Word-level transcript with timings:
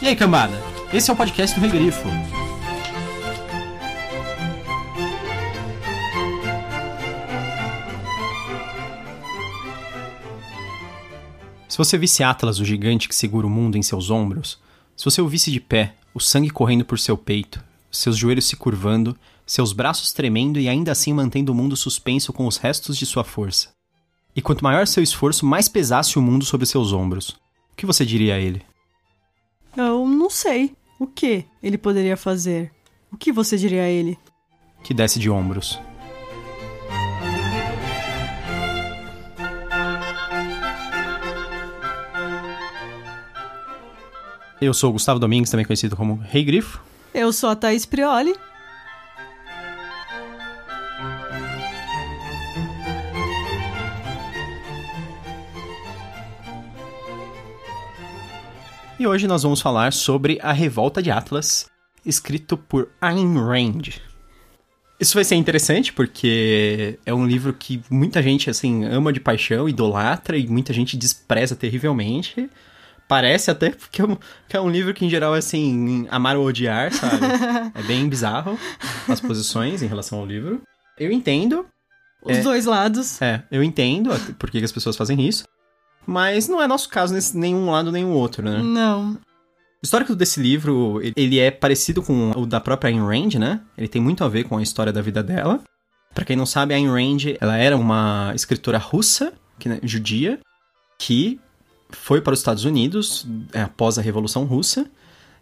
E 0.00 0.06
aí, 0.06 0.14
cambada? 0.14 0.52
Esse 0.92 1.10
é 1.10 1.14
o 1.14 1.16
podcast 1.16 1.58
do 1.58 1.66
Rei 1.66 1.70
Grifo. 1.70 2.06
Se 11.66 11.78
você 11.78 11.96
visse 11.96 12.22
Atlas, 12.22 12.60
o 12.60 12.64
gigante 12.64 13.08
que 13.08 13.14
segura 13.14 13.46
o 13.46 13.50
mundo 13.50 13.78
em 13.78 13.82
seus 13.82 14.10
ombros, 14.10 14.58
se 14.94 15.04
você 15.04 15.22
o 15.22 15.28
visse 15.28 15.50
de 15.50 15.60
pé, 15.60 15.94
o 16.12 16.20
sangue 16.20 16.50
correndo 16.50 16.84
por 16.84 16.98
seu 16.98 17.16
peito, 17.16 17.64
seus 17.90 18.18
joelhos 18.18 18.44
se 18.44 18.54
curvando, 18.54 19.16
seus 19.46 19.72
braços 19.72 20.12
tremendo 20.12 20.60
e 20.60 20.68
ainda 20.68 20.92
assim 20.92 21.14
mantendo 21.14 21.52
o 21.52 21.54
mundo 21.54 21.74
suspenso 21.74 22.34
com 22.34 22.46
os 22.46 22.58
restos 22.58 22.98
de 22.98 23.06
sua 23.06 23.24
força. 23.24 23.70
E 24.34 24.42
quanto 24.42 24.62
maior 24.62 24.86
seu 24.86 25.02
esforço, 25.02 25.46
mais 25.46 25.70
pesasse 25.70 26.18
o 26.18 26.22
mundo 26.22 26.44
sobre 26.44 26.66
seus 26.66 26.92
ombros. 26.92 27.30
O 27.72 27.76
que 27.76 27.86
você 27.86 28.04
diria 28.04 28.34
a 28.34 28.38
ele? 28.38 28.62
Eu 29.76 30.06
não 30.06 30.30
sei. 30.30 30.74
O 30.98 31.06
que 31.06 31.44
ele 31.62 31.76
poderia 31.76 32.16
fazer? 32.16 32.72
O 33.12 33.16
que 33.16 33.30
você 33.30 33.56
diria 33.56 33.82
a 33.82 33.88
ele? 33.88 34.18
Que 34.82 34.94
desce 34.94 35.18
de 35.18 35.28
ombros. 35.28 35.78
Eu 44.60 44.72
sou 44.72 44.88
o 44.90 44.92
Gustavo 44.94 45.20
Domingues, 45.20 45.50
também 45.50 45.66
conhecido 45.66 45.94
como 45.94 46.16
Rei 46.16 46.42
Grifo. 46.42 46.82
Eu 47.12 47.30
sou 47.32 47.50
a 47.50 47.56
Thaís 47.56 47.84
Prioli. 47.84 48.34
E 58.98 59.06
hoje 59.06 59.26
nós 59.26 59.42
vamos 59.42 59.60
falar 59.60 59.92
sobre 59.92 60.38
A 60.42 60.52
Revolta 60.52 61.02
de 61.02 61.10
Atlas, 61.10 61.66
escrito 62.04 62.56
por 62.56 62.88
Ayn 63.00 63.34
Rand. 63.34 64.00
Isso 64.98 65.14
vai 65.14 65.24
ser 65.24 65.34
interessante 65.34 65.92
porque 65.92 66.98
é 67.04 67.12
um 67.12 67.26
livro 67.26 67.52
que 67.52 67.82
muita 67.90 68.22
gente 68.22 68.48
assim 68.48 68.86
ama 68.86 69.12
de 69.12 69.20
paixão, 69.20 69.68
idolatra 69.68 70.38
e 70.38 70.46
muita 70.46 70.72
gente 70.72 70.96
despreza 70.96 71.54
terrivelmente. 71.54 72.48
Parece 73.06 73.50
até 73.50 73.70
que 73.92 74.00
é 74.00 74.04
um, 74.04 74.16
é 74.50 74.70
livro 74.70 74.94
que 74.94 75.04
em 75.04 75.10
geral 75.10 75.34
é 75.34 75.38
assim, 75.38 76.06
amar 76.10 76.36
ou 76.36 76.46
odiar, 76.46 76.90
sabe? 76.92 77.20
é 77.74 77.82
bem 77.82 78.08
bizarro 78.08 78.58
as 79.06 79.20
posições 79.20 79.82
em 79.82 79.86
relação 79.86 80.18
ao 80.18 80.26
livro. 80.26 80.62
Eu 80.98 81.12
entendo. 81.12 81.66
Os 82.24 82.38
É. 82.38 82.40
dois 82.40 82.64
lados. 82.64 83.20
É, 83.20 83.44
eu 83.50 83.62
entendo 83.62 84.10
por 84.38 84.50
que 84.50 84.58
que 84.58 84.64
as 84.64 84.72
pessoas 84.72 84.96
fazem 84.96 85.20
isso. 85.20 85.44
Mas 86.06 86.48
não 86.48 86.62
é 86.62 86.66
nosso 86.68 86.88
caso 86.88 87.12
nesse 87.12 87.36
nenhum 87.36 87.70
lado 87.70 87.90
nem 87.90 88.04
o 88.04 88.10
outro, 88.10 88.42
né? 88.44 88.60
Não. 88.62 89.12
O 89.12 89.18
histórico 89.82 90.14
desse 90.14 90.40
livro, 90.40 91.00
ele- 91.16 91.38
é 91.38 91.50
parecido 91.50 92.02
com 92.02 92.30
o 92.36 92.46
da 92.46 92.60
própria 92.60 92.88
Ayn 92.88 93.00
Rand, 93.04 93.34
né? 93.38 93.60
Ele 93.76 93.88
tem 93.88 94.00
muito 94.00 94.24
a 94.24 94.28
ver 94.28 94.44
com 94.44 94.56
a 94.56 94.62
história 94.62 94.92
da 94.92 95.02
vida 95.02 95.22
dela. 95.22 95.60
Pra 96.14 96.24
quem 96.24 96.36
não 96.36 96.46
sabe, 96.46 96.72
a 96.72 96.76
Ayn 96.76 96.88
Rand, 96.88 97.36
ela 97.40 97.56
era 97.56 97.76
uma 97.76 98.32
escritora 98.34 98.78
russa, 98.78 99.32
que, 99.58 99.68
né, 99.68 99.78
judia, 99.82 100.38
que 100.98 101.38
foi 101.90 102.20
para 102.20 102.32
os 102.32 102.38
Estados 102.40 102.64
Unidos 102.64 103.26
é, 103.52 103.62
após 103.62 103.98
a 103.98 104.02
Revolução 104.02 104.44
Russa. 104.44 104.86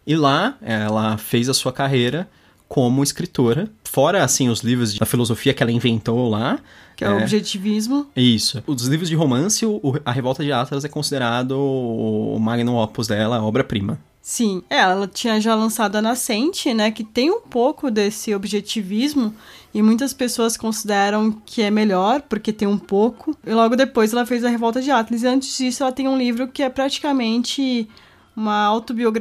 E 0.05 0.15
lá, 0.15 0.57
ela 0.61 1.17
fez 1.17 1.47
a 1.49 1.53
sua 1.53 1.71
carreira 1.71 2.27
como 2.67 3.01
escritora. 3.03 3.67
Fora, 3.83 4.23
assim, 4.23 4.49
os 4.49 4.59
livros 4.61 4.93
da 4.95 5.05
filosofia 5.05 5.53
que 5.53 5.63
ela 5.63 5.71
inventou 5.71 6.29
lá. 6.29 6.59
Que 6.95 7.03
é, 7.03 7.09
o 7.09 7.17
objetivismo. 7.17 8.07
Isso. 8.15 8.63
Os 8.65 8.83
livros 8.87 9.09
de 9.09 9.15
romance, 9.15 9.65
o- 9.65 9.79
o- 9.83 9.99
A 10.05 10.11
Revolta 10.11 10.43
de 10.43 10.51
Atlas 10.51 10.85
é 10.85 10.89
considerado 10.89 11.51
o 11.59 12.37
magnum 12.39 12.75
opus 12.75 13.07
dela, 13.07 13.37
a 13.37 13.43
obra-prima. 13.43 13.99
Sim. 14.21 14.63
É, 14.69 14.77
ela 14.79 15.07
tinha 15.07 15.39
já 15.39 15.53
lançado 15.53 15.97
a 15.97 16.01
Nascente, 16.01 16.73
né? 16.73 16.89
Que 16.89 17.03
tem 17.03 17.29
um 17.29 17.41
pouco 17.41 17.91
desse 17.91 18.33
objetivismo. 18.33 19.33
E 19.71 19.81
muitas 19.83 20.13
pessoas 20.13 20.57
consideram 20.57 21.31
que 21.45 21.61
é 21.61 21.69
melhor, 21.69 22.21
porque 22.23 22.51
tem 22.53 22.67
um 22.67 22.77
pouco. 22.77 23.37
E 23.45 23.51
logo 23.53 23.75
depois 23.75 24.13
ela 24.13 24.25
fez 24.25 24.43
a 24.43 24.49
Revolta 24.49 24.81
de 24.81 24.89
Atlas. 24.89 25.21
E 25.21 25.27
antes 25.27 25.55
disso, 25.57 25.83
ela 25.83 25.91
tem 25.91 26.07
um 26.07 26.17
livro 26.17 26.47
que 26.47 26.63
é 26.63 26.69
praticamente 26.69 27.87
uma 28.35 28.63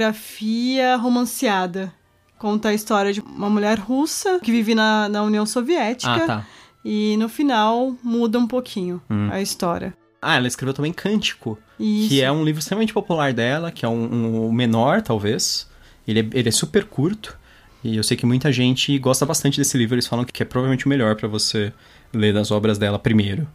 autobiografia 0.04 0.96
romanceada. 0.96 1.92
Conta 2.38 2.68
a 2.68 2.74
história 2.74 3.12
de 3.12 3.20
uma 3.20 3.48
mulher 3.48 3.78
russa 3.78 4.38
que 4.40 4.50
vive 4.50 4.74
na, 4.74 5.08
na 5.08 5.22
União 5.22 5.46
Soviética. 5.46 6.12
Ah, 6.14 6.20
tá. 6.26 6.46
E 6.84 7.16
no 7.16 7.28
final 7.28 7.96
muda 8.02 8.38
um 8.38 8.46
pouquinho 8.46 9.00
a 9.30 9.40
história. 9.40 9.94
Ah, 10.20 10.36
ela 10.36 10.46
escreveu 10.46 10.72
também 10.72 10.92
Cântico, 10.92 11.58
Isso. 11.78 12.08
que 12.08 12.22
é 12.22 12.32
um 12.32 12.44
livro 12.44 12.58
extremamente 12.58 12.92
popular 12.92 13.32
dela, 13.32 13.70
que 13.70 13.84
é 13.84 13.88
um, 13.88 14.46
um 14.46 14.52
menor, 14.52 15.02
talvez. 15.02 15.68
Ele 16.06 16.20
é, 16.20 16.26
ele 16.32 16.48
é 16.48 16.52
super 16.52 16.84
curto. 16.84 17.38
E 17.82 17.96
eu 17.96 18.02
sei 18.02 18.16
que 18.16 18.24
muita 18.24 18.50
gente 18.50 18.98
gosta 18.98 19.26
bastante 19.26 19.58
desse 19.58 19.76
livro. 19.76 19.94
Eles 19.94 20.06
falam 20.06 20.24
que 20.24 20.42
é 20.42 20.46
provavelmente 20.46 20.86
o 20.86 20.88
melhor 20.88 21.16
pra 21.16 21.28
você 21.28 21.72
ler 22.12 22.32
das 22.32 22.50
obras 22.50 22.78
dela 22.78 22.98
primeiro. 22.98 23.46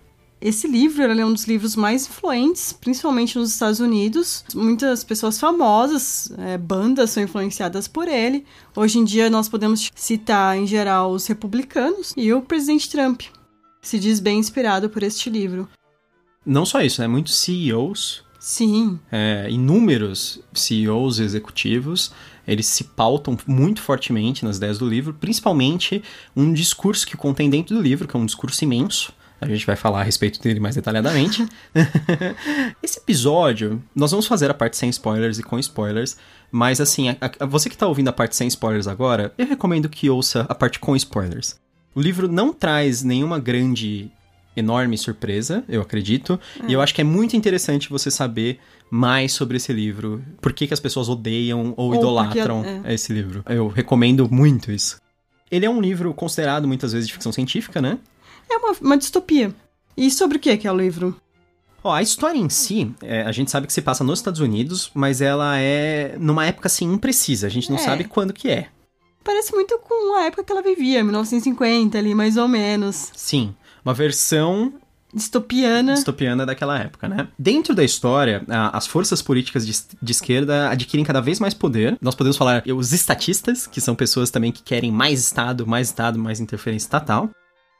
Esse 0.41 0.69
livro 0.69 1.03
é 1.03 1.25
um 1.25 1.33
dos 1.33 1.43
livros 1.43 1.75
mais 1.75 2.07
influentes, 2.07 2.71
principalmente 2.71 3.37
nos 3.37 3.51
Estados 3.51 3.81
Unidos. 3.81 4.45
Muitas 4.55 5.03
pessoas 5.03 5.37
famosas, 5.37 6.31
é, 6.37 6.57
bandas 6.57 7.09
são 7.09 7.21
influenciadas 7.21 7.89
por 7.89 8.07
ele. 8.07 8.45
Hoje 8.73 8.99
em 8.99 9.03
dia 9.03 9.29
nós 9.29 9.49
podemos 9.49 9.91
citar, 9.93 10.57
em 10.57 10.65
geral, 10.65 11.11
os 11.11 11.27
republicanos 11.27 12.13
e 12.15 12.31
o 12.31 12.41
presidente 12.41 12.89
Trump. 12.89 13.23
Se 13.81 13.99
diz 13.99 14.21
bem 14.21 14.39
inspirado 14.39 14.89
por 14.89 15.03
este 15.03 15.29
livro. 15.29 15.67
Não 16.45 16.65
só 16.65 16.81
isso, 16.81 17.01
né? 17.01 17.07
Muitos 17.07 17.37
CEOs, 17.37 18.23
Sim, 18.39 18.97
é, 19.11 19.47
inúmeros 19.49 20.39
CEOs 20.53 21.19
executivos, 21.19 22.13
eles 22.47 22.65
se 22.67 22.85
pautam 22.85 23.37
muito 23.45 23.81
fortemente 23.81 24.45
nas 24.45 24.55
ideias 24.55 24.77
do 24.77 24.87
livro, 24.87 25.13
principalmente 25.13 26.01
um 26.33 26.53
discurso 26.53 27.05
que 27.05 27.17
contém 27.17 27.49
dentro 27.49 27.75
do 27.75 27.81
livro, 27.81 28.07
que 28.07 28.15
é 28.15 28.19
um 28.19 28.25
discurso 28.25 28.63
imenso. 28.63 29.13
A 29.41 29.47
gente 29.47 29.65
vai 29.65 29.75
falar 29.75 30.01
a 30.01 30.03
respeito 30.03 30.41
dele 30.41 30.59
mais 30.59 30.75
detalhadamente. 30.75 31.45
Esse 32.83 32.99
episódio, 32.99 33.81
nós 33.95 34.11
vamos 34.11 34.27
fazer 34.27 34.49
a 34.49 34.53
parte 34.53 34.77
sem 34.77 34.89
spoilers 34.89 35.39
e 35.39 35.43
com 35.43 35.57
spoilers, 35.59 36.17
mas 36.51 36.79
assim, 36.81 37.09
a- 37.09 37.17
a- 37.39 37.45
você 37.45 37.69
que 37.69 37.77
tá 37.77 37.87
ouvindo 37.87 38.07
a 38.09 38.13
parte 38.13 38.35
sem 38.35 38.47
spoilers 38.47 38.87
agora, 38.87 39.33
eu 39.37 39.45
recomendo 39.47 39.87
que 39.89 40.09
ouça 40.09 40.45
a 40.49 40.55
parte 40.55 40.79
com 40.79 40.95
spoilers. 40.95 41.55
O 41.95 42.01
livro 42.01 42.27
não 42.27 42.53
traz 42.53 43.03
nenhuma 43.03 43.39
grande, 43.39 44.11
enorme 44.55 44.97
surpresa, 44.97 45.63
eu 45.69 45.81
acredito, 45.81 46.39
e 46.67 46.73
eu 46.73 46.81
acho 46.81 46.93
que 46.93 47.01
é 47.01 47.03
muito 47.03 47.35
interessante 47.35 47.89
você 47.89 48.11
saber 48.11 48.59
mais 48.91 49.31
sobre 49.33 49.57
esse 49.57 49.71
livro, 49.71 50.23
por 50.41 50.51
que, 50.51 50.67
que 50.67 50.73
as 50.73 50.79
pessoas 50.79 51.07
odeiam 51.09 51.73
ou, 51.77 51.89
Ou 51.93 51.95
idolatram 51.95 52.63
porque- 52.63 52.91
esse 52.93 53.13
livro. 53.13 53.43
Eu 53.47 53.67
recomendo 53.67 54.27
muito 54.29 54.71
isso. 54.71 54.99
Ele 55.51 55.65
é 55.65 55.69
um 55.69 55.81
livro 55.81 56.13
considerado 56.13 56.67
muitas 56.67 56.93
vezes 56.93 57.07
de 57.07 57.13
ficção 57.13 57.31
científica, 57.31 57.81
né? 57.81 57.97
é 58.49 58.57
uma, 58.57 58.71
uma 58.81 58.97
distopia. 58.97 59.53
E 59.95 60.09
sobre 60.09 60.37
o 60.37 60.39
que 60.39 60.55
que 60.57 60.67
é 60.67 60.71
o 60.71 60.77
livro? 60.77 61.15
Ó, 61.83 61.93
a 61.93 62.01
história 62.01 62.37
em 62.37 62.49
si, 62.49 62.91
é, 63.01 63.21
a 63.23 63.31
gente 63.31 63.49
sabe 63.51 63.67
que 63.67 63.73
se 63.73 63.81
passa 63.81 64.03
nos 64.03 64.19
Estados 64.19 64.39
Unidos, 64.41 64.91
mas 64.93 65.21
ela 65.21 65.57
é 65.57 66.15
numa 66.19 66.45
época 66.45 66.67
assim 66.67 66.91
imprecisa. 66.91 67.47
A 67.47 67.49
gente 67.49 67.69
não 67.69 67.77
É. 67.77 67.81
sabe 67.81 68.03
quando 68.05 68.33
que 68.33 68.49
é. 68.49 68.67
Parece 69.23 69.53
muito 69.53 69.77
com 69.79 70.15
a 70.17 70.23
época 70.25 70.43
que 70.43 70.51
ela 70.51 70.61
vivia, 70.61 71.03
1950 71.03 71.97
ali, 71.97 72.15
mais 72.15 72.37
ou 72.37 72.47
menos. 72.47 73.11
Sim, 73.15 73.55
uma 73.85 73.93
versão 73.93 74.73
Distopiana. 75.13 75.93
distopiana 75.95 76.45
daquela 76.45 76.77
época, 76.77 77.07
né? 77.09 77.27
Dentro 77.37 77.73
da 77.73 77.83
história, 77.83 78.43
as 78.71 78.85
forças 78.85 79.21
políticas 79.21 79.65
de, 79.65 79.73
de 80.01 80.11
esquerda 80.11 80.69
adquirem 80.69 81.03
cada 81.05 81.19
vez 81.21 81.39
mais 81.39 81.53
poder. 81.53 81.97
Nós 82.01 82.13
podemos 82.15 82.37
falar 82.37 82.63
os 82.67 82.93
estatistas, 82.93 83.65
que 83.65 83.81
são 83.81 83.95
pessoas 83.95 84.29
também 84.29 84.51
que 84.51 84.61
querem 84.61 84.91
mais 84.91 85.19
Estado, 85.19 85.65
mais 85.65 85.87
Estado, 85.87 86.19
mais 86.19 86.39
interferência 86.39 86.85
estatal. 86.85 87.29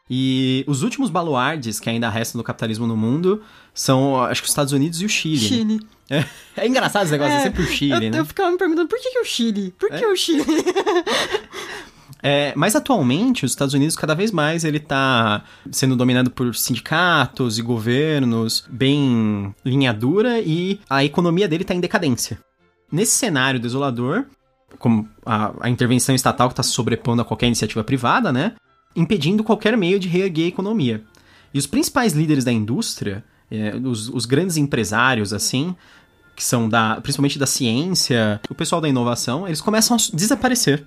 E 0.09 0.63
os 0.67 0.81
últimos 0.81 1.11
baluardes 1.11 1.79
que 1.79 1.87
ainda 1.87 2.09
restam 2.09 2.39
do 2.39 2.43
capitalismo 2.43 2.87
no 2.87 2.97
mundo 2.97 3.43
são, 3.75 4.19
acho 4.23 4.41
que 4.41 4.47
os 4.47 4.51
Estados 4.51 4.73
Unidos 4.73 4.99
e 5.01 5.05
o 5.05 5.09
Chile. 5.09 5.39
né? 5.39 5.47
Chile. 5.47 5.79
É, 6.09 6.25
é 6.63 6.67
engraçado 6.67 7.03
esse 7.03 7.11
negócio, 7.11 7.33
é, 7.33 7.37
É, 7.37 7.43
sempre 7.43 7.61
o 7.61 7.67
Chile, 7.67 8.05
eu, 8.07 8.11
né? 8.11 8.19
eu 8.19 8.25
ficava 8.25 8.49
me 8.49 8.57
perguntando 8.57 8.87
por 8.87 8.97
que, 8.99 9.11
que 9.11 9.19
o 9.19 9.25
Chile? 9.25 9.71
Por 9.77 9.89
que 9.89 10.03
É? 10.03 10.07
o 10.07 10.15
Chile? 10.15 10.43
É, 12.21 12.53
mas 12.55 12.75
atualmente, 12.75 13.45
os 13.45 13.51
Estados 13.51 13.73
Unidos, 13.73 13.95
cada 13.95 14.13
vez 14.13 14.31
mais, 14.31 14.63
ele 14.63 14.79
tá 14.79 15.43
sendo 15.71 15.95
dominado 15.95 16.29
por 16.29 16.53
sindicatos 16.53 17.57
e 17.57 17.61
governos 17.61 18.65
bem 18.69 19.55
linha 19.63 19.93
dura 19.93 20.39
e 20.39 20.79
a 20.89 21.03
economia 21.03 21.47
dele 21.47 21.63
tá 21.63 21.73
em 21.73 21.79
decadência. 21.79 22.39
Nesse 22.91 23.13
cenário 23.13 23.59
desolador, 23.59 24.25
como 24.77 25.07
a, 25.25 25.53
a 25.61 25.69
intervenção 25.69 26.13
estatal 26.13 26.49
que 26.49 26.53
está 26.53 26.63
sobrepondo 26.63 27.21
a 27.21 27.25
qualquer 27.25 27.47
iniciativa 27.47 27.83
privada, 27.83 28.31
né? 28.31 28.53
Impedindo 28.95 29.43
qualquer 29.43 29.77
meio 29.77 29.99
de 29.99 30.07
reerguer 30.07 30.45
a 30.45 30.49
economia. 30.49 31.03
E 31.53 31.57
os 31.57 31.65
principais 31.65 32.13
líderes 32.13 32.43
da 32.43 32.51
indústria, 32.51 33.23
é, 33.49 33.75
os, 33.75 34.09
os 34.09 34.25
grandes 34.25 34.57
empresários, 34.57 35.31
assim, 35.31 35.75
que 36.35 36.43
são 36.43 36.67
da, 36.67 36.99
principalmente 37.01 37.39
da 37.39 37.47
ciência, 37.47 38.41
o 38.49 38.55
pessoal 38.55 38.81
da 38.81 38.89
inovação, 38.89 39.47
eles 39.47 39.61
começam 39.61 39.95
a 39.95 40.15
desaparecer 40.15 40.85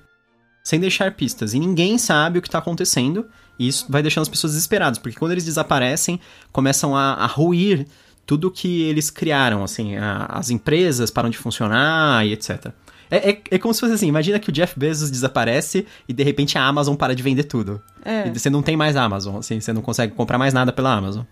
sem 0.63 0.79
deixar 0.81 1.13
pistas. 1.13 1.55
E 1.55 1.59
ninguém 1.59 1.99
sabe 1.99 2.39
o 2.39 2.43
que 2.43 2.49
está 2.49 2.59
acontecendo. 2.59 3.27
E 3.59 3.69
isso 3.69 3.87
vai 3.89 4.03
deixando 4.03 4.23
as 4.23 4.29
pessoas 4.29 4.55
desesperadas, 4.55 4.99
porque 4.99 5.19
quando 5.19 5.33
eles 5.33 5.45
desaparecem, 5.45 6.19
começam 6.51 6.97
a, 6.97 7.15
a 7.15 7.27
ruir 7.27 7.87
tudo 8.25 8.51
que 8.51 8.83
eles 8.83 9.11
criaram, 9.11 9.63
assim, 9.63 9.97
a- 9.97 10.27
as 10.31 10.49
empresas 10.51 11.11
param 11.11 11.29
de 11.29 11.37
funcionar 11.37 12.25
e 12.27 12.33
etc. 12.33 12.73
É, 13.11 13.31
é, 13.31 13.43
é, 13.51 13.59
como 13.59 13.75
se 13.75 13.81
fosse 13.81 13.93
assim, 13.93 14.07
imagina 14.09 14.39
que 14.39 14.49
o 14.49 14.53
Jeff 14.53 14.79
Bezos 14.79 15.11
desaparece 15.11 15.87
e 16.09 16.15
de 16.15 16.23
repente 16.23 16.57
a 16.57 16.65
Amazon 16.65 16.95
para 16.97 17.15
de 17.15 17.23
vender 17.23 17.45
tudo. 17.45 17.83
É. 18.03 18.27
E 18.29 18.39
você 18.39 18.49
não 18.49 18.63
tem 18.63 18.75
mais 18.77 18.97
Amazon, 18.97 19.37
assim, 19.37 19.61
você 19.61 19.71
não 19.73 19.83
consegue 19.83 20.15
comprar 20.15 20.39
mais 20.39 20.55
nada 20.55 20.73
pela 20.73 20.95
Amazon. 20.95 21.25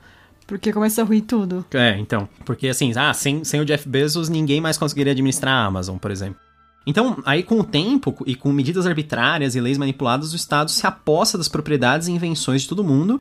Porque 0.47 0.73
começa 0.73 1.01
a 1.01 1.05
ruir 1.05 1.23
tudo. 1.23 1.65
É, 1.73 1.97
então. 1.99 2.29
Porque 2.45 2.69
assim, 2.69 2.93
ah, 2.97 3.15
sem, 3.15 3.45
sem 3.45 3.61
o 3.61 3.65
Jeff 3.65 3.89
Bezos, 3.89 4.29
ninguém 4.29 4.61
mais 4.61 4.77
conseguiria 4.77 5.13
administrar 5.13 5.55
a 5.55 5.65
Amazon, 5.65 5.97
por 5.97 6.11
exemplo. 6.11 6.39
Então, 6.87 7.23
aí 7.27 7.43
com 7.43 7.61
o 7.61 7.65
tempo 7.65 8.17
e 8.27 8.35
com 8.35 8.53
medidas 8.53 8.87
arbitrárias 8.87 9.55
e 9.55 9.61
leis 9.61 9.79
manipuladas, 9.79 10.33
o 10.33 10.37
Estado 10.37 10.71
se 10.71 10.87
aposta 10.87 11.37
das 11.37 11.49
propriedades 11.49 12.09
e 12.09 12.13
invenções 12.13 12.63
de 12.63 12.69
todo 12.69 12.83
mundo, 12.83 13.21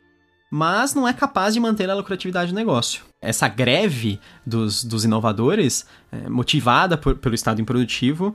mas 0.50 0.94
não 0.94 1.06
é 1.06 1.12
capaz 1.12 1.54
de 1.54 1.60
manter 1.60 1.88
a 1.88 1.94
lucratividade 1.94 2.52
do 2.52 2.56
negócio. 2.56 3.02
Essa 3.20 3.46
greve 3.46 4.18
dos, 4.44 4.82
dos 4.82 5.04
inovadores, 5.04 5.86
é, 6.10 6.28
motivada 6.28 6.96
por, 6.96 7.16
pelo 7.16 7.34
Estado 7.34 7.60
improdutivo, 7.60 8.34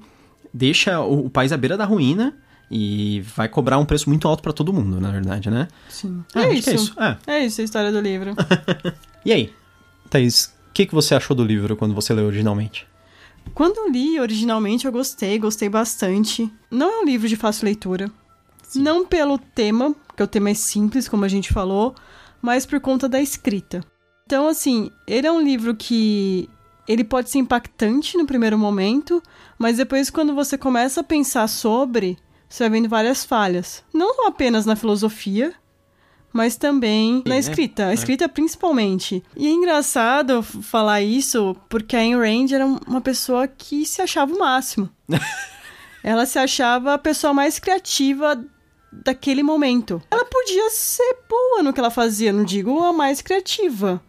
deixa 0.54 1.02
o, 1.02 1.26
o 1.26 1.30
país 1.30 1.52
à 1.52 1.58
beira 1.58 1.76
da 1.76 1.86
ruína 1.86 2.34
e 2.70 3.22
vai 3.36 3.50
cobrar 3.50 3.78
um 3.78 3.86
preço 3.86 4.10
muito 4.10 4.28
alto 4.28 4.42
para 4.42 4.54
todo 4.54 4.72
mundo, 4.72 5.00
na 5.00 5.12
verdade, 5.12 5.50
né? 5.50 5.68
Sim. 5.90 6.24
É, 6.34 6.40
É, 6.40 6.48
que 6.48 6.54
isso. 6.56 6.70
é 6.70 6.74
isso. 6.76 6.94
É. 7.00 7.18
É 7.28 7.46
isso 7.46 7.62
a 7.62 7.64
história 7.64 7.92
do 7.92 8.00
livro. 8.00 8.34
E 9.26 9.34
aí, 9.34 9.52
Thaís, 10.08 10.54
o 10.70 10.72
que, 10.72 10.86
que 10.86 10.94
você 10.94 11.16
achou 11.16 11.36
do 11.36 11.44
livro 11.44 11.76
quando 11.76 11.96
você 11.96 12.14
leu 12.14 12.28
originalmente? 12.28 12.86
Quando 13.54 13.90
li 13.90 14.20
originalmente, 14.20 14.86
eu 14.86 14.92
gostei, 14.92 15.40
gostei 15.40 15.70
bastante. 15.70 16.52
Não 16.70 16.92
é 16.92 17.00
um 17.02 17.06
livro 17.06 17.28
de 17.28 17.36
fácil 17.36 17.66
leitura. 17.66 18.12
Não 18.76 19.06
pelo 19.06 19.38
tema, 19.38 19.96
porque 20.08 20.24
o 20.24 20.28
tema 20.28 20.50
é 20.50 20.54
simples, 20.54 21.08
como 21.08 21.24
a 21.24 21.28
gente 21.30 21.54
falou, 21.54 21.96
mas 22.42 22.66
por 22.66 22.80
conta 22.80 23.08
da 23.08 23.22
escrita. 23.22 23.82
Então, 24.26 24.48
assim, 24.48 24.92
ele 25.08 25.28
é 25.28 25.32
um 25.32 25.42
livro 25.42 25.76
que 25.76 26.50
ele 26.88 27.04
pode 27.04 27.30
ser 27.30 27.40
impactante 27.40 28.18
no 28.18 28.26
primeiro 28.26 28.58
momento, 28.58 29.22
mas 29.58 29.78
depois 29.78 30.10
quando 30.10 30.36
você 30.36 30.58
começa 30.58 31.02
a 31.02 31.04
pensar 31.04 31.48
sobre, 31.48 32.18
você 32.48 32.64
vai 32.64 32.80
vendo 32.80 32.90
várias 32.90 33.24
falhas. 33.24 33.84
Não 33.94 34.28
apenas 34.28 34.66
na 34.66 34.76
filosofia, 34.76 35.54
mas 36.36 36.58
também 36.58 37.24
na 37.26 37.36
né? 37.36 37.40
escrita. 37.40 37.86
A 37.88 37.94
escrita 37.94 38.28
principalmente. 38.28 39.24
E 39.38 39.48
é 39.48 39.50
engraçado 39.50 40.44
falar 40.44 41.02
isso 41.02 41.56
porque 41.70 41.96
a 41.96 42.00
Ayn 42.00 42.18
Rand 42.18 42.52
era 42.54 42.66
um- 42.66 42.78
uma 42.86 43.00
pessoa 43.00 43.48
que 43.48 43.86
se 43.86 44.02
achava 44.02 44.34
o 44.36 44.38
máximo. 44.38 44.90
Ela 46.04 46.26
se 46.26 46.38
achava 46.38 46.94
a 46.94 46.98
pessoa 46.98 47.34
mais 47.34 47.58
criativa 47.58 48.44
daquele 48.92 49.42
momento. 49.42 50.02
Ela 50.12 50.26
podia 50.26 50.70
ser 50.72 51.18
boa 51.28 51.64
no 51.64 51.72
que 51.74 51.80
ela 51.80 51.90
fazia, 51.90 52.32
não 52.34 52.44
digo 52.44 52.84
a 52.84 52.92
mais 52.94 53.22
criativa. 53.22 54.02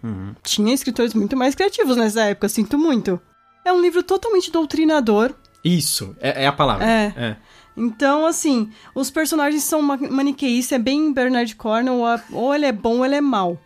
Tinha 0.42 0.74
escritores 0.74 1.14
muito 1.14 1.36
mais 1.36 1.54
criativos 1.54 1.96
nessa 1.96 2.22
época, 2.22 2.48
sinto 2.48 2.76
muito. 2.76 3.20
É 3.64 3.72
um 3.72 3.80
livro 3.80 4.02
totalmente 4.02 4.50
doutrinador. 4.50 5.32
Isso, 5.64 6.14
é, 6.20 6.44
é 6.44 6.46
a 6.46 6.52
palavra. 6.52 6.84
É. 6.86 7.36
Então, 7.76 8.26
assim, 8.26 8.70
os 8.94 9.10
personagens 9.10 9.62
são 9.64 9.82
ma- 9.82 9.96
maniqueístas, 9.98 10.78
é 10.78 10.82
bem 10.82 11.12
Bernard 11.12 11.54
Cornwell, 11.56 12.04
a- 12.06 12.22
ou 12.32 12.54
ele 12.54 12.64
é 12.66 12.72
bom 12.72 12.98
ou 12.98 13.04
ele 13.04 13.16
é 13.16 13.20
mau. 13.20 13.60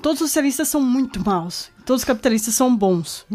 Todos 0.00 0.20
os 0.20 0.28
socialistas 0.30 0.68
são 0.68 0.80
muito 0.80 1.24
maus, 1.24 1.70
todos 1.84 2.02
os 2.02 2.06
capitalistas 2.06 2.54
são 2.54 2.74
bons. 2.76 3.26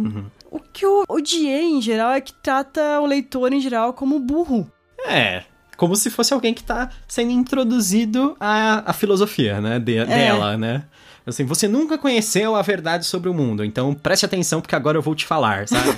O 0.49 0.59
que 0.59 0.85
eu 0.85 1.03
odiei, 1.09 1.63
em 1.65 1.81
geral, 1.81 2.11
é 2.13 2.21
que 2.21 2.31
trata 2.33 2.99
o 3.01 3.05
leitor, 3.05 3.51
em 3.51 3.59
geral, 3.59 3.91
como 3.93 4.17
burro. 4.19 4.71
É, 5.05 5.43
como 5.75 5.95
se 5.95 6.09
fosse 6.09 6.33
alguém 6.33 6.53
que 6.53 6.63
tá 6.63 6.89
sendo 7.07 7.31
introduzido 7.31 8.37
à, 8.39 8.89
à 8.91 8.93
filosofia, 8.93 9.59
né, 9.59 9.77
de- 9.79 10.05
dela, 10.05 10.55
né? 10.57 10.85
Assim, 11.25 11.45
você 11.45 11.67
nunca 11.67 11.97
conheceu 11.97 12.55
a 12.55 12.61
verdade 12.61 13.05
sobre 13.05 13.29
o 13.29 13.33
mundo, 13.33 13.63
então 13.63 13.93
preste 13.93 14.25
atenção 14.25 14.59
porque 14.61 14.75
agora 14.75 14.97
eu 14.97 15.01
vou 15.01 15.15
te 15.15 15.25
falar, 15.25 15.67
sabe? 15.67 15.89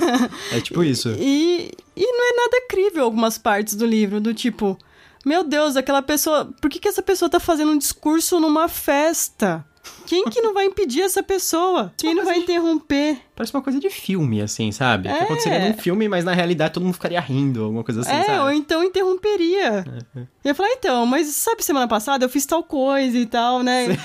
é 0.52 0.62
tipo 0.62 0.82
isso. 0.86 1.10
E, 1.18 1.72
e 1.96 2.06
não 2.06 2.30
é 2.30 2.36
nada 2.36 2.66
crível 2.70 3.04
algumas 3.04 3.38
partes 3.38 3.76
do 3.76 3.86
livro, 3.86 4.20
do 4.22 4.34
tipo... 4.34 4.78
Meu 5.26 5.44
Deus, 5.44 5.76
aquela 5.76 6.04
pessoa... 6.04 6.54
Por 6.62 6.70
que, 6.70 6.78
que 6.80 6.88
essa 6.88 7.02
pessoa 7.02 7.28
tá 7.28 7.40
fazendo 7.40 7.72
um 7.72 7.78
discurso 7.78 8.40
numa 8.40 8.68
festa? 8.68 9.66
Quem 10.06 10.26
que 10.26 10.42
não 10.42 10.54
vai 10.54 10.66
impedir 10.66 11.02
essa 11.02 11.24
pessoa? 11.24 11.92
Quem 11.98 12.14
não 12.14 12.24
vai 12.26 12.38
interromper? 12.38 13.18
Parece 13.36 13.54
uma 13.54 13.62
coisa 13.62 13.80
de 13.80 13.90
filme, 13.90 14.42
assim, 14.42 14.72
sabe? 14.72 15.10
Que 15.10 15.16
É. 15.16 15.22
aconteceria 15.24 15.68
num 15.68 15.78
filme, 15.78 16.08
mas 16.08 16.24
na 16.24 16.34
realidade 16.34 16.74
todo 16.74 16.84
mundo 16.84 16.94
ficaria 16.94 17.20
rindo, 17.20 17.64
alguma 17.64 17.84
coisa 17.84 18.02
assim, 18.02 18.12
é, 18.12 18.24
sabe? 18.24 18.40
ou 18.40 18.52
então 18.52 18.84
interromperia. 18.84 19.84
Eu 20.16 20.28
ia 20.46 20.56
falar, 20.56 20.70
então, 20.72 21.06
mas 21.06 21.28
sabe 21.28 21.64
semana 21.64 21.88
passada 21.88 22.24
eu 22.26 22.30
fiz 22.30 22.46
tal 22.46 22.64
coisa 22.64 23.18
e 23.18 23.26
tal, 23.26 23.62
né? 23.64 23.98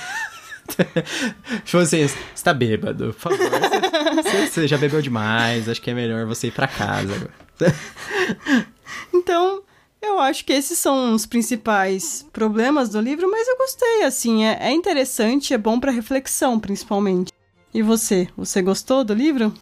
Tipo 1.65 1.79
assim, 1.79 2.07
você 2.07 2.45
tá 2.45 2.55
bêbado, 2.55 3.15
por 3.15 3.37
favor. 3.37 3.39
Você, 4.23 4.47
você 4.47 4.69
já 4.69 4.79
bebeu 4.79 5.03
demais, 5.03 5.69
acho 5.69 5.81
que 5.81 5.91
é 5.91 5.95
melhor 5.95 6.27
você 6.27 6.49
ir 6.49 6.53
pra 6.53 6.67
casa 6.67 7.15
agora. 7.15 7.35
Então, 9.13 9.63
eu 10.03 10.19
acho 10.19 10.45
que 10.45 10.53
esses 10.53 10.79
são 10.79 11.15
os 11.15 11.27
principais 11.27 12.27
problemas 12.33 12.89
do 12.89 13.01
livro, 13.01 13.31
mas 13.31 13.47
eu 13.47 13.57
gostei, 13.57 14.03
assim, 14.03 14.45
é, 14.45 14.59
é 14.61 14.73
interessante, 14.73 15.55
é 15.55 15.59
bom 15.59 15.79
pra 15.79 15.93
reflexão, 15.93 16.59
principalmente. 16.59 17.33
E 17.73 17.83
você, 17.83 18.29
você 18.37 18.63
gostou 18.63 19.05
do 19.05 19.15
livro? 19.15 19.53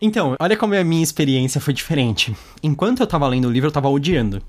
Então, 0.00 0.36
olha 0.38 0.56
como 0.56 0.74
a 0.74 0.84
minha 0.84 1.02
experiência 1.02 1.60
foi 1.60 1.72
diferente. 1.72 2.36
Enquanto 2.62 3.00
eu 3.00 3.06
tava 3.06 3.26
lendo 3.26 3.48
o 3.48 3.50
livro, 3.50 3.68
eu 3.68 3.72
tava 3.72 3.88
odiando. 3.88 4.42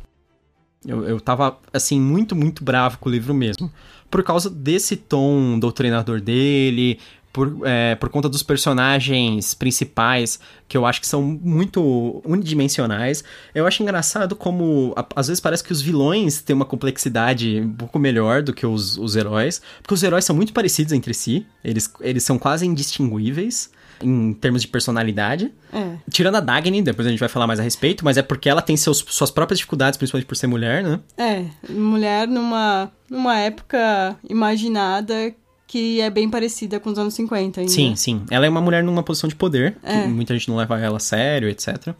Eu, 0.86 1.04
eu 1.04 1.20
tava, 1.20 1.58
assim, 1.74 2.00
muito, 2.00 2.36
muito 2.36 2.64
bravo 2.64 3.00
com 3.00 3.10
o 3.10 3.12
livro 3.12 3.34
mesmo. 3.34 3.72
Por 4.10 4.24
causa 4.24 4.50
desse 4.50 4.96
tom 4.96 5.60
doutrinador 5.60 6.22
dele, 6.22 7.00
por, 7.34 7.54
é, 7.66 7.96
por 7.96 8.08
conta 8.08 8.30
dos 8.30 8.42
personagens 8.44 9.54
principais, 9.54 10.40
que 10.70 10.78
eu 10.78 10.86
acho 10.86 11.02
que 11.02 11.08
são 11.08 11.22
muito 11.22 12.22
unidimensionais. 12.24 13.24
Eu 13.54 13.68
acho 13.68 13.84
engraçado 13.84 14.36
como, 14.38 14.94
a- 14.96 15.06
às 15.16 15.28
vezes, 15.28 15.42
parece 15.42 15.62
que 15.64 15.72
os 15.74 15.82
vilões 15.82 16.42
têm 16.42 16.56
uma 16.56 16.64
complexidade 16.66 17.60
um 17.60 17.74
pouco 17.74 18.00
melhor 18.00 18.42
do 18.42 18.54
que 18.54 18.66
os, 18.66 18.98
os 18.98 19.18
heróis. 19.18 19.62
Porque 19.82 19.94
os 19.94 20.02
heróis 20.02 20.24
são 20.24 20.34
muito 20.36 20.54
parecidos 20.54 20.94
entre 20.94 21.14
si. 21.14 21.46
Eles, 21.64 21.92
eles 22.00 22.24
são 22.24 22.40
quase 22.40 22.66
indistinguíveis 22.66 23.70
em 24.02 24.34
termos 24.34 24.62
de 24.62 24.68
personalidade. 24.68 25.54
É. 25.74 25.98
Tirando 26.10 26.36
a 26.36 26.40
Dagny, 26.40 26.82
depois 26.82 27.08
a 27.08 27.10
gente 27.12 27.20
vai 27.20 27.30
falar 27.30 27.48
mais 27.48 27.60
a 27.60 27.64
respeito, 27.64 28.04
mas 28.04 28.18
é 28.18 28.22
porque 28.22 28.50
ela 28.50 28.62
tem 28.62 28.76
seus, 28.78 29.04
suas 29.10 29.32
próprias 29.32 29.60
dificuldades, 29.60 29.98
principalmente 29.98 30.28
por 30.28 30.36
ser 30.36 30.48
mulher, 30.48 30.84
né? 30.84 31.00
É, 31.18 31.46
mulher 31.70 32.28
numa, 32.28 32.92
numa 33.10 33.38
época 33.40 34.16
imaginada 34.30 35.34
que 35.68 36.00
é 36.00 36.10
bem 36.10 36.30
parecida 36.30 36.80
com 36.80 36.90
os 36.92 37.00
anos 37.00 37.14
50 37.16 37.60
ainda. 37.62 37.72
Sim, 37.72 37.96
sim. 37.96 38.24
Ela 38.30 38.46
é 38.46 38.50
uma 38.50 38.62
mulher 38.62 38.84
numa 38.84 39.02
posição 39.04 39.28
de 39.28 39.36
poder, 39.36 39.78
É. 39.84 40.04
que 40.04 40.08
muita 40.08 40.34
gente 40.34 40.48
não 40.48 40.56
leva 40.58 40.80
ela 40.80 40.98
a 40.98 41.00
sério, 41.00 41.50
etc. 41.50 41.94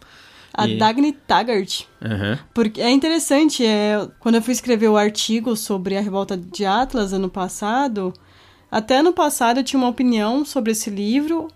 A 0.54 0.68
E- 0.68 0.78
Dagny 0.78 1.12
Taggart. 1.12 1.82
Aham. 2.02 2.40
Porque 2.54 2.80
é 2.80 2.90
interessante, 2.92 3.66
é, 3.66 4.08
quando 4.20 4.36
eu 4.36 4.42
fui 4.42 4.54
escrever 4.54 4.88
o 4.88 4.96
artigo 4.96 5.56
sobre 5.58 5.98
a 5.98 6.02
revolta 6.02 6.38
de 6.38 6.64
Atlas 6.66 7.12
ano 7.12 7.30
passado, 7.30 8.14
até 8.72 9.00
ano 9.00 9.12
passado 9.12 9.60
eu 9.60 9.64
tinha 9.64 9.80
uma 9.80 9.90
opinião 9.90 10.46
sobre 10.46 10.72
esse 10.72 10.90
livro. 10.90 11.48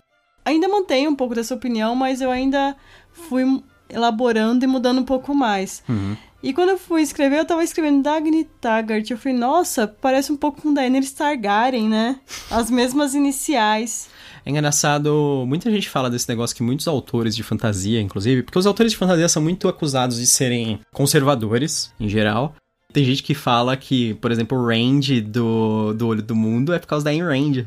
Ainda 0.44 0.68
mantenho 0.68 1.10
um 1.10 1.16
pouco 1.16 1.34
dessa 1.34 1.54
opinião, 1.54 1.94
mas 1.94 2.20
eu 2.20 2.30
ainda 2.30 2.76
fui 3.12 3.44
elaborando 3.88 4.64
e 4.64 4.68
mudando 4.68 5.00
um 5.00 5.04
pouco 5.04 5.34
mais. 5.34 5.82
Uhum. 5.88 6.16
E 6.42 6.54
quando 6.54 6.70
eu 6.70 6.78
fui 6.78 7.02
escrever, 7.02 7.38
eu 7.38 7.44
tava 7.44 7.62
escrevendo 7.62 8.02
Dagny 8.02 8.44
Taggart. 8.60 9.10
Eu 9.10 9.18
falei, 9.18 9.36
nossa, 9.36 9.86
parece 9.86 10.32
um 10.32 10.36
pouco 10.36 10.62
com 10.62 10.72
Daenerys 10.72 11.12
Targaryen, 11.12 11.86
né? 11.86 12.18
As 12.50 12.70
mesmas 12.70 13.14
iniciais. 13.14 14.08
É 14.44 14.50
engraçado, 14.50 15.44
muita 15.46 15.70
gente 15.70 15.90
fala 15.90 16.08
desse 16.08 16.26
negócio 16.28 16.56
que 16.56 16.62
muitos 16.62 16.88
autores 16.88 17.36
de 17.36 17.42
fantasia, 17.42 18.00
inclusive, 18.00 18.42
porque 18.42 18.58
os 18.58 18.66
autores 18.66 18.92
de 18.92 18.98
fantasia 18.98 19.28
são 19.28 19.42
muito 19.42 19.68
acusados 19.68 20.16
de 20.16 20.26
serem 20.26 20.80
conservadores, 20.92 21.92
em 22.00 22.08
geral. 22.08 22.54
Tem 22.90 23.04
gente 23.04 23.22
que 23.22 23.34
fala 23.34 23.76
que, 23.76 24.14
por 24.14 24.32
exemplo, 24.32 24.58
o 24.58 24.66
Range 24.66 25.20
do, 25.20 25.92
do 25.92 26.08
Olho 26.08 26.22
do 26.22 26.34
Mundo 26.34 26.72
é 26.72 26.78
por 26.78 26.86
causa 26.86 27.04
da 27.04 27.10
Ayn 27.10 27.22
Rand, 27.22 27.66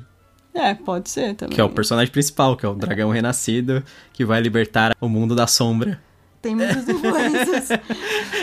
É, 0.54 0.74
pode 0.76 1.10
ser 1.10 1.36
também. 1.36 1.56
que 1.56 1.62
é 1.62 1.64
o 1.64 1.70
personagem 1.70 2.12
principal, 2.12 2.56
que 2.56 2.66
é 2.66 2.70
o 2.70 2.76
dragão 2.76 3.10
renascido, 3.10 3.84
que 4.14 4.24
vai 4.24 4.40
libertar 4.42 4.96
o 5.02 5.10
mundo 5.10 5.36
da 5.36 5.48
sombra. 5.48 6.00
Tem 6.42 6.56
muitas 6.56 6.88
influências. 6.90 7.70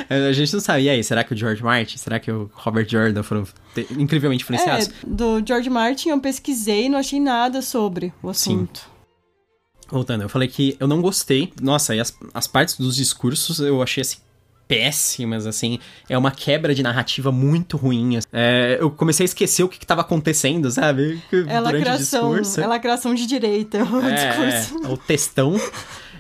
A 0.08 0.32
gente 0.32 0.52
não 0.54 0.60
sabe. 0.60 0.82
E 0.84 0.88
aí, 0.88 1.04
será 1.04 1.22
que 1.22 1.34
o 1.34 1.36
George 1.36 1.62
Martin, 1.62 1.98
será 1.98 2.18
que 2.18 2.30
o 2.32 2.50
Robert 2.54 2.88
Jordan 2.88 3.22
foram 3.22 3.44
te- 3.74 3.86
incrivelmente 3.98 4.42
influenciados? 4.42 4.88
É, 4.88 4.92
do 5.06 5.42
George 5.46 5.68
Martin 5.70 6.08
eu 6.08 6.20
pesquisei 6.20 6.86
e 6.86 6.88
não 6.88 6.98
achei 6.98 7.20
nada 7.20 7.60
sobre 7.62 8.12
o 8.22 8.28
assunto. 8.30 8.88
Voltando, 9.88 10.22
eu 10.22 10.28
falei 10.28 10.48
que 10.48 10.76
eu 10.80 10.86
não 10.88 11.02
gostei. 11.02 11.52
Nossa, 11.60 11.94
e 11.94 12.00
as, 12.00 12.16
as 12.32 12.46
partes 12.46 12.76
dos 12.78 12.96
discursos 12.96 13.58
eu 13.60 13.82
achei 13.82 14.00
assim. 14.02 14.18
Péssimas, 14.70 15.48
assim. 15.48 15.80
É 16.08 16.16
uma 16.16 16.30
quebra 16.30 16.72
de 16.72 16.80
narrativa 16.80 17.32
muito 17.32 17.76
ruim. 17.76 18.16
assim. 18.16 18.28
É, 18.32 18.78
eu 18.80 18.88
comecei 18.88 19.24
a 19.24 19.26
esquecer 19.26 19.64
o 19.64 19.68
que, 19.68 19.82
estava 19.82 20.02
acontecendo, 20.02 20.70
sabe? 20.70 21.20
É 21.48 21.58
lacração, 21.58 22.36
é 22.36 22.66
lacração 22.68 23.12
de 23.12 23.26
direita 23.26 23.78
o 23.82 24.00
discurso. 24.00 24.86
É, 24.86 24.88
o 24.88 24.96
textão. 24.96 25.60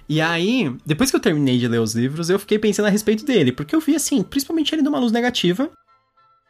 E 0.08 0.20
aí, 0.20 0.74
depois 0.84 1.08
que 1.10 1.16
eu 1.16 1.20
terminei 1.20 1.58
de 1.58 1.68
ler 1.68 1.78
os 1.78 1.94
livros, 1.94 2.28
eu 2.28 2.38
fiquei 2.40 2.58
pensando 2.58 2.86
a 2.86 2.90
respeito 2.90 3.24
dele. 3.24 3.52
Porque 3.52 3.76
eu 3.76 3.80
vi, 3.80 3.94
assim, 3.94 4.20
principalmente 4.24 4.74
ele 4.74 4.82
numa 4.82 4.98
luz 4.98 5.12
negativa. 5.12 5.70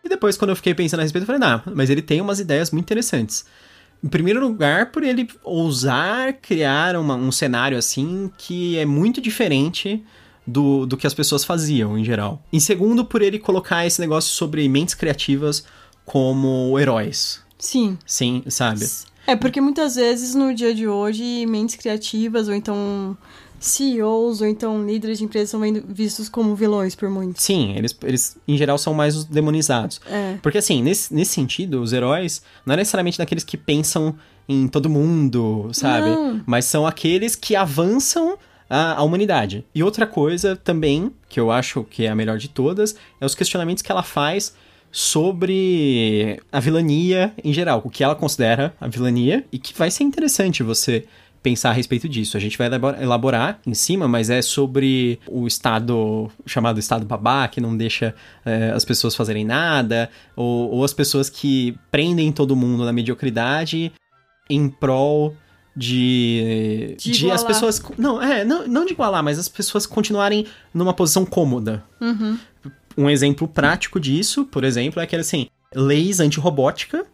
E 0.02 0.08
depois, 0.08 0.38
quando 0.38 0.48
eu 0.48 0.56
fiquei 0.56 0.72
pensando 0.72 1.00
a 1.00 1.02
respeito, 1.02 1.24
eu 1.24 1.26
falei, 1.26 1.40
não, 1.40 1.74
mas 1.74 1.90
ele 1.90 2.00
tem 2.00 2.22
umas 2.22 2.40
ideias 2.40 2.70
muito 2.70 2.86
interessantes. 2.86 3.44
Em 4.02 4.08
primeiro 4.08 4.40
lugar, 4.40 4.90
por 4.90 5.02
ele 5.02 5.28
ousar 5.44 6.32
criar 6.40 6.96
uma- 6.96 7.16
um 7.16 7.30
cenário 7.30 7.76
assim 7.76 8.30
que 8.38 8.78
é 8.78 8.86
muito 8.86 9.20
diferente 9.20 10.02
do, 10.50 10.86
do 10.86 10.96
que 10.96 11.06
as 11.06 11.14
pessoas 11.14 11.44
faziam 11.44 11.96
em 11.96 12.04
geral. 12.04 12.42
Em 12.52 12.60
segundo, 12.60 13.04
por 13.04 13.22
ele 13.22 13.38
colocar 13.38 13.86
esse 13.86 14.00
negócio 14.00 14.30
sobre 14.32 14.68
mentes 14.68 14.94
criativas 14.94 15.64
como 16.04 16.78
heróis. 16.78 17.40
Sim. 17.58 17.96
Sim, 18.04 18.42
sabe? 18.48 18.86
É, 19.26 19.36
porque 19.36 19.60
muitas 19.60 19.94
vezes 19.94 20.34
no 20.34 20.52
dia 20.54 20.74
de 20.74 20.88
hoje, 20.88 21.46
mentes 21.46 21.76
criativas 21.76 22.48
ou 22.48 22.54
então 22.54 23.16
CEOs 23.60 24.40
ou 24.40 24.46
então 24.46 24.84
líderes 24.84 25.18
de 25.18 25.24
empresas 25.24 25.50
são 25.50 25.60
vistos 25.86 26.28
como 26.28 26.56
vilões 26.56 26.94
por 26.94 27.10
muitos. 27.10 27.44
Sim, 27.44 27.74
eles, 27.76 27.96
eles 28.02 28.36
em 28.48 28.56
geral 28.56 28.78
são 28.78 28.94
mais 28.94 29.14
os 29.14 29.24
demonizados. 29.24 30.00
É. 30.06 30.38
Porque 30.42 30.58
assim, 30.58 30.82
nesse, 30.82 31.14
nesse 31.14 31.32
sentido, 31.32 31.82
os 31.82 31.92
heróis 31.92 32.42
não 32.64 32.72
é 32.72 32.78
necessariamente 32.78 33.18
daqueles 33.18 33.44
que 33.44 33.58
pensam 33.58 34.16
em 34.48 34.66
todo 34.66 34.88
mundo, 34.88 35.68
sabe? 35.72 36.08
Não. 36.08 36.42
Mas 36.46 36.64
são 36.64 36.86
aqueles 36.86 37.36
que 37.36 37.54
avançam 37.54 38.36
a, 38.70 38.94
a 38.94 39.02
humanidade. 39.02 39.64
E 39.74 39.82
outra 39.82 40.06
coisa 40.06 40.54
também, 40.54 41.12
que 41.28 41.40
eu 41.40 41.50
acho 41.50 41.82
que 41.82 42.06
é 42.06 42.08
a 42.08 42.14
melhor 42.14 42.38
de 42.38 42.48
todas, 42.48 42.94
é 43.20 43.26
os 43.26 43.34
questionamentos 43.34 43.82
que 43.82 43.90
ela 43.90 44.04
faz 44.04 44.54
sobre 44.92 46.40
a 46.50 46.60
vilania 46.60 47.32
em 47.42 47.52
geral, 47.52 47.82
o 47.84 47.90
que 47.90 48.02
ela 48.02 48.14
considera 48.14 48.74
a 48.80 48.88
vilania, 48.88 49.44
e 49.52 49.58
que 49.58 49.76
vai 49.76 49.90
ser 49.90 50.04
interessante 50.04 50.62
você 50.62 51.04
pensar 51.42 51.70
a 51.70 51.72
respeito 51.72 52.08
disso. 52.08 52.36
A 52.36 52.40
gente 52.40 52.58
vai 52.58 52.68
elaborar 53.00 53.60
em 53.66 53.74
cima, 53.74 54.06
mas 54.06 54.30
é 54.30 54.42
sobre 54.42 55.18
o 55.26 55.46
Estado 55.46 56.30
chamado 56.44 56.78
Estado 56.78 57.06
babá, 57.06 57.48
que 57.48 57.60
não 57.60 57.76
deixa 57.76 58.14
é, 58.44 58.70
as 58.70 58.84
pessoas 58.84 59.14
fazerem 59.14 59.44
nada, 59.44 60.10
ou, 60.36 60.70
ou 60.70 60.84
as 60.84 60.92
pessoas 60.92 61.30
que 61.30 61.76
prendem 61.90 62.30
todo 62.30 62.56
mundo 62.56 62.84
na 62.84 62.92
mediocridade 62.92 63.92
em 64.48 64.68
prol 64.68 65.34
de, 65.76 66.94
De 66.98 67.10
de 67.12 67.30
as 67.30 67.44
pessoas 67.44 67.80
não 67.96 68.20
é 68.22 68.44
não, 68.44 68.66
não 68.66 68.84
de 68.84 68.92
igualar 68.92 69.22
mas 69.22 69.38
as 69.38 69.48
pessoas 69.48 69.86
continuarem 69.86 70.46
numa 70.74 70.92
posição 70.92 71.24
cômoda 71.24 71.82
Uhum. 72.00 72.38
um 72.96 73.08
exemplo 73.08 73.46
prático 73.46 74.00
disso, 74.00 74.44
por 74.44 74.64
exemplo, 74.64 75.00
é 75.00 75.04
aquele 75.04 75.20
assim, 75.22 75.48
leis 75.74 76.18
antirrobótica 76.20 77.04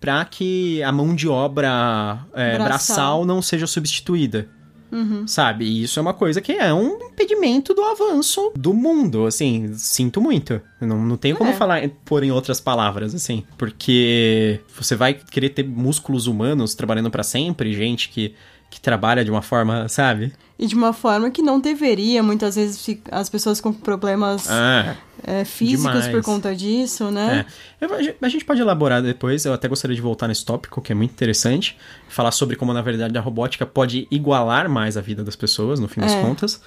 para 0.00 0.24
que 0.24 0.82
a 0.82 0.90
mão 0.90 1.14
de 1.14 1.28
obra 1.28 2.18
é, 2.34 2.54
Braçal. 2.56 2.64
braçal. 2.66 3.24
não 3.24 3.40
seja 3.40 3.66
substituída. 3.68 4.48
Uhum. 4.92 5.26
Sabe? 5.26 5.64
E 5.64 5.82
isso 5.84 5.98
é 5.98 6.02
uma 6.02 6.12
coisa 6.12 6.40
que 6.42 6.52
é 6.52 6.72
um 6.72 6.98
impedimento 7.08 7.72
do 7.72 7.82
avanço 7.82 8.52
do 8.54 8.74
mundo, 8.74 9.24
assim, 9.26 9.72
sinto 9.74 10.20
muito. 10.20 10.60
Não, 10.80 11.02
não 11.02 11.16
tenho 11.16 11.34
como 11.34 11.50
É. 11.50 11.54
falar, 11.54 11.88
pôr 12.04 12.22
em 12.22 12.30
outras 12.30 12.60
palavras, 12.60 13.14
assim. 13.14 13.42
Porque 13.56 14.60
você 14.78 14.94
vai 14.94 15.14
querer 15.14 15.48
ter 15.48 15.64
músculos 15.66 16.26
humanos 16.26 16.74
trabalhando 16.74 17.10
para 17.10 17.22
sempre, 17.22 17.72
gente 17.72 18.10
que, 18.10 18.34
que 18.72 18.80
trabalha 18.80 19.22
de 19.22 19.30
uma 19.30 19.42
forma, 19.42 19.86
sabe? 19.86 20.32
E 20.58 20.66
de 20.66 20.74
uma 20.74 20.94
forma 20.94 21.30
que 21.30 21.42
não 21.42 21.60
deveria, 21.60 22.22
muitas 22.22 22.56
vezes 22.56 22.98
as 23.10 23.28
pessoas 23.28 23.60
com 23.60 23.70
problemas 23.70 24.48
Ah, 24.50 24.96
é, 25.22 25.44
físicos 25.44 25.82
demais. 25.92 26.08
por 26.08 26.22
conta 26.22 26.56
disso, 26.56 27.10
né? 27.10 27.44
É. 27.80 27.84
Eu- 27.84 27.94
a 28.22 28.28
gente- 28.28 28.44
pode 28.46 28.62
elaborar 28.62 29.02
depois, 29.02 29.44
eu 29.44 29.52
até 29.52 29.68
gostaria 29.68 29.94
de 29.94 30.00
voltar 30.00 30.26
nesse 30.26 30.42
tópico, 30.44 30.80
que 30.80 30.90
é 30.90 30.94
muito 30.94 31.10
interessante. 31.10 31.76
Falar 32.08 32.30
sobre 32.30 32.56
como, 32.56 32.72
na 32.72 32.80
verdade, 32.80 33.16
a 33.18 33.20
robótica 33.20 33.66
pode 33.66 34.08
igualar 34.10 34.70
mais 34.70 34.96
a 34.96 35.02
vida 35.02 35.22
das 35.22 35.36
pessoas, 35.36 35.78
no 35.78 35.86
fim 35.88 36.00
das 36.00 36.12
É. 36.12 36.22
contas. 36.22 36.62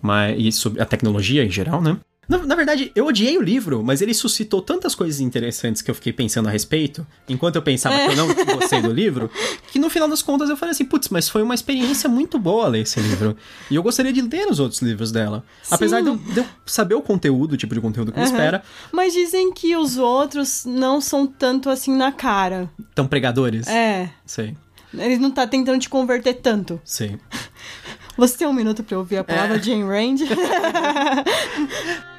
Mas, 0.00 0.34
e 0.38 0.50
sobre 0.50 0.80
a 0.80 0.86
tecnologia 0.86 1.44
em 1.44 1.50
geral, 1.50 1.82
né? 1.82 1.98
Na, 2.28 2.38
na 2.38 2.54
verdade, 2.54 2.92
eu 2.94 3.04
odiei 3.06 3.36
o 3.36 3.42
livro, 3.42 3.82
mas 3.82 4.00
ele 4.00 4.14
suscitou 4.14 4.62
tantas 4.62 4.94
coisas 4.94 5.20
interessantes 5.20 5.82
que 5.82 5.90
eu 5.90 5.94
fiquei 5.94 6.12
pensando 6.12 6.48
a 6.48 6.52
respeito, 6.52 7.04
enquanto 7.28 7.56
eu 7.56 7.62
pensava 7.62 7.96
que 7.98 8.12
eu 8.12 8.16
não 8.16 8.32
gostei 8.56 8.80
do 8.80 8.92
livro, 8.92 9.28
que 9.72 9.78
no 9.78 9.90
final 9.90 10.08
das 10.08 10.22
contas 10.22 10.48
eu 10.48 10.56
falei 10.56 10.70
assim, 10.70 10.84
putz, 10.84 11.08
mas 11.08 11.28
foi 11.28 11.42
uma 11.42 11.54
experiência 11.54 12.08
muito 12.08 12.38
boa 12.38 12.68
ler 12.68 12.82
esse 12.82 13.00
livro. 13.00 13.36
E 13.68 13.74
eu 13.74 13.82
gostaria 13.82 14.12
de 14.12 14.22
ler 14.22 14.46
os 14.48 14.60
outros 14.60 14.80
livros 14.80 15.10
dela. 15.10 15.44
Apesar 15.68 16.00
de 16.00 16.08
eu, 16.08 16.16
de 16.16 16.38
eu 16.38 16.46
saber 16.64 16.94
o 16.94 17.02
conteúdo, 17.02 17.54
o 17.54 17.56
tipo 17.56 17.74
de 17.74 17.80
conteúdo 17.80 18.12
que 18.12 18.18
me 18.18 18.24
Aham. 18.24 18.32
espera, 18.32 18.62
Mas 18.92 19.12
dizem 19.12 19.52
que 19.52 19.76
os 19.76 19.98
outros 19.98 20.64
não 20.64 21.00
são 21.00 21.26
tanto 21.26 21.68
assim 21.68 21.94
na 21.94 22.12
cara. 22.12 22.70
tão 22.94 23.06
pregadores. 23.08 23.66
É. 23.66 24.08
Sei, 24.24 24.56
Ele 24.94 25.18
não 25.18 25.30
tá 25.32 25.44
tentando 25.46 25.80
te 25.80 25.88
converter 25.88 26.34
tanto. 26.34 26.80
sei. 26.84 27.18
Você 28.16 28.36
tem 28.36 28.46
um 28.46 28.52
minuto 28.52 28.84
pra 28.84 28.98
ouvir 28.98 29.16
a 29.16 29.24
palavra 29.24 29.56
É. 29.56 29.60
Jane 29.62 29.82
Rand? 29.82 30.18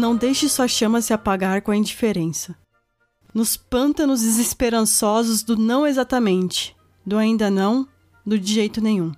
Não 0.00 0.16
deixe 0.16 0.48
sua 0.48 0.66
chama 0.66 1.02
se 1.02 1.12
apagar 1.12 1.60
com 1.60 1.70
a 1.70 1.76
indiferença. 1.76 2.56
Nos 3.34 3.54
pântanos 3.54 4.22
desesperançosos 4.22 5.42
do 5.42 5.58
não 5.58 5.86
exatamente, 5.86 6.74
do 7.04 7.18
ainda 7.18 7.50
não, 7.50 7.86
do 8.24 8.38
de 8.38 8.50
jeito 8.50 8.80
nenhum. 8.80 9.12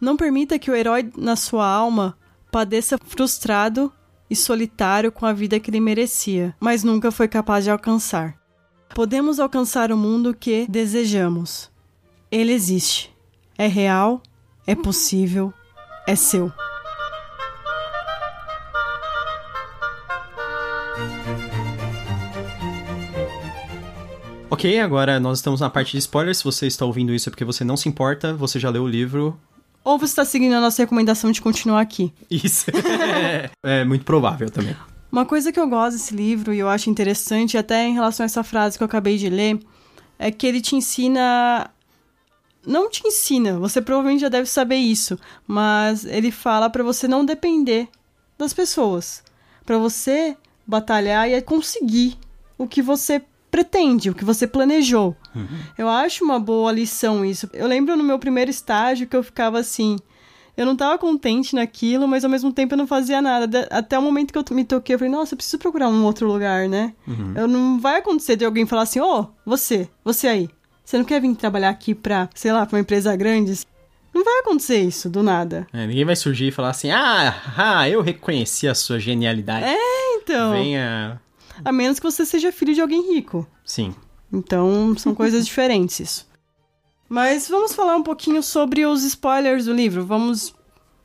Não 0.00 0.16
permita 0.16 0.56
que 0.56 0.70
o 0.70 0.74
herói 0.76 1.10
na 1.16 1.34
sua 1.34 1.66
alma 1.66 2.16
padeça 2.48 2.96
frustrado 2.96 3.92
e 4.30 4.36
solitário 4.36 5.10
com 5.10 5.26
a 5.26 5.32
vida 5.32 5.58
que 5.58 5.68
ele 5.68 5.80
merecia, 5.80 6.54
mas 6.60 6.84
nunca 6.84 7.10
foi 7.10 7.26
capaz 7.26 7.64
de 7.64 7.72
alcançar. 7.72 8.36
Podemos 8.94 9.40
alcançar 9.40 9.90
o 9.90 9.96
mundo 9.96 10.32
que 10.32 10.64
desejamos. 10.70 11.72
Ele 12.30 12.52
existe. 12.52 13.12
É 13.58 13.66
real, 13.66 14.22
é 14.64 14.76
possível, 14.76 15.52
é 16.06 16.14
seu. 16.14 16.52
Ok, 24.50 24.80
agora 24.80 25.20
nós 25.20 25.38
estamos 25.38 25.60
na 25.60 25.70
parte 25.70 25.92
de 25.92 25.98
spoilers. 25.98 26.38
Se 26.38 26.44
você 26.44 26.66
está 26.66 26.84
ouvindo 26.84 27.14
isso 27.14 27.28
é 27.28 27.30
porque 27.30 27.44
você 27.44 27.62
não 27.62 27.76
se 27.76 27.88
importa, 27.88 28.34
você 28.34 28.58
já 28.58 28.68
leu 28.68 28.82
o 28.82 28.88
livro. 28.88 29.38
Ou 29.84 29.96
você 29.96 30.06
está 30.06 30.24
seguindo 30.24 30.54
a 30.54 30.60
nossa 30.60 30.82
recomendação 30.82 31.30
de 31.30 31.40
continuar 31.40 31.80
aqui. 31.80 32.12
Isso. 32.28 32.66
é 33.64 33.84
muito 33.84 34.04
provável 34.04 34.50
também. 34.50 34.76
Uma 35.10 35.24
coisa 35.24 35.52
que 35.52 35.60
eu 35.60 35.68
gosto 35.68 35.96
desse 35.96 36.14
livro 36.14 36.52
e 36.52 36.58
eu 36.58 36.68
acho 36.68 36.90
interessante, 36.90 37.56
até 37.56 37.86
em 37.86 37.94
relação 37.94 38.24
a 38.24 38.26
essa 38.26 38.42
frase 38.42 38.76
que 38.76 38.82
eu 38.82 38.86
acabei 38.86 39.16
de 39.16 39.30
ler, 39.30 39.60
é 40.18 40.32
que 40.32 40.46
ele 40.46 40.60
te 40.60 40.74
ensina. 40.74 41.70
Não 42.66 42.90
te 42.90 43.06
ensina, 43.06 43.56
você 43.56 43.80
provavelmente 43.80 44.20
já 44.20 44.28
deve 44.28 44.46
saber 44.46 44.76
isso, 44.76 45.18
mas 45.46 46.04
ele 46.04 46.30
fala 46.30 46.68
pra 46.68 46.82
você 46.82 47.06
não 47.08 47.24
depender 47.24 47.88
das 48.36 48.52
pessoas, 48.52 49.22
Pra 49.64 49.78
você 49.78 50.36
batalhar 50.66 51.30
e 51.30 51.40
conseguir 51.40 52.18
o 52.58 52.66
que 52.66 52.82
você 52.82 53.22
pretende, 53.50 54.10
o 54.10 54.14
que 54.14 54.24
você 54.24 54.46
planejou. 54.46 55.16
Eu 55.76 55.88
acho 55.88 56.24
uma 56.24 56.38
boa 56.38 56.70
lição 56.72 57.24
isso. 57.24 57.48
Eu 57.52 57.66
lembro 57.66 57.96
no 57.96 58.04
meu 58.04 58.18
primeiro 58.18 58.50
estágio 58.50 59.06
que 59.06 59.16
eu 59.16 59.22
ficava 59.22 59.58
assim, 59.58 59.96
eu 60.56 60.66
não 60.66 60.76
tava 60.76 60.98
contente 60.98 61.54
naquilo, 61.54 62.06
mas 62.06 62.24
ao 62.24 62.30
mesmo 62.30 62.52
tempo 62.52 62.74
eu 62.74 62.78
não 62.78 62.86
fazia 62.86 63.20
nada. 63.22 63.46
Da- 63.46 63.66
Até 63.70 63.98
o 63.98 64.02
momento 64.02 64.32
que 64.32 64.38
eu 64.38 64.44
me 64.56 64.64
toquei, 64.64 64.94
eu 64.94 64.98
falei, 64.98 65.12
nossa, 65.12 65.34
eu 65.34 65.36
preciso 65.36 65.58
procurar 65.58 65.88
um 65.88 66.04
outro 66.04 66.26
lugar, 66.26 66.68
né? 66.68 66.92
Eu 67.34 67.48
não 67.48 67.78
vai 67.80 67.98
acontecer 67.98 68.36
de 68.36 68.44
alguém 68.44 68.66
falar 68.66 68.82
assim, 68.82 69.00
ô, 69.00 69.26
você, 69.46 69.88
você 70.04 70.28
aí, 70.28 70.48
você 70.84 70.98
não 70.98 71.04
quer 71.04 71.20
vir 71.20 71.34
trabalhar 71.36 71.70
aqui 71.70 71.94
pra, 71.94 72.28
sei 72.34 72.52
lá, 72.52 72.66
pra 72.66 72.76
uma 72.76 72.80
empresa 72.82 73.14
grande? 73.16 73.60
Não 74.12 74.24
vai 74.24 74.40
acontecer 74.40 74.80
isso 74.80 75.08
do 75.08 75.22
nada. 75.22 75.66
É, 75.72 75.86
ninguém 75.86 76.04
vai 76.04 76.16
surgir 76.16 76.48
e 76.48 76.50
falar 76.50 76.70
assim: 76.70 76.90
ah, 76.90 77.32
ah, 77.56 77.88
eu 77.88 78.02
reconheci 78.02 78.66
a 78.66 78.74
sua 78.74 78.98
genialidade. 78.98 79.64
Então, 80.16 80.50
Venha. 80.52 81.20
A 81.64 81.72
menos 81.72 81.98
que 81.98 82.04
você 82.04 82.24
seja 82.24 82.52
filho 82.52 82.74
de 82.74 82.80
alguém 82.80 83.14
rico. 83.14 83.46
Sim. 83.64 83.94
Então, 84.32 84.94
são 84.96 85.14
coisas 85.14 85.44
diferentes 85.46 86.00
isso. 86.00 86.30
Mas 87.08 87.48
vamos 87.48 87.74
falar 87.74 87.96
um 87.96 88.02
pouquinho 88.04 88.42
sobre 88.42 88.86
os 88.86 89.02
spoilers 89.02 89.64
do 89.64 89.72
livro. 89.72 90.06
Vamos. 90.06 90.54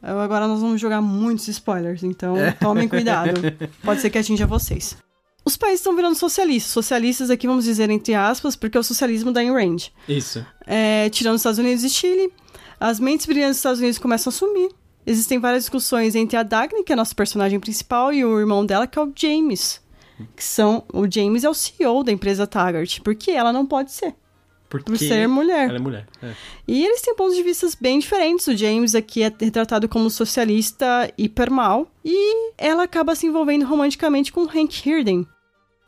Agora 0.01 0.47
nós 0.47 0.62
vamos 0.62 0.79
jogar 0.79 1.01
muitos 1.01 1.47
spoilers, 1.47 2.03
então 2.03 2.35
tomem 2.59 2.88
cuidado. 2.88 3.41
Pode 3.83 4.01
ser 4.01 4.12
que 4.12 4.19
atinja 4.19 4.45
vocês. 4.45 4.95
Os 5.43 5.57
países 5.57 5.79
estão 5.79 5.95
virando 5.95 6.15
socialistas. 6.15 6.71
Socialistas 6.71 7.31
aqui 7.31 7.47
vamos 7.47 7.65
dizer 7.65 7.89
entre 7.89 8.13
aspas, 8.13 8.55
porque 8.55 8.77
é 8.77 8.79
o 8.79 8.83
socialismo 8.83 9.31
da 9.31 9.39
Ayn 9.39 9.51
Rand. 9.51 9.89
Isso. 10.07 10.45
É, 10.67 11.09
tirando 11.09 11.35
os 11.35 11.41
Estados 11.41 11.57
Unidos 11.57 11.83
e 11.83 11.89
Chile, 11.89 12.31
as 12.79 13.00
mentes 13.00 13.25
brilhantes 13.25 13.53
dos 13.53 13.57
Estados 13.57 13.79
Unidos 13.79 13.97
começam 13.97 14.29
a 14.29 14.33
sumir. 14.33 14.69
Existem 15.07 15.39
várias 15.39 15.63
discussões 15.63 16.15
entre 16.15 16.38
a 16.38 16.43
Dagny, 16.43 16.83
que 16.83 16.91
é 16.91 16.93
a 16.93 16.97
nossa 16.97 17.13
personagem 17.13 17.59
principal, 17.59 18.12
e 18.12 18.25
o 18.25 18.39
irmão 18.39 18.65
dela, 18.65 18.88
que 18.88 18.97
é 18.97 19.01
o 19.01 19.12
James. 19.15 19.81
Que 20.36 20.43
são. 20.43 20.84
O 20.93 21.10
James 21.10 21.43
é 21.43 21.50
o 21.50 21.53
CEO 21.53 22.03
da 22.03 22.12
empresa 22.12 22.48
Taggart, 22.48 23.00
porque 23.01 23.31
ela 23.31 23.51
não 23.53 23.65
pode 23.65 23.91
ser, 23.91 24.15
Porque 24.69 24.86
por 24.91 24.98
ser 24.98 25.27
mulher. 25.27 25.67
ela 25.69 25.77
é 25.77 25.81
mulher. 25.81 26.07
É. 26.22 26.34
E 26.67 26.84
eles 26.86 27.01
têm 27.01 27.15
pontos 27.15 27.36
de 27.36 27.43
vista 27.43 27.67
bem 27.79 28.00
diferentes. 28.00 28.48
O 28.48 28.55
James 28.57 28.95
aqui 28.95 29.22
é 29.24 29.31
retratado 29.39 29.88
como 29.88 30.10
socialista 30.10 31.12
hiper 31.17 31.51
mal. 31.51 31.88
E 32.03 32.51
ela 32.57 32.84
acaba 32.84 33.13
se 33.15 33.27
envolvendo 33.27 33.65
romanticamente 33.65 34.31
com 34.31 34.43
Hank 34.43 34.88
Hirden. 34.88 35.27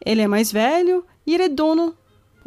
Ele 0.06 0.22
é 0.22 0.28
mais 0.28 0.52
velho 0.52 1.04
e 1.26 1.34
ele 1.34 1.44
é 1.44 1.50
dono. 1.50 1.97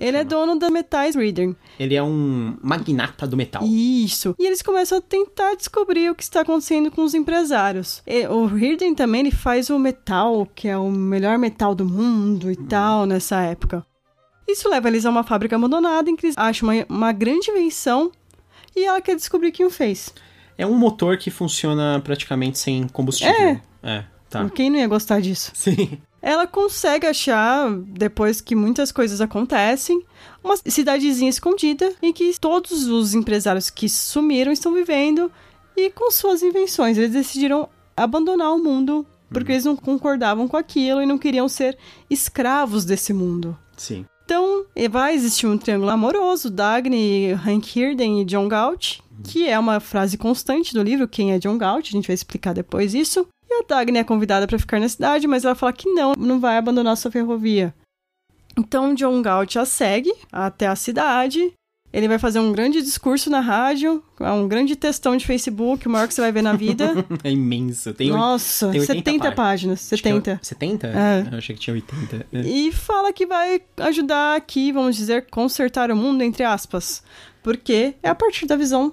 Ele 0.01 0.17
é 0.17 0.25
dono 0.25 0.59
da 0.59 0.71
Metais 0.71 1.15
Reader. 1.15 1.55
Ele 1.79 1.95
é 1.95 2.03
um 2.03 2.57
magnata 2.63 3.27
do 3.27 3.37
metal. 3.37 3.63
Isso. 3.67 4.35
E 4.39 4.47
eles 4.47 4.63
começam 4.63 4.97
a 4.97 5.01
tentar 5.01 5.55
descobrir 5.55 6.11
o 6.11 6.15
que 6.15 6.23
está 6.23 6.41
acontecendo 6.41 6.91
com 6.91 7.03
os 7.03 7.13
empresários. 7.13 8.03
E 8.07 8.27
o 8.27 8.49
Hirden 8.49 8.95
também 8.95 9.21
ele 9.21 9.31
faz 9.31 9.69
o 9.69 9.79
metal, 9.79 10.49
que 10.55 10.67
é 10.67 10.79
o 10.79 10.91
melhor 10.91 11.37
metal 11.37 11.75
do 11.75 11.85
mundo 11.85 12.51
e 12.51 12.57
tal, 12.57 13.05
nessa 13.05 13.43
época. 13.43 13.85
Isso 14.49 14.71
leva 14.71 14.89
eles 14.89 15.05
a 15.05 15.11
uma 15.11 15.23
fábrica 15.23 15.55
abandonada 15.55 16.09
em 16.09 16.17
que 16.17 16.27
eles 16.27 16.39
acham 16.39 16.71
uma, 16.71 16.87
uma 16.89 17.13
grande 17.13 17.51
invenção 17.51 18.11
e 18.75 18.87
ela 18.87 19.03
quer 19.03 19.15
descobrir 19.17 19.53
quem 19.53 19.67
o 19.67 19.71
fez. 19.71 20.15
É 20.57 20.67
um 20.67 20.77
motor 20.77 21.19
que 21.19 21.31
funciona 21.31 22.01
praticamente 22.03 22.59
sem 22.59 22.89
combustível. 22.89 23.35
É. 23.35 23.61
É, 23.83 24.05
tá. 24.31 24.49
Quem 24.49 24.71
não 24.71 24.79
ia 24.79 24.89
gostar 24.89 25.21
disso? 25.21 25.53
Sim. 25.55 25.99
Ela 26.23 26.47
consegue 26.47 27.07
achar, 27.07 27.71
depois 27.71 28.41
que 28.41 28.55
muitas 28.55 28.93
coisas 28.93 29.21
acontecem, 29.21 30.05
uma 30.45 30.57
cidadezinha 30.57 31.31
escondida 31.31 31.93
em 32.03 32.13
que 32.13 32.39
todos 32.39 32.87
os 32.89 33.15
empresários 33.15 33.71
que 33.71 33.89
sumiram 33.89 34.53
estão 34.53 34.75
vivendo 34.75 35.31
e 35.77 35.91
com 35.91 36.11
suas 36.11 36.43
invenções. 36.43 36.99
Eles 36.99 37.13
decidiram 37.13 37.69
abandonar 37.97 38.53
o 38.53 38.63
mundo 38.63 39.07
porque 39.33 39.53
eles 39.53 39.65
não 39.65 39.77
concordavam 39.77 40.49
com 40.49 40.57
aquilo 40.57 41.01
e 41.01 41.07
não 41.07 41.17
queriam 41.17 41.49
ser 41.49 41.79
escravos 42.09 42.85
desse 42.85 43.13
mundo. 43.13 43.57
Sim. 43.77 44.05
Então, 44.25 44.65
vai 44.91 45.15
existir 45.15 45.47
um 45.47 45.59
triângulo 45.59 45.91
amoroso, 45.91 46.51
Dagny, 46.51 47.33
Hank 47.33 47.77
Hirden 47.77 48.21
e 48.21 48.25
John 48.25 48.47
Galt, 48.47 49.01
que 49.25 49.49
é 49.49 49.59
uma 49.59 49.81
frase 49.81 50.17
constante 50.17 50.73
do 50.73 50.83
livro, 50.83 51.09
quem 51.09 51.33
é 51.33 51.39
John 51.39 51.59
Galt, 51.59 51.89
a 51.89 51.91
gente 51.91 52.07
vai 52.07 52.15
explicar 52.15 52.53
depois 52.53 52.95
isso. 52.95 53.27
E 53.51 53.63
a 53.63 53.65
Dagny 53.67 53.99
é 53.99 54.05
convidada 54.05 54.47
para 54.47 54.59
ficar 54.59 54.79
na 54.79 54.89
cidade, 54.89 55.27
mas 55.27 55.45
ela 55.45 55.55
fala 55.57 55.73
que 55.73 55.89
não, 55.93 56.13
não 56.17 56.39
vai 56.39 56.57
abandonar 56.57 56.97
sua 56.97 57.11
ferrovia. 57.11 57.75
Então, 58.57 58.95
John 58.95 59.21
Galt 59.23 59.57
a 59.57 59.65
segue 59.65 60.13
até 60.31 60.67
a 60.69 60.77
cidade. 60.77 61.53
Ele 61.93 62.07
vai 62.07 62.21
fazer 62.21 62.39
um 62.39 62.53
grande 62.53 62.81
discurso 62.81 63.29
na 63.29 63.41
rádio, 63.41 64.01
um 64.21 64.47
grande 64.47 64.77
textão 64.77 65.17
de 65.17 65.27
Facebook, 65.27 65.89
o 65.89 65.91
maior 65.91 66.07
que 66.07 66.15
você 66.15 66.21
vai 66.21 66.31
ver 66.31 66.43
na 66.43 66.53
vida. 66.53 66.95
É 67.25 67.33
imenso. 67.33 67.93
Tem, 67.93 68.11
Nossa, 68.11 68.71
tem 68.71 68.81
80 68.81 69.11
70 69.11 69.33
páginas. 69.33 69.81
acho 69.93 69.95
é 69.95 69.97
70. 69.97 70.39
70? 70.41 70.87
É. 70.87 71.29
Eu 71.33 71.39
achei 71.39 71.57
que 71.57 71.61
tinha 71.61 71.75
80. 71.75 72.27
É. 72.33 72.41
E 72.43 72.71
fala 72.71 73.13
que 73.13 73.27
vai 73.27 73.61
ajudar 73.79 74.37
aqui, 74.37 74.71
vamos 74.71 74.95
dizer, 74.95 75.27
consertar 75.29 75.91
o 75.91 75.97
mundo, 75.97 76.23
entre 76.23 76.45
aspas. 76.45 77.03
Porque 77.43 77.95
é 78.05 78.09
a 78.09 78.15
partir 78.15 78.47
da 78.47 78.55
visão 78.55 78.93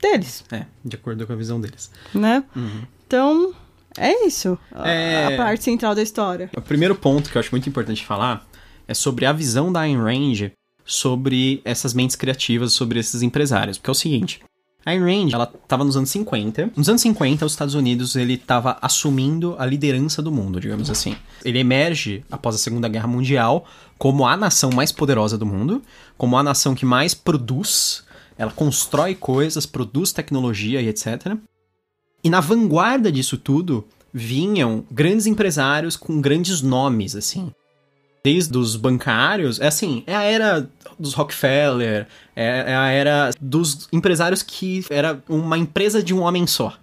deles, 0.00 0.44
É, 0.52 0.66
de 0.84 0.94
acordo 0.94 1.26
com 1.26 1.32
a 1.32 1.36
visão 1.36 1.60
deles. 1.60 1.90
né? 2.14 2.44
Uhum. 2.54 2.82
Então, 3.08 3.54
é 3.98 4.26
isso. 4.26 4.58
a- 4.72 4.88
É. 4.88 5.34
A 5.34 5.36
parte 5.36 5.64
central 5.64 5.94
da 5.94 6.02
história. 6.02 6.50
O 6.56 6.60
primeiro 6.60 6.94
ponto 6.94 7.30
que 7.30 7.36
eu 7.36 7.40
acho 7.40 7.50
muito 7.50 7.68
importante 7.68 8.04
falar 8.04 8.46
é 8.88 8.94
sobre 8.94 9.26
a 9.26 9.32
visão 9.32 9.72
da 9.72 9.80
Ayn 9.80 9.96
Rand 9.98 10.50
sobre 10.84 11.60
essas 11.64 11.92
mentes 11.92 12.14
criativas, 12.16 12.72
sobre 12.72 12.98
esses 13.00 13.22
empresários. 13.22 13.76
Porque 13.78 13.90
é 13.90 13.92
o 13.92 13.94
seguinte, 13.94 14.40
a 14.84 14.90
Ayn 14.92 15.00
Rand, 15.00 15.30
ela 15.32 15.52
estava 15.62 15.82
nos 15.82 15.96
anos 15.96 16.10
50. 16.10 16.70
Nos 16.76 16.88
anos 16.88 17.02
50, 17.02 17.44
os 17.44 17.52
Estados 17.52 17.74
Unidos, 17.74 18.14
ele 18.14 18.34
estava 18.34 18.78
assumindo 18.80 19.56
a 19.58 19.66
liderança 19.66 20.22
do 20.22 20.30
mundo, 20.30 20.60
digamos 20.60 20.88
assim. 20.88 21.16
Ele 21.44 21.58
emerge, 21.58 22.24
após 22.30 22.54
a 22.54 22.58
Segunda 22.58 22.88
Guerra 22.88 23.08
Mundial, 23.08 23.66
como 23.98 24.24
a 24.26 24.36
nação 24.36 24.70
mais 24.70 24.92
poderosa 24.92 25.36
do 25.36 25.44
mundo, 25.44 25.82
como 26.16 26.36
a 26.38 26.42
nação 26.42 26.72
que 26.74 26.86
mais 26.86 27.14
produz, 27.14 28.04
ela 28.38 28.52
constrói 28.52 29.16
coisas, 29.16 29.66
produz 29.66 30.12
tecnologia 30.12 30.80
e 30.80 30.86
etc. 30.88 31.36
E 32.26 32.30
na 32.30 32.40
vanguarda 32.40 33.12
disso 33.12 33.36
tudo, 33.38 33.86
vinham 34.12 34.84
grandes 34.90 35.26
empresários 35.26 35.96
com 35.96 36.20
grandes 36.20 36.60
nomes, 36.60 37.14
assim. 37.14 37.52
Desde 38.24 38.58
os 38.58 38.74
bancários, 38.74 39.60
é 39.60 39.68
assim, 39.68 40.02
é 40.08 40.16
a 40.16 40.22
era 40.24 40.68
dos 40.98 41.14
Rockefeller, 41.14 42.08
é, 42.34 42.64
é 42.72 42.74
a 42.74 42.88
era 42.88 43.30
dos 43.40 43.86
empresários 43.92 44.42
que 44.42 44.84
era 44.90 45.22
uma 45.28 45.56
empresa 45.56 46.02
de 46.02 46.12
um 46.12 46.22
homem 46.22 46.48
só. 46.48 46.76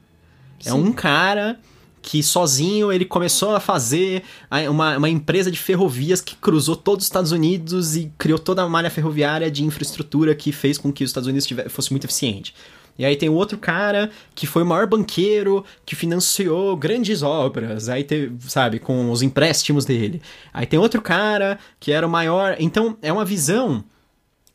É 0.66 0.70
Sim. 0.70 0.78
um 0.78 0.94
cara 0.94 1.60
que 2.02 2.24
sozinho 2.24 2.92
ele 2.92 3.04
começou 3.04 3.54
a 3.56 3.60
fazer 3.60 4.24
uma, 4.70 4.98
uma 4.98 5.10
empresa 5.10 5.52
de 5.52 5.58
ferrovias 5.58 6.22
que 6.22 6.36
cruzou 6.38 6.76
todos 6.78 7.04
os 7.04 7.08
Estados 7.10 7.34
Unidos 7.34 7.98
e 7.98 8.10
criou 8.18 8.40
toda 8.40 8.62
a 8.62 8.70
malha 8.70 8.90
ferroviária 8.90 9.52
de 9.52 9.66
infraestrutura 9.66 10.34
que 10.34 10.54
fez 10.54 10.78
com 10.78 10.92
que 10.94 11.04
os 11.04 11.10
Estados 11.10 11.28
Unidos 11.28 11.46
tive- 11.46 11.68
fosse 11.68 11.92
muito 11.92 12.06
eficiente. 12.06 12.54
E 12.98 13.06
aí 13.06 13.16
tem 13.16 13.30
o 13.30 13.34
outro 13.34 13.58
cara 13.58 14.12
que 14.36 14.46
foi 14.46 14.64
o 14.64 14.66
maior 14.66 14.86
banqueiro 14.86 15.66
que 15.86 15.96
financiou 15.96 16.76
grandes 16.78 17.24
obras, 17.24 17.90
aí 17.90 18.04
teve, 18.04 18.36
sabe, 18.50 18.80
com 18.80 19.12
os 19.12 19.22
empréstimos 19.22 19.86
dele. 19.86 20.22
Aí 20.54 20.66
tem 20.66 20.80
outro 20.80 21.02
cara 21.02 21.58
que 21.80 21.92
era 21.92 22.06
o 22.06 22.10
maior. 22.10 22.56
Então 22.60 22.98
é 23.02 23.12
uma 23.12 23.26
visão 23.26 23.84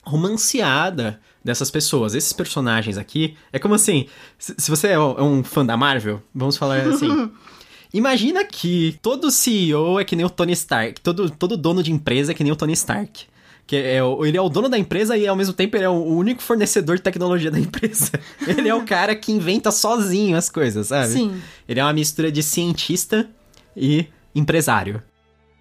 romanceada 0.02 1.20
dessas 1.44 1.70
pessoas. 1.70 2.14
Esses 2.14 2.32
personagens 2.32 2.96
aqui, 2.96 3.36
é 3.52 3.58
como 3.58 3.74
assim, 3.74 4.06
se, 4.38 4.70
você 4.70 4.88
é 4.88 4.98
um 4.98 5.18
é 5.18 5.22
um 5.22 5.44
fã 5.44 5.64
da 5.64 5.76
Marvel, 5.76 6.22
vamos 6.34 6.56
falar 6.56 6.80
assim. 6.86 7.30
Imagina 7.92 8.44
que 8.44 8.98
todo 9.00 9.30
CEO 9.30 9.98
é 9.98 10.04
que 10.04 10.14
nem 10.14 10.26
o 10.26 10.30
Tony 10.30 10.52
Stark, 10.52 11.00
todo, 11.00 11.30
todo 11.30 11.56
dono 11.56 11.82
de 11.82 11.90
empresa 11.90 12.32
é 12.32 12.34
que 12.34 12.44
nem 12.44 12.52
o 12.52 12.56
Tony 12.56 12.74
Stark. 12.74 13.24
Que 13.68 13.76
é, 13.76 13.98
ele 14.26 14.36
é 14.36 14.40
o 14.40 14.48
dono 14.48 14.66
da 14.68 14.76
empresa 14.78 15.14
e 15.16 15.26
ao 15.28 15.36
mesmo 15.36 15.52
tempo 15.52 15.76
ele 15.76 15.84
é 15.84 15.88
o 15.90 16.02
único 16.02 16.42
fornecedor 16.42 16.96
de 16.96 17.02
tecnologia 17.02 17.50
da 17.50 17.60
empresa. 17.60 18.10
Ele 18.48 18.66
é 18.66 18.74
o 18.74 18.82
cara 18.86 19.14
que 19.14 19.30
inventa 19.30 19.70
sozinho 19.70 20.38
as 20.38 20.48
coisas, 20.48 20.86
sabe? 20.86 21.12
Sim. 21.12 21.40
Ele 21.68 21.78
é 21.78 21.84
uma 21.84 21.92
mistura 21.92 22.32
de 22.32 22.42
cientista 22.42 23.28
e 23.76 24.06
empresário. 24.34 25.02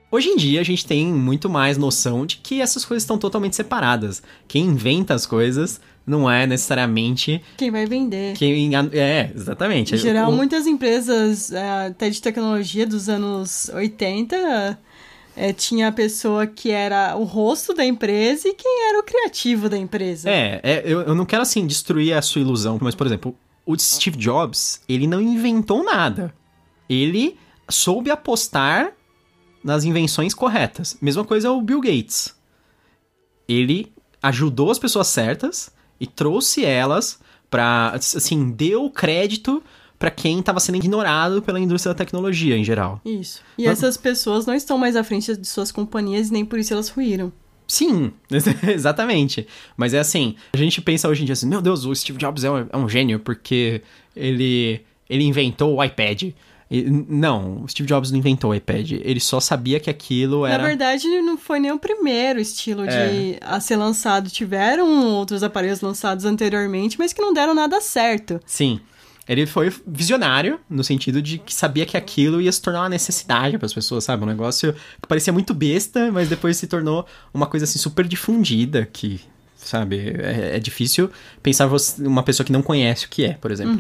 Hoje 0.09 0.29
em 0.29 0.37
dia 0.37 0.61
a 0.61 0.63
gente 0.63 0.85
tem 0.85 1.05
muito 1.05 1.49
mais 1.49 1.77
noção 1.77 2.25
de 2.25 2.37
que 2.37 2.61
essas 2.61 2.85
coisas 2.85 3.03
estão 3.03 3.17
totalmente 3.17 3.57
separadas. 3.57 4.23
Quem 4.47 4.63
inventa 4.67 5.13
as 5.13 5.25
coisas 5.25 5.81
não 6.05 6.31
é 6.31 6.47
necessariamente 6.47 7.43
Quem 7.57 7.69
vai 7.69 7.85
vender? 7.85 8.35
quem. 8.37 8.71
É, 8.93 9.29
exatamente. 9.35 9.95
Em 9.95 9.97
geral, 9.97 10.31
O- 10.31 10.33
muitas 10.33 10.65
empresas, 10.65 11.51
é, 11.51 11.87
até 11.87 12.09
de 12.09 12.21
tecnologia 12.21 12.87
dos 12.87 13.09
anos 13.09 13.69
80, 13.73 14.79
é, 15.37 15.53
tinha 15.53 15.89
a 15.89 15.91
pessoa 15.91 16.47
que 16.47 16.71
era 16.71 17.15
o 17.15 17.23
rosto 17.23 17.71
da 17.73 17.85
empresa 17.85 18.47
e 18.47 18.53
quem 18.55 18.89
era 18.89 18.99
o 18.99 19.03
criativo 19.03 19.69
da 19.69 19.77
empresa. 19.77 20.27
É, 20.27 20.59
é, 20.63 20.83
eu, 20.83 21.01
eu 21.01 21.13
não 21.13 21.25
quero 21.25 21.43
assim 21.43 21.67
destruir 21.67 22.13
a 22.13 22.21
sua 22.23 22.41
ilusão, 22.41 22.79
mas 22.81 22.95
por 22.95 23.05
exemplo, 23.05 23.37
o 23.63 23.77
Steve 23.77 24.17
Jobs, 24.17 24.81
ele 24.89 25.05
não 25.05 25.21
inventou 25.21 25.83
nada. 25.83 26.33
Ele 26.89 27.37
soube 27.69 28.09
apostar 28.09 28.93
nas 29.63 29.83
invenções 29.83 30.33
corretas. 30.33 30.97
Mesma 30.99 31.23
coisa 31.23 31.51
o 31.51 31.61
Bill 31.61 31.81
Gates. 31.81 32.35
Ele 33.47 33.93
ajudou 34.23 34.71
as 34.71 34.79
pessoas 34.79 35.07
certas 35.07 35.69
e 35.99 36.07
trouxe 36.07 36.65
elas 36.65 37.19
pra. 37.49 37.91
assim, 37.93 38.51
deu 38.51 38.89
crédito 38.89 39.61
pra 39.99 40.11
quem 40.11 40.41
tava 40.41 40.59
sendo 40.59 40.75
ignorado 40.75 41.41
pela 41.41 41.59
indústria 41.59 41.93
da 41.93 41.97
tecnologia 41.97 42.55
em 42.57 42.63
geral. 42.63 43.01
Isso. 43.03 43.41
E 43.57 43.65
Não- 43.65 43.71
essas 43.71 43.97
pessoas 43.97 44.45
não 44.45 44.53
estão 44.53 44.77
mais 44.77 44.95
à 44.95 45.03
frente 45.03 45.35
de 45.35 45.47
suas 45.47 45.71
companhias 45.71 46.29
e 46.29 46.33
nem 46.33 46.45
por 46.45 46.59
isso 46.59 46.73
elas 46.73 46.89
ruíram. 46.89 47.31
Sim, 47.67 48.13
exatamente. 48.63 49.45
Mas 49.75 49.93
é 49.93 49.99
assim, 49.99 50.35
a 50.53 50.57
gente 50.57 50.79
pensa 50.81 51.09
hoje 51.09 51.23
em 51.23 51.25
dia 51.25 51.33
assim, 51.33 51.47
meu 51.47 51.61
Deus, 51.61 51.83
o 51.85 51.93
Steve 51.95 52.17
Jobs 52.17 52.43
é 52.43 52.51
um, 52.51 52.67
é 52.71 52.77
um 52.77 52.87
gênio 52.87 53.19
porque 53.19 53.81
ele, 54.15 54.81
ele 55.09 55.23
inventou 55.23 55.75
o 55.75 55.83
iPad. 55.83 56.31
Não, 57.07 57.63
o 57.63 57.67
Steve 57.67 57.87
Jobs 57.87 58.11
não 58.11 58.19
inventou 58.19 58.51
o 58.51 58.55
iPad. 58.55 58.91
Ele 58.91 59.19
só 59.21 59.39
sabia 59.39 59.79
que 59.79 59.89
aquilo 59.89 60.45
era... 60.45 60.57
Na 60.61 60.67
verdade, 60.67 61.07
não 61.21 61.37
foi 61.37 61.59
nem 61.59 61.71
o 61.71 61.79
primeiro 61.79 62.39
estilo 62.41 62.83
de 62.85 62.93
É. 62.93 63.39
a 63.41 63.59
ser 63.61 63.77
lançado. 63.77 64.29
Tiveram 64.29 65.13
outros 65.15 65.43
aparelhos 65.43 65.79
lançados 65.81 66.25
anteriormente, 66.25 66.97
mas 66.99 67.13
que 67.13 67.21
não 67.21 67.33
deram 67.33 67.53
nada 67.55 67.79
certo. 67.79 68.39
Sim. 68.45 68.81
Ele 69.27 69.45
foi 69.45 69.73
visionário, 69.85 70.59
no 70.69 70.83
sentido 70.83 71.21
de 71.21 71.37
que 71.37 71.53
sabia 71.53 71.85
que 71.85 71.97
aquilo 71.97 72.39
ia 72.39 72.51
se 72.51 72.61
tornar 72.61 72.81
uma 72.81 72.89
necessidade 72.89 73.57
para 73.57 73.65
as 73.65 73.73
pessoas, 73.73 74.03
sabe? 74.03 74.23
Um 74.23 74.27
negócio 74.27 74.73
que 74.73 75.07
parecia 75.07 75.33
muito 75.33 75.53
besta, 75.53 76.11
mas 76.11 76.29
depois 76.29 76.55
se 76.57 76.67
tornou 76.67 77.05
uma 77.33 77.45
coisa 77.45 77.65
assim 77.65 77.77
super 77.77 78.07
difundida, 78.07 78.85
que, 78.85 79.19
sabe, 79.55 80.13
é, 80.17 80.55
é 80.55 80.59
difícil 80.59 81.09
pensar 81.43 81.67
você, 81.67 82.01
uma 82.05 82.23
pessoa 82.23 82.45
que 82.45 82.51
não 82.51 82.61
conhece 82.61 83.05
o 83.05 83.09
que 83.09 83.25
é, 83.25 83.33
por 83.33 83.51
exemplo. 83.51 83.75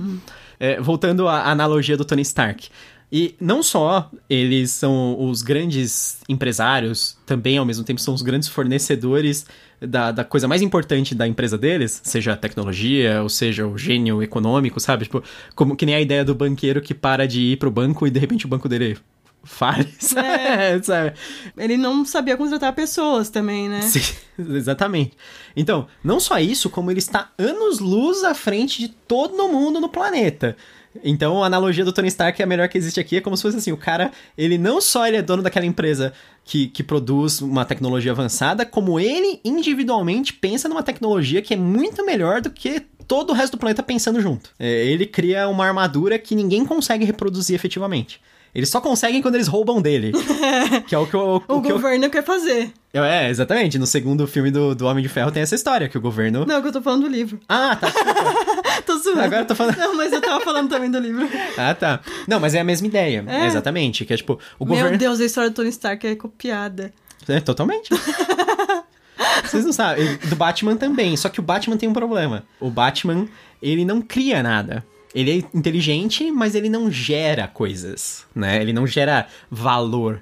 É, 0.59 0.81
voltando 0.81 1.27
à 1.27 1.49
analogia 1.49 1.95
do 1.95 2.03
Tony 2.03 2.23
Stark. 2.23 2.69
E 3.11 3.35
não 3.39 3.63
só 3.63 4.11
eles 4.29 4.71
são 4.71 5.17
os 5.19 5.41
grandes 5.41 6.19
empresários, 6.27 7.17
também 7.25 7.57
ao 7.57 7.65
mesmo 7.65 7.83
tempo 7.85 8.01
são 8.01 8.13
os 8.13 8.21
grandes 8.21 8.49
fornecedores 8.49 9.45
da, 9.79 10.11
da 10.11 10.23
coisa 10.23 10.47
mais 10.47 10.61
importante 10.61 11.15
da 11.15 11.27
empresa 11.27 11.57
deles, 11.57 12.01
seja 12.03 12.33
a 12.33 12.37
tecnologia, 12.37 13.21
ou 13.21 13.29
seja 13.29 13.65
o 13.65 13.77
gênio 13.77 14.21
econômico, 14.21 14.79
sabe? 14.79 15.05
Tipo, 15.05 15.23
como 15.55 15.75
que 15.75 15.85
nem 15.85 15.95
a 15.95 16.01
ideia 16.01 16.25
do 16.25 16.35
banqueiro 16.35 16.81
que 16.81 16.93
para 16.93 17.27
de 17.27 17.39
ir 17.41 17.57
pro 17.57 17.71
banco 17.71 18.05
e 18.05 18.09
de 18.09 18.19
repente 18.19 18.45
o 18.45 18.49
banco 18.49 18.67
dele 18.67 18.97
fale, 19.43 19.87
É. 20.17 20.79
sabe? 20.83 21.13
Ele 21.57 21.77
não 21.77 22.03
sabia 22.05 22.35
contratar 22.35 22.73
pessoas 22.73 23.29
também, 23.29 23.69
né? 23.69 23.81
Sim, 23.83 24.01
exatamente. 24.53 25.13
Então, 25.55 25.87
não 26.03 26.19
só 26.19 26.39
isso, 26.39 26.69
como 26.69 26.91
ele 26.91 26.99
está 26.99 27.31
anos-luz 27.37 28.23
à 28.23 28.33
frente 28.33 28.79
de 28.79 28.89
todo 28.89 29.47
mundo 29.47 29.79
no 29.79 29.89
planeta. 29.89 30.57
Então, 31.03 31.43
a 31.43 31.47
analogia 31.47 31.83
do 31.85 31.91
Tony 31.93 32.07
Stark 32.07 32.41
é 32.41 32.45
a 32.45 32.47
melhor 32.47 32.67
que 32.67 32.77
existe 32.77 32.99
aqui. 32.99 33.17
É 33.17 33.21
como 33.21 33.35
se 33.37 33.43
fosse 33.43 33.57
assim: 33.57 33.71
o 33.71 33.77
cara, 33.77 34.11
ele 34.37 34.57
não 34.57 34.79
só 34.81 35.07
ele 35.07 35.17
é 35.17 35.21
dono 35.21 35.43
daquela 35.43 35.65
empresa 35.65 36.13
que, 36.43 36.67
que 36.67 36.83
produz 36.83 37.41
uma 37.41 37.65
tecnologia 37.65 38.11
avançada, 38.11 38.65
como 38.65 38.99
ele 38.99 39.39
individualmente 39.43 40.33
pensa 40.33 40.67
numa 40.69 40.83
tecnologia 40.83 41.41
que 41.41 41.53
é 41.53 41.57
muito 41.57 42.05
melhor 42.05 42.41
do 42.41 42.49
que 42.49 42.81
todo 43.07 43.29
o 43.31 43.33
resto 43.33 43.53
do 43.53 43.59
planeta 43.59 43.81
pensando 43.83 44.21
junto. 44.21 44.49
É, 44.59 44.85
ele 44.85 45.05
cria 45.05 45.47
uma 45.47 45.65
armadura 45.65 46.19
que 46.19 46.35
ninguém 46.35 46.65
consegue 46.65 47.05
reproduzir 47.05 47.55
efetivamente. 47.55 48.19
Eles 48.55 48.69
só 48.69 48.81
conseguem 48.81 49.21
quando 49.21 49.35
eles 49.35 49.47
roubam 49.47 49.81
dele. 49.81 50.11
que 50.87 50.95
é 50.95 50.97
o 50.97 51.05
que 51.05 51.15
o, 51.15 51.35
O, 51.47 51.57
o 51.57 51.61
que 51.61 51.69
eu- 51.69 51.75
governo 51.75 52.09
quer 52.09 52.23
fazer. 52.23 52.71
É, 52.93 53.29
exatamente. 53.29 53.77
No 53.77 53.85
segundo 53.85 54.25
filme 54.25 54.49
do, 54.49 54.73
do 54.73 54.87
Homem 54.87 55.03
de 55.03 55.09
Ferro 55.09 55.29
tem 55.31 55.43
essa 55.43 55.53
história, 55.53 55.87
que 55.87 55.97
o 55.97 56.01
governo. 56.01 56.45
Não, 56.47 56.59
que 56.61 56.69
eu 56.69 56.71
tô 56.71 56.81
falando 56.81 57.03
do 57.03 57.07
livro. 57.07 57.39
Ah, 57.47 57.75
tá. 57.75 57.91
tô 58.85 58.97
zoando. 58.97 59.21
Agora 59.21 59.45
tô 59.45 59.55
falando. 59.55 59.77
Não, 59.77 59.95
mas 59.95 60.11
eu 60.13 60.21
tava 60.21 60.43
falando 60.43 60.69
também 60.69 60.89
do 60.91 60.99
livro. 60.99 61.27
Ah, 61.57 61.73
tá. 61.73 61.99
Não, 62.27 62.39
mas 62.39 62.53
é 62.55 62.59
a 62.59 62.63
mesma 62.63 62.87
ideia. 62.87 63.23
É. 63.27 63.45
Exatamente. 63.47 64.05
Que 64.05 64.13
é 64.13 64.17
tipo, 64.17 64.39
o 64.59 64.65
Meu 64.65 64.75
governo. 64.75 64.97
Deus, 64.97 65.19
a 65.19 65.25
história 65.25 65.49
do 65.49 65.53
Tony 65.55 65.69
Stark 65.69 66.05
é 66.05 66.15
copiada. 66.15 66.93
É, 67.27 67.39
totalmente. 67.39 67.89
Vocês 69.43 69.65
não 69.65 69.73
sabem. 69.73 70.17
Do 70.25 70.35
Batman 70.35 70.75
também. 70.75 71.15
Só 71.17 71.29
que 71.29 71.39
o 71.39 71.43
Batman 71.43 71.77
tem 71.77 71.89
um 71.89 71.93
problema. 71.93 72.43
O 72.59 72.69
Batman, 72.69 73.27
ele 73.61 73.83
não 73.85 74.01
cria 74.01 74.43
nada. 74.43 74.83
Ele 75.15 75.31
é 75.31 75.57
inteligente, 75.57 76.31
mas 76.31 76.53
ele 76.53 76.69
não 76.69 76.91
gera 76.91 77.47
coisas, 77.47 78.25
né? 78.35 78.61
Ele 78.61 78.73
não 78.73 78.85
gera 78.85 79.27
valor 79.49 80.21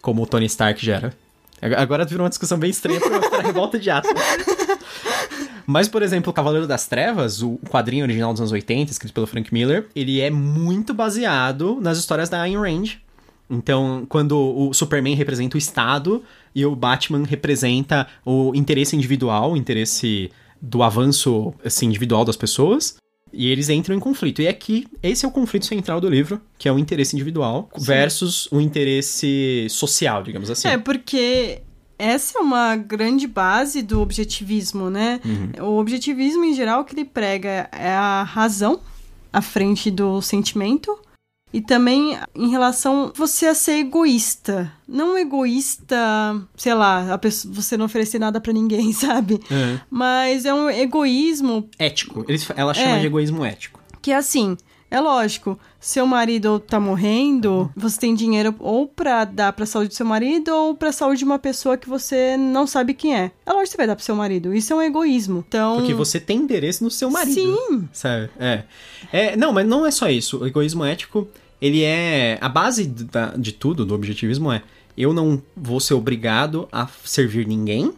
como 0.00 0.22
o 0.22 0.26
Tony 0.26 0.46
Stark 0.46 0.84
gera. 0.84 1.12
Ag- 1.60 1.74
Agora 1.74 2.04
virou 2.04 2.22
uma 2.24 2.28
discussão 2.28 2.58
bem 2.58 2.70
estranha 2.70 3.00
pra, 3.00 3.18
pra 3.20 3.40
revolta 3.40 3.78
de 3.78 3.90
Atlas. 3.90 4.14
Mas, 5.66 5.88
por 5.88 6.02
exemplo, 6.02 6.30
o 6.30 6.32
Cavaleiro 6.32 6.66
das 6.66 6.86
Trevas, 6.86 7.42
o 7.42 7.58
quadrinho 7.68 8.04
original 8.04 8.32
dos 8.32 8.40
anos 8.40 8.52
80, 8.52 8.90
escrito 8.90 9.14
pelo 9.14 9.26
Frank 9.26 9.52
Miller, 9.52 9.88
ele 9.94 10.20
é 10.20 10.30
muito 10.30 10.92
baseado 10.92 11.78
nas 11.80 11.98
histórias 11.98 12.28
da 12.28 12.42
Ayn 12.42 12.56
Rand. 12.56 12.98
Então, 13.48 14.06
quando 14.08 14.38
o 14.38 14.72
Superman 14.72 15.14
representa 15.14 15.56
o 15.56 15.58
Estado 15.58 16.22
e 16.54 16.64
o 16.64 16.74
Batman 16.74 17.24
representa 17.24 18.06
o 18.24 18.54
interesse 18.54 18.96
individual, 18.96 19.52
o 19.52 19.56
interesse 19.56 20.30
do 20.60 20.82
avanço 20.82 21.52
assim, 21.64 21.86
individual 21.86 22.24
das 22.24 22.36
pessoas, 22.36 22.96
e 23.32 23.48
eles 23.48 23.68
entram 23.68 23.96
em 23.96 24.00
conflito. 24.00 24.42
E 24.42 24.48
aqui, 24.48 24.86
esse 25.02 25.24
é 25.24 25.28
o 25.28 25.30
conflito 25.30 25.66
central 25.66 26.00
do 26.00 26.08
livro, 26.08 26.40
que 26.58 26.68
é 26.68 26.72
o 26.72 26.78
interesse 26.78 27.16
individual 27.16 27.70
versus 27.76 28.46
o 28.52 28.60
interesse 28.60 29.66
social, 29.70 30.22
digamos 30.22 30.50
assim. 30.50 30.68
É, 30.68 30.78
porque 30.78 31.62
essa 31.98 32.38
é 32.38 32.42
uma 32.42 32.76
grande 32.76 33.26
base 33.26 33.82
do 33.82 34.00
objetivismo, 34.00 34.90
né? 34.90 35.20
Uhum. 35.24 35.66
O 35.66 35.78
objetivismo, 35.80 36.44
em 36.44 36.54
geral, 36.54 36.84
que 36.84 36.94
ele 36.94 37.04
prega 37.04 37.68
é 37.72 37.90
a 37.92 38.22
razão 38.22 38.80
à 39.32 39.40
frente 39.40 39.90
do 39.90 40.20
sentimento. 40.22 40.98
E 41.54 41.60
também 41.60 42.16
em 42.34 42.48
relação 42.48 43.12
a 43.14 43.18
você 43.18 43.46
a 43.46 43.54
ser 43.54 43.72
egoísta. 43.80 44.72
Não 44.88 45.18
egoísta, 45.18 45.96
sei 46.56 46.72
lá, 46.74 47.12
a 47.12 47.18
pessoa, 47.18 47.52
você 47.54 47.76
não 47.76 47.84
oferecer 47.84 48.18
nada 48.18 48.40
pra 48.40 48.52
ninguém, 48.54 48.90
sabe? 48.94 49.38
É. 49.50 49.78
Mas 49.90 50.44
é 50.46 50.54
um 50.54 50.70
egoísmo 50.70 51.68
Ético. 51.78 52.24
Eles, 52.26 52.48
ela 52.56 52.72
chama 52.72 52.96
É. 52.96 53.00
de 53.00 53.06
egoísmo 53.06 53.44
ético. 53.44 53.80
que 54.00 54.10
é 54.12 54.16
assim, 54.16 54.56
é 54.92 55.00
lógico, 55.00 55.58
seu 55.80 56.06
marido 56.06 56.58
tá 56.60 56.78
morrendo, 56.78 57.70
você 57.76 57.98
tem 57.98 58.14
dinheiro 58.14 58.54
ou 58.58 58.86
pra 58.86 59.24
dar 59.24 59.52
pra 59.52 59.64
saúde 59.66 59.88
do 59.88 59.94
seu 59.94 60.06
marido 60.06 60.48
ou 60.54 60.74
pra 60.74 60.92
saúde 60.92 61.18
de 61.18 61.24
uma 61.24 61.38
pessoa 61.38 61.76
que 61.76 61.88
você 61.88 62.36
não 62.36 62.66
sabe 62.66 62.94
quem 62.94 63.14
é. 63.16 63.30
É 63.46 63.50
lógico 63.52 63.62
que 63.64 63.70
você 63.70 63.76
vai 63.78 63.86
dar 63.86 63.96
pro 63.96 64.04
seu 64.04 64.14
marido. 64.14 64.54
Isso 64.54 64.72
é 64.72 64.76
um 64.76 64.82
egoísmo. 64.82 65.44
Então, 65.48 65.76
Porque 65.78 65.94
você 65.94 66.20
tem 66.20 66.38
interesse 66.38 66.84
no 66.84 66.90
seu 66.90 67.10
marido. 67.10 67.34
Sim. 67.34 67.88
Sabe? 67.92 68.30
É. 68.38 68.62
é. 69.12 69.36
Não, 69.36 69.52
mas 69.52 69.66
não 69.66 69.84
é 69.86 69.90
só 69.90 70.08
isso. 70.08 70.38
O 70.38 70.46
egoísmo 70.46 70.84
ético, 70.84 71.26
ele 71.60 71.82
é. 71.82 72.38
A 72.40 72.48
base 72.48 72.84
da- 72.86 73.34
de 73.36 73.52
tudo, 73.52 73.84
do 73.86 73.94
objetivismo 73.94 74.52
é: 74.52 74.62
eu 74.96 75.12
não 75.12 75.42
vou 75.56 75.80
ser 75.80 75.94
obrigado 75.94 76.68
a 76.70 76.86
servir 77.04 77.46
ninguém 77.46 77.92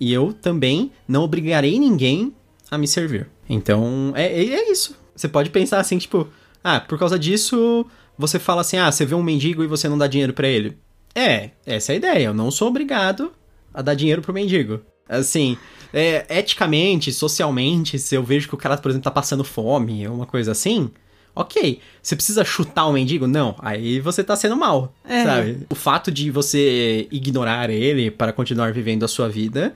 e 0.00 0.12
eu 0.12 0.32
também 0.32 0.90
não 1.06 1.22
obrigarei 1.22 1.78
ninguém 1.78 2.32
a 2.70 2.78
me 2.78 2.88
servir. 2.88 3.28
Então, 3.48 4.12
é 4.16 4.24
é 4.26 4.72
isso. 4.72 4.96
Você 5.22 5.28
pode 5.28 5.50
pensar 5.50 5.78
assim, 5.78 5.98
tipo, 5.98 6.26
ah, 6.64 6.80
por 6.80 6.98
causa 6.98 7.16
disso, 7.16 7.86
você 8.18 8.40
fala 8.40 8.62
assim: 8.62 8.76
ah, 8.76 8.90
você 8.90 9.06
vê 9.06 9.14
um 9.14 9.22
mendigo 9.22 9.62
e 9.62 9.68
você 9.68 9.88
não 9.88 9.96
dá 9.96 10.08
dinheiro 10.08 10.32
pra 10.32 10.48
ele. 10.48 10.76
É, 11.14 11.50
essa 11.64 11.92
é 11.92 11.94
a 11.94 11.96
ideia. 11.96 12.24
Eu 12.24 12.34
não 12.34 12.50
sou 12.50 12.66
obrigado 12.66 13.30
a 13.72 13.80
dar 13.80 13.94
dinheiro 13.94 14.20
pro 14.20 14.32
mendigo. 14.34 14.80
Assim, 15.08 15.56
é, 15.94 16.26
eticamente, 16.28 17.12
socialmente, 17.12 18.00
se 18.00 18.16
eu 18.16 18.22
vejo 18.24 18.48
que 18.48 18.54
o 18.56 18.58
cara, 18.58 18.76
por 18.76 18.90
exemplo, 18.90 19.04
tá 19.04 19.12
passando 19.12 19.44
fome 19.44 20.08
uma 20.08 20.26
coisa 20.26 20.50
assim, 20.50 20.90
ok. 21.36 21.78
Você 22.02 22.16
precisa 22.16 22.44
chutar 22.44 22.86
o 22.86 22.92
mendigo? 22.92 23.28
Não. 23.28 23.54
Aí 23.60 24.00
você 24.00 24.24
tá 24.24 24.34
sendo 24.34 24.56
mal, 24.56 24.92
É. 25.08 25.22
sabe? 25.22 25.58
O 25.70 25.76
fato 25.76 26.10
de 26.10 26.32
você 26.32 27.06
ignorar 27.12 27.70
ele 27.70 28.10
para 28.10 28.32
continuar 28.32 28.72
vivendo 28.72 29.04
a 29.04 29.08
sua 29.08 29.28
vida 29.28 29.72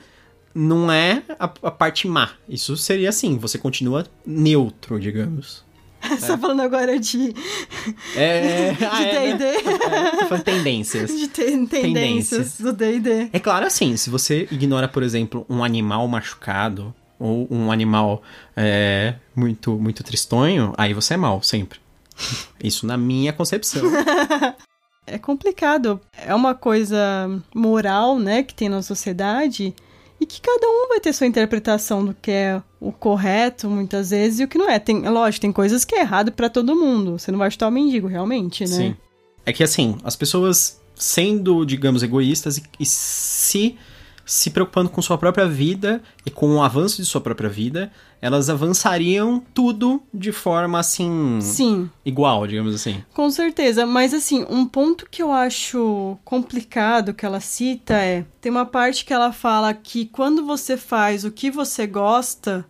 não 0.56 0.90
é 0.90 1.22
a, 1.38 1.44
a 1.44 1.70
parte 1.70 2.08
má. 2.08 2.30
Isso 2.48 2.76
seria 2.76 3.10
assim, 3.10 3.36
você 3.36 3.58
continua 3.58 4.06
neutro, 4.24 4.98
digamos. 4.98 5.64
você 6.00 6.26
tá 6.28 6.38
falando 6.38 6.60
agora 6.60 6.98
de, 6.98 7.34
É. 8.16 8.72
de 8.78 8.84
ah, 8.84 9.02
é, 9.02 9.28
né? 9.28 9.36
D&D, 9.36 9.44
É, 9.44 10.10
tô 10.18 10.26
falando 10.26 10.44
tendências. 10.44 11.10
de 11.18 11.28
ten- 11.28 11.66
tendências 11.66 12.58
do 12.60 12.72
D&D. 12.72 13.28
É 13.32 13.38
claro, 13.38 13.66
assim, 13.66 13.96
se 13.96 14.08
você 14.08 14.48
ignora, 14.50 14.88
por 14.88 15.02
exemplo, 15.02 15.44
um 15.48 15.62
animal 15.62 16.06
machucado 16.08 16.94
ou 17.18 17.46
um 17.50 17.70
animal 17.72 18.22
é, 18.56 19.14
muito, 19.34 19.72
muito 19.78 20.02
tristonho, 20.02 20.72
aí 20.76 20.94
você 20.94 21.14
é 21.14 21.16
mal, 21.16 21.42
sempre. 21.42 21.78
Isso 22.62 22.86
na 22.86 22.96
minha 22.96 23.32
concepção. 23.32 23.82
É 25.06 25.18
complicado. 25.18 26.00
É 26.16 26.34
uma 26.34 26.54
coisa 26.54 26.98
moral, 27.54 28.18
né, 28.18 28.42
que 28.42 28.54
tem 28.54 28.68
na 28.68 28.82
sociedade 28.82 29.74
e 30.20 30.26
que 30.26 30.40
cada 30.40 30.66
um 30.66 30.88
vai 30.88 31.00
ter 31.00 31.12
sua 31.12 31.26
interpretação 31.26 32.04
do 32.04 32.14
que 32.14 32.30
é 32.30 32.62
o 32.80 32.90
correto, 32.90 33.68
muitas 33.68 34.10
vezes, 34.10 34.40
e 34.40 34.44
o 34.44 34.48
que 34.48 34.58
não 34.58 34.68
é. 34.68 34.78
Tem, 34.78 35.04
é 35.04 35.10
lógico, 35.10 35.42
tem 35.42 35.52
coisas 35.52 35.84
que 35.84 35.94
é 35.94 36.00
errado 36.00 36.32
pra 36.32 36.48
todo 36.48 36.74
mundo. 36.74 37.18
Você 37.18 37.30
não 37.30 37.38
vai 37.38 37.50
chutar 37.50 37.68
o 37.68 37.70
mendigo, 37.70 38.06
realmente, 38.06 38.62
né? 38.62 38.66
Sim. 38.66 38.96
É 39.44 39.52
que 39.52 39.62
assim, 39.62 39.96
as 40.02 40.16
pessoas 40.16 40.80
sendo, 40.94 41.64
digamos, 41.64 42.02
egoístas 42.02 42.58
e, 42.58 42.62
e 42.80 42.86
se 42.86 43.76
se 44.26 44.50
preocupando 44.50 44.90
com 44.90 45.00
sua 45.00 45.16
própria 45.16 45.46
vida 45.46 46.02
e 46.26 46.30
com 46.30 46.56
o 46.56 46.62
avanço 46.62 46.96
de 46.96 47.06
sua 47.06 47.20
própria 47.20 47.48
vida, 47.48 47.92
elas 48.20 48.50
avançariam 48.50 49.40
tudo 49.54 50.02
de 50.12 50.32
forma 50.32 50.80
assim 50.80 51.38
Sim, 51.40 51.88
igual, 52.04 52.44
digamos 52.44 52.74
assim. 52.74 53.02
com 53.14 53.30
certeza. 53.30 53.86
Mas 53.86 54.12
assim, 54.12 54.44
um 54.50 54.66
ponto 54.66 55.06
que 55.08 55.22
eu 55.22 55.30
acho 55.30 56.18
complicado 56.24 57.14
que 57.14 57.24
ela 57.24 57.38
cita 57.38 57.94
é: 57.94 58.24
tem 58.40 58.50
uma 58.50 58.66
parte 58.66 59.04
que 59.04 59.12
ela 59.12 59.32
fala 59.32 59.72
que 59.72 60.06
quando 60.06 60.44
você 60.44 60.76
faz 60.76 61.24
o 61.24 61.30
que 61.30 61.48
você 61.48 61.86
gosta, 61.86 62.66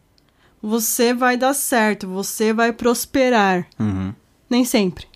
você 0.61 1.15
vai 1.15 1.39
dar 1.39 1.55
certo, 1.55 2.07
você 2.07 2.53
vai 2.53 2.71
prosperar. 2.73 3.67
Uhum. 3.81 4.13
Nem 4.51 4.65
sempre. 4.65 5.07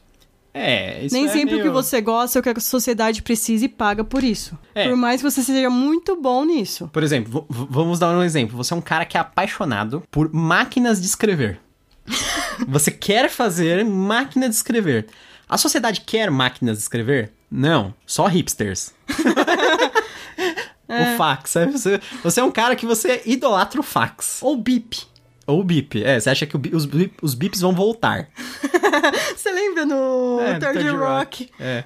É, 0.52 1.04
isso 1.04 1.14
Nem 1.14 1.26
é 1.26 1.28
sempre 1.28 1.54
o 1.54 1.58
que 1.58 1.62
meio- 1.62 1.72
você 1.72 2.00
gosta 2.00 2.38
é 2.38 2.40
o 2.40 2.42
que 2.42 2.48
a 2.48 2.60
sociedade 2.60 3.22
precisa 3.22 3.64
e 3.64 3.68
paga 3.68 4.02
por 4.02 4.24
isso. 4.24 4.58
É. 4.74 4.88
Por 4.88 4.96
mais 4.96 5.22
que 5.22 5.30
você 5.30 5.42
seja 5.42 5.70
muito 5.70 6.20
bom 6.20 6.44
nisso. 6.44 6.88
Por 6.92 7.02
exemplo, 7.02 7.46
vamos 7.48 7.98
dar 7.98 8.10
um 8.16 8.22
exemplo. 8.22 8.56
Você 8.56 8.74
é 8.74 8.76
um 8.76 8.80
cara 8.80 9.04
que 9.04 9.16
é 9.16 9.20
apaixonado 9.20 10.02
por 10.10 10.32
máquinas 10.32 11.00
de 11.00 11.06
escrever. 11.06 11.60
Você 12.66 12.90
quer 12.90 13.30
fazer 13.30 13.84
máquina 13.84 14.48
de 14.48 14.54
escrever. 14.54 15.06
A 15.48 15.56
sociedade 15.56 16.00
quer 16.00 16.30
máquinas 16.30 16.78
de 16.78 16.82
escrever? 16.82 17.32
Não, 17.50 17.94
só 18.04 18.26
hipsters. 18.26 18.92
O 20.88 21.16
fax? 21.16 21.54
Você, 21.72 22.00
você 22.22 22.40
é 22.40 22.44
um 22.44 22.50
cara 22.50 22.74
que 22.74 22.84
você 22.84 23.22
idolatra 23.24 23.78
o 23.80 23.82
fax. 23.82 24.38
Ou 24.42 24.56
bip. 24.56 25.02
Ou 25.50 25.60
o 25.60 25.64
bip. 25.64 26.02
É, 26.04 26.18
você 26.20 26.30
acha 26.30 26.46
que 26.46 26.56
os, 26.72 26.84
bip- 26.86 27.18
os 27.22 27.34
bips 27.34 27.60
vão 27.60 27.72
voltar. 27.72 28.28
Você 29.36 29.50
lembra 29.50 29.86
no 29.86 30.38
É, 30.40 30.58
Third 30.58 30.78
Third 30.78 30.96
Rock? 30.96 31.50
É. 31.58 31.84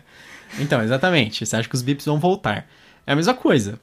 Então, 0.58 0.82
exatamente. 0.82 1.44
Você 1.46 1.54
acha 1.56 1.68
que 1.68 1.74
os 1.74 1.82
bips 1.82 2.04
vão 2.04 2.18
voltar. 2.18 2.66
É 3.06 3.12
a 3.12 3.16
mesma 3.16 3.34
coisa. 3.34 3.78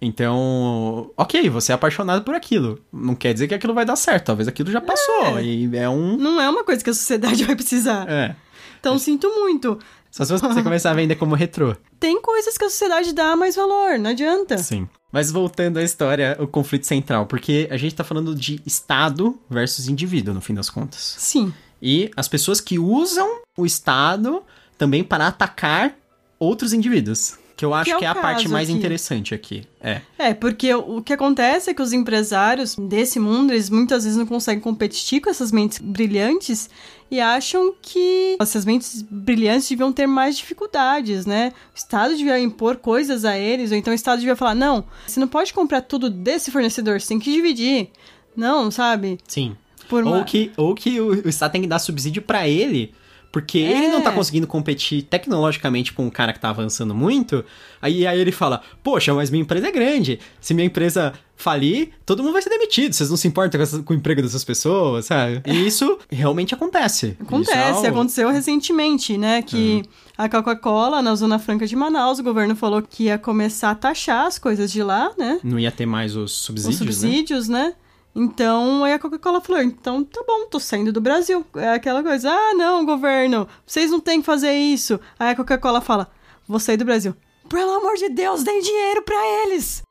Então, 0.00 1.10
ok, 1.16 1.48
você 1.50 1.72
é 1.72 1.74
apaixonado 1.74 2.22
por 2.22 2.34
aquilo. 2.34 2.78
Não 2.92 3.14
quer 3.14 3.32
dizer 3.32 3.48
que 3.48 3.54
aquilo 3.54 3.74
vai 3.74 3.84
dar 3.84 3.96
certo. 3.96 4.26
Talvez 4.26 4.46
aquilo 4.46 4.70
já 4.70 4.80
passou. 4.80 5.40
E 5.40 5.68
é 5.76 5.88
um. 5.88 6.16
Não 6.16 6.40
é 6.40 6.48
uma 6.48 6.64
coisa 6.64 6.82
que 6.84 6.90
a 6.90 6.94
sociedade 6.94 7.42
vai 7.44 7.56
precisar. 7.56 8.08
É. 8.08 8.36
Então 8.78 8.98
sinto 8.98 9.28
muito. 9.34 9.78
Só 10.16 10.24
se 10.24 10.32
você 10.32 10.62
começar 10.62 10.92
a 10.92 10.94
vender 10.94 11.16
como 11.16 11.34
retrô. 11.34 11.76
Tem 12.00 12.22
coisas 12.22 12.56
que 12.56 12.64
a 12.64 12.70
sociedade 12.70 13.12
dá 13.12 13.36
mais 13.36 13.54
valor, 13.54 13.98
não 13.98 14.08
adianta. 14.08 14.56
Sim. 14.56 14.88
Mas 15.12 15.30
voltando 15.30 15.78
à 15.78 15.82
história, 15.82 16.38
o 16.40 16.46
conflito 16.46 16.86
central. 16.86 17.26
Porque 17.26 17.68
a 17.70 17.76
gente 17.76 17.94
tá 17.94 18.02
falando 18.02 18.34
de 18.34 18.58
Estado 18.64 19.38
versus 19.50 19.88
indivíduo, 19.88 20.32
no 20.32 20.40
fim 20.40 20.54
das 20.54 20.70
contas. 20.70 21.16
Sim. 21.18 21.52
E 21.82 22.10
as 22.16 22.28
pessoas 22.28 22.62
que 22.62 22.78
usam 22.78 23.40
o 23.58 23.66
Estado 23.66 24.42
também 24.78 25.04
para 25.04 25.26
atacar 25.26 25.94
outros 26.38 26.72
indivíduos. 26.72 27.34
Que 27.56 27.64
eu 27.64 27.72
acho 27.72 27.86
Que 27.90 27.96
é 27.96 27.98
que 28.00 28.04
é, 28.04 28.08
a 28.08 28.14
parte 28.14 28.48
mais 28.48 28.68
aqui. 28.68 28.76
interessante 28.76 29.34
aqui. 29.34 29.64
É. 29.80 30.02
É, 30.18 30.34
porque 30.34 30.74
o 30.74 31.00
que 31.00 31.12
acontece 31.14 31.70
é 31.70 31.74
que 31.74 31.80
os 31.80 31.92
empresários 31.94 32.76
desse 32.76 33.18
mundo, 33.18 33.50
eles 33.52 33.70
muitas 33.70 34.04
vezes 34.04 34.18
não 34.18 34.26
conseguem 34.26 34.60
competir 34.60 35.22
com 35.22 35.30
essas 35.30 35.50
mentes 35.50 35.78
brilhantes 35.78 36.68
e 37.10 37.18
acham 37.18 37.72
que 37.80 38.36
essas 38.38 38.64
mentes 38.66 39.00
brilhantes 39.00 39.68
deviam 39.70 39.90
ter 39.90 40.06
mais 40.06 40.36
dificuldades, 40.36 41.24
né? 41.24 41.52
O 41.74 41.78
Estado 41.78 42.14
devia 42.14 42.38
impor 42.38 42.76
coisas 42.76 43.24
a 43.24 43.38
eles, 43.38 43.70
ou 43.70 43.76
então 43.78 43.90
o 43.92 43.94
Estado 43.96 44.18
devia 44.18 44.36
falar: 44.36 44.54
não, 44.54 44.84
você 45.06 45.18
não 45.18 45.28
pode 45.28 45.54
comprar 45.54 45.80
tudo 45.80 46.10
desse 46.10 46.50
fornecedor, 46.50 47.00
você 47.00 47.08
tem 47.08 47.18
que 47.18 47.32
dividir. 47.32 47.88
Não, 48.36 48.70
sabe? 48.70 49.18
Sim. 49.26 49.56
Por 49.88 50.04
Ou 50.04 50.14
uma- 50.16 50.24
que, 50.24 50.50
ou 50.58 50.74
que 50.74 51.00
o, 51.00 51.24
o 51.24 51.28
Estado 51.28 51.52
tem 51.52 51.62
que 51.62 51.66
dar 51.68 51.78
subsídio 51.78 52.20
pra 52.20 52.46
ele, 52.46 52.92
porque 53.32 53.58
ele 53.58 53.88
não 53.88 54.00
tá 54.00 54.10
É. 54.10 54.14
conseguindo 54.14 54.46
competir 54.46 55.02
tecnologicamente 55.02 55.92
com 55.92 56.06
um 56.06 56.10
cara 56.10 56.32
que 56.32 56.40
tá 56.40 56.48
avançando 56.50 56.94
muito. 56.94 57.44
Aí, 57.82 58.06
aí 58.06 58.18
ele 58.20 58.32
fala: 58.32 58.62
Poxa, 58.82 59.12
mas 59.14 59.30
minha 59.30 59.42
empresa 59.42 59.68
é 59.68 59.72
grande. 59.72 60.18
Se 60.40 60.54
minha 60.54 60.66
empresa 60.66 61.12
falir, 61.36 61.90
todo 62.06 62.22
mundo 62.22 62.32
vai 62.32 62.40
ser 62.40 62.48
demitido. 62.48 62.94
Vocês 62.94 63.10
não 63.10 63.16
se 63.16 63.28
importam 63.28 63.58
com, 63.58 63.62
essa- 63.62 63.82
com 63.82 63.92
o 63.92 63.96
emprego 63.96 64.22
dessas 64.22 64.42
pessoas, 64.42 65.04
sabe? 65.04 65.42
E 65.46 65.66
isso 65.66 65.98
realmente 66.10 66.54
acontece. 66.54 67.14
Acontece, 67.20 67.84
é 67.86 67.90
o- 67.90 67.92
aconteceu 67.92 68.30
recentemente, 68.30 69.18
né? 69.18 69.42
Que 69.42 69.82
a 70.16 70.28
Coca-Cola, 70.30 71.02
na 71.02 71.14
Zona 71.14 71.38
Franca 71.38 71.66
de 71.66 71.76
Manaus, 71.76 72.18
o 72.18 72.22
governo 72.22 72.56
falou 72.56 72.80
que 72.80 73.04
ia 73.04 73.18
começar 73.18 73.70
a 73.72 73.74
taxar 73.74 74.26
as 74.26 74.38
coisas 74.38 74.72
de 74.72 74.82
lá, 74.82 75.12
né? 75.18 75.38
Não 75.44 75.58
ia 75.58 75.70
ter 75.70 75.84
mais 75.84 76.16
os 76.16 76.32
subsídios, 76.32 76.80
os 76.80 76.96
subsídios, 76.96 77.48
né? 77.48 77.74
Então, 78.18 78.82
aí 78.82 78.94
a 78.94 78.98
Coca-Cola 78.98 79.42
falou: 79.42 79.60
então 79.60 80.02
tá 80.02 80.24
bom, 80.26 80.46
tô 80.48 80.58
saindo 80.58 80.90
do 80.90 81.02
Brasil. 81.02 81.44
É 81.54 81.74
aquela 81.74 82.02
coisa: 82.02 82.30
ah, 82.30 82.54
não, 82.54 82.86
governo, 82.86 83.46
vocês 83.66 83.90
não 83.90 84.00
têm 84.00 84.20
que 84.20 84.26
fazer 84.26 84.54
isso. 84.54 84.98
Aí 85.18 85.28
a 85.28 85.36
Coca-Cola 85.36 85.82
fala: 85.82 86.10
vou 86.48 86.58
sair 86.58 86.78
do 86.78 86.84
Brasil. 86.86 87.14
Pelo 87.46 87.74
amor 87.74 87.94
de 87.96 88.08
Deus, 88.08 88.42
deem 88.42 88.62
dinheiro 88.62 89.02
pra 89.02 89.16
eles! 89.42 89.82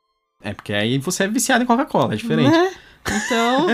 É, 0.42 0.52
porque 0.52 0.72
aí 0.72 0.98
você 0.98 1.22
é 1.22 1.28
viciado 1.28 1.62
em 1.62 1.66
Coca-Cola, 1.66 2.14
é 2.14 2.16
diferente. 2.16 2.50
Né? 2.50 2.74
Então. 3.06 3.68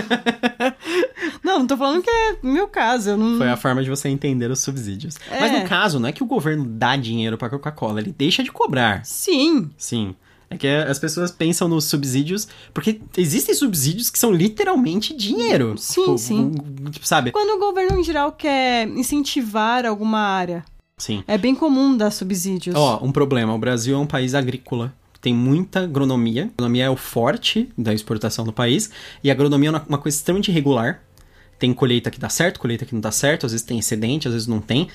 não, 1.43 1.59
não 1.59 1.67
tô 1.67 1.75
falando 1.75 2.03
que 2.03 2.09
é 2.09 2.37
meu 2.43 2.67
caso. 2.67 3.09
Eu 3.09 3.17
não... 3.17 3.37
Foi 3.39 3.49
a 3.49 3.57
forma 3.57 3.83
de 3.83 3.89
você 3.89 4.07
entender 4.07 4.49
os 4.51 4.59
subsídios. 4.59 5.15
É. 5.29 5.39
Mas 5.39 5.51
no 5.51 5.67
caso, 5.67 5.99
não 5.99 6.07
é 6.07 6.11
que 6.11 6.23
o 6.23 6.27
governo 6.27 6.63
dá 6.65 6.95
dinheiro 6.95 7.37
pra 7.37 7.49
Coca-Cola, 7.49 7.99
ele 7.99 8.13
deixa 8.15 8.43
de 8.43 8.51
cobrar. 8.51 9.03
Sim. 9.03 9.71
Sim. 9.77 10.15
É 10.53 10.57
que 10.57 10.67
as 10.67 10.99
pessoas 10.99 11.31
pensam 11.31 11.67
nos 11.67 11.85
subsídios, 11.85 12.47
porque 12.73 13.01
existem 13.17 13.53
subsídios 13.55 14.09
que 14.09 14.19
são 14.19 14.31
literalmente 14.31 15.15
dinheiro. 15.15 15.75
Sim, 15.77 16.01
Tipo, 16.01 16.17
sim. 16.17 16.51
Tipo, 16.91 17.07
sabe? 17.07 17.31
Quando 17.31 17.51
o 17.55 17.59
governo 17.59 17.99
em 17.99 18.03
geral 18.03 18.31
quer 18.31 18.87
incentivar 18.87 19.85
alguma 19.85 20.19
área, 20.19 20.63
Sim. 20.97 21.23
é 21.27 21.37
bem 21.37 21.55
comum 21.55 21.95
dar 21.97 22.11
subsídios. 22.11 22.75
Ó, 22.75 22.99
um 23.03 23.11
problema. 23.11 23.53
O 23.53 23.57
Brasil 23.57 23.95
é 23.95 23.99
um 23.99 24.05
país 24.05 24.33
agrícola. 24.35 24.93
Tem 25.21 25.33
muita 25.33 25.83
agronomia. 25.83 26.43
A 26.43 26.47
agronomia 26.47 26.85
é 26.85 26.89
o 26.89 26.97
forte 26.97 27.69
da 27.77 27.93
exportação 27.93 28.43
do 28.43 28.51
país. 28.51 28.89
E 29.23 29.29
a 29.29 29.33
agronomia 29.33 29.69
é 29.69 29.71
uma- 29.71 29.85
uma 29.87 29.97
coisa 29.97 30.17
extremamente 30.17 30.51
irregular. 30.51 31.01
Tem 31.57 31.73
colheita 31.73 32.11
que 32.11 32.19
dá 32.19 32.27
certo, 32.27 32.59
colheita 32.59 32.85
que 32.85 32.93
não 32.93 32.99
dá 32.99 33.09
certo. 33.11 33.45
Às 33.45 33.53
vezes 33.53 33.65
tem 33.65 33.79
excedente, 33.79 34.27
às 34.27 34.33
vezes 34.33 34.47
não 34.49 34.59
tem. 34.59 34.89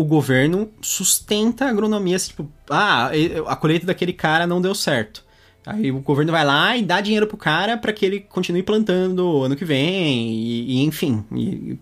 O 0.00 0.04
governo 0.04 0.68
sustenta 0.80 1.64
a 1.64 1.70
agronomia, 1.70 2.14
assim, 2.14 2.28
tipo, 2.28 2.48
ah, 2.70 3.10
a 3.46 3.56
colheita 3.56 3.84
daquele 3.86 4.12
cara 4.12 4.46
não 4.46 4.60
deu 4.60 4.72
certo. 4.74 5.24
Aí 5.66 5.90
o 5.90 5.98
governo 5.98 6.30
vai 6.30 6.44
lá 6.44 6.76
e 6.76 6.82
dá 6.82 7.00
dinheiro 7.00 7.26
pro 7.26 7.36
cara 7.36 7.76
pra 7.76 7.92
que 7.92 8.06
ele 8.06 8.20
continue 8.20 8.62
plantando 8.62 9.42
ano 9.42 9.56
que 9.56 9.64
vem, 9.64 10.30
e, 10.30 10.76
e 10.76 10.84
enfim. 10.84 11.24
E, 11.34 11.78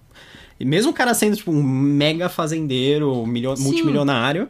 e 0.59 0.65
mesmo 0.65 0.93
o 0.93 0.95
cara 0.95 1.13
sendo, 1.13 1.37
tipo, 1.37 1.51
um 1.53 1.63
mega 1.63 2.29
fazendeiro, 2.31 3.27
milho- 3.27 3.55
multimilionário. 3.59 4.49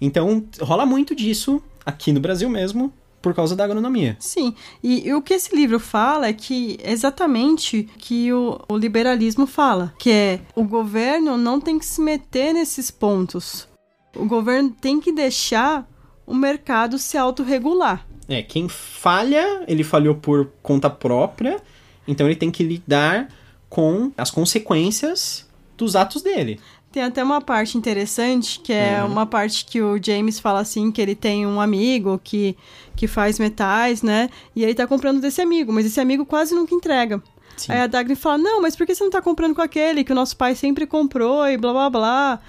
Então, 0.00 0.44
rola 0.60 0.84
muito 0.84 1.14
disso 1.14 1.62
aqui 1.86 2.10
no 2.12 2.18
Brasil 2.20 2.50
mesmo, 2.50 2.92
por 3.20 3.34
causa 3.34 3.56
da 3.56 3.64
agronomia. 3.64 4.16
Sim, 4.20 4.54
e, 4.82 5.08
e 5.08 5.14
o 5.14 5.22
que 5.22 5.34
esse 5.34 5.54
livro 5.54 5.80
fala 5.80 6.28
é 6.28 6.32
que 6.32 6.78
exatamente 6.84 7.88
que 7.98 8.32
o, 8.32 8.60
o 8.68 8.76
liberalismo 8.76 9.46
fala, 9.46 9.92
que 9.98 10.10
é 10.10 10.40
o 10.54 10.64
governo 10.64 11.36
não 11.36 11.60
tem 11.60 11.78
que 11.78 11.86
se 11.86 12.00
meter 12.00 12.52
nesses 12.52 12.90
pontos. 12.90 13.68
O 14.14 14.24
governo 14.24 14.70
tem 14.80 15.00
que 15.00 15.12
deixar 15.12 15.88
o 16.26 16.34
mercado 16.34 16.98
se 16.98 17.16
autorregular. 17.18 18.06
É, 18.28 18.42
quem 18.42 18.68
falha, 18.68 19.64
ele 19.68 19.84
falhou 19.84 20.16
por 20.16 20.50
conta 20.62 20.90
própria, 20.90 21.60
então 22.08 22.26
ele 22.26 22.36
tem 22.36 22.50
que 22.50 22.64
lidar 22.64 23.28
com 23.68 24.10
as 24.16 24.30
consequências 24.30 25.46
dos 25.76 25.94
atos 25.94 26.22
dele. 26.22 26.58
Tem 26.96 27.02
até 27.04 27.22
uma 27.22 27.42
parte 27.42 27.76
interessante, 27.76 28.58
que 28.58 28.72
é 28.72 29.02
Uhum. 29.04 29.12
uma 29.12 29.26
parte 29.26 29.66
que 29.66 29.82
o 29.82 30.02
James 30.02 30.40
fala 30.40 30.60
assim, 30.60 30.90
que 30.90 30.98
ele 31.02 31.14
tem 31.14 31.46
um 31.46 31.60
amigo 31.60 32.18
que, 32.24 32.56
que 32.96 33.06
faz 33.06 33.38
metais, 33.38 34.00
né? 34.02 34.30
E 34.54 34.64
ele 34.64 34.72
tá 34.74 34.86
comprando 34.86 35.20
desse 35.20 35.42
amigo, 35.42 35.70
mas 35.74 35.84
esse 35.84 36.00
amigo 36.00 36.24
quase 36.24 36.54
nunca 36.54 36.74
entrega. 36.74 37.22
Sim. 37.54 37.72
Aí 37.72 37.80
a 37.82 37.86
Dagny 37.86 38.14
fala, 38.16 38.38
não, 38.38 38.62
mas 38.62 38.74
por 38.74 38.86
que 38.86 38.94
você 38.94 39.04
não 39.04 39.10
tá 39.10 39.20
comprando 39.20 39.54
com 39.54 39.60
aquele 39.60 40.02
que 40.04 40.12
o 40.12 40.14
nosso 40.14 40.34
pai 40.38 40.54
sempre 40.54 40.86
comprou 40.86 41.46
e 41.46 41.58
blá 41.58 41.70
blá 41.74 41.90
blá? 41.90 42.40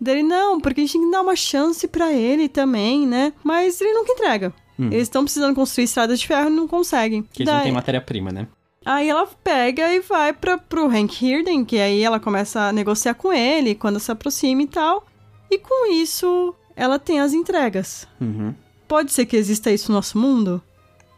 Dele, 0.00 0.22
não, 0.22 0.60
porque 0.60 0.80
a 0.80 0.84
gente 0.84 0.92
tem 0.92 1.02
que 1.04 1.10
dar 1.10 1.22
uma 1.22 1.34
chance 1.34 1.88
pra 1.88 2.12
ele 2.12 2.48
também, 2.48 3.04
né? 3.04 3.32
Mas 3.42 3.80
ele 3.80 3.92
nunca 3.94 4.12
entrega. 4.12 4.54
Eles 4.78 5.02
estão 5.08 5.24
precisando 5.24 5.56
construir 5.56 5.86
estradas 5.86 6.20
de 6.20 6.26
ferro 6.28 6.50
e 6.50 6.52
não 6.54 6.68
conseguem. 6.68 7.22
Que 7.32 7.42
eles 7.42 7.48
não 7.50 7.54
Daí- 7.58 7.64
têm 7.64 7.72
matéria-prima, 7.72 8.30
né? 8.30 8.46
Aí 8.90 9.06
ela 9.10 9.28
pega 9.44 9.92
e 9.94 10.00
vai 10.00 10.32
pra, 10.32 10.56
pro 10.56 10.86
Hank 10.88 11.22
Hirden, 11.22 11.62
que 11.62 11.78
aí 11.78 12.02
ela 12.02 12.18
começa 12.18 12.62
a 12.68 12.72
negociar 12.72 13.12
com 13.12 13.30
ele 13.30 13.74
quando 13.74 14.00
se 14.00 14.10
aproxima 14.10 14.62
e 14.62 14.66
tal. 14.66 15.06
E 15.50 15.58
com 15.58 15.92
isso, 15.92 16.54
ela 16.74 16.98
tem 16.98 17.20
as 17.20 17.34
entregas. 17.34 18.08
Uhum. 18.18 18.54
Pode 18.88 19.12
ser 19.12 19.26
que 19.26 19.36
exista 19.36 19.70
isso 19.70 19.90
no 19.92 19.96
nosso 19.98 20.16
mundo? 20.16 20.62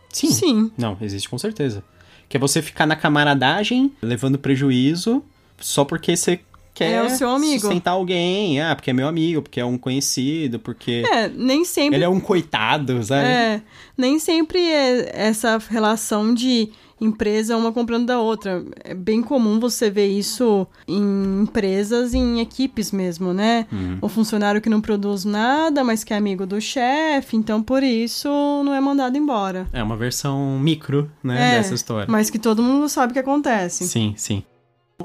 Sim. 0.09 0.31
Sim. 0.33 0.73
Não, 0.77 0.99
existe 1.01 1.29
com 1.29 1.39
certeza. 1.39 1.85
Que 2.29 2.37
é 2.37 2.41
você 2.41 2.61
ficar 2.61 2.87
na 2.87 2.97
camaradagem, 2.97 3.93
levando 4.03 4.37
prejuízo, 4.37 5.23
só 5.61 5.85
porque 5.85 6.17
você 6.17 6.41
quer 6.75 6.93
É 6.95 7.03
o 7.05 7.11
seu 7.11 7.31
amigo. 7.31 7.61
sustentar 7.61 7.93
alguém. 7.93 8.61
Ah, 8.61 8.75
porque 8.75 8.91
é 8.91 8.93
meu 8.93 9.07
amigo, 9.07 9.43
porque 9.43 9.61
é 9.61 9.65
um 9.65 9.79
conhecido, 9.79 10.59
porque 10.59 11.05
É, 11.09 11.29
nem 11.29 11.65
sempre. 11.65 11.97
ele 11.97 12.05
é 12.05 12.09
um 12.09 12.19
coitado, 12.19 13.01
sabe? 13.05 13.29
É, 13.29 13.63
nem 13.97 14.19
sempre 14.19 14.59
é 14.61 15.11
essa 15.13 15.57
relação 15.69 16.35
de 16.35 16.71
empresa 17.01 17.57
uma 17.57 17.73
comprando 17.73 18.07
da 18.07 18.21
outra. 18.21 18.65
É 18.85 18.95
bem 18.95 19.23
comum 19.23 19.59
você 19.59 19.91
ver 19.91 20.07
isso 20.07 20.67
em 20.87 21.43
empresas, 21.43 22.15
em 22.15 22.41
equipes 22.41 22.93
mesmo, 22.93 23.33
né? 23.33 23.67
Uhum. 23.73 23.99
O 24.03 24.09
funcionário 24.09 24.61
que 24.61 24.69
não 24.69 24.81
produz 24.81 25.25
nada, 25.25 25.83
mas 25.83 26.05
que 26.05 26.13
é 26.13 26.17
amigo 26.17 26.47
do 26.47 26.61
chefe, 26.61 27.37
então 27.37 27.63
por 27.63 27.83
isso 27.83 28.29
não 28.65 28.75
é 28.75 28.81
mandado 28.81 29.17
embora. 29.17 29.67
É 29.73 29.83
uma 29.83 29.97
versão 29.97 30.59
micro, 30.59 31.11
né, 31.23 31.55
É, 31.55 31.57
dessa 31.59 31.75
história. 31.75 32.07
Mas 32.09 32.31
que 32.31 32.39
todo 32.39 32.63
mundo 32.63 32.89
sabe 32.89 33.11
o 33.11 33.15
que 33.15 33.21
acontece. 33.21 33.87
Sim, 33.87 34.15
sim. 34.17 34.43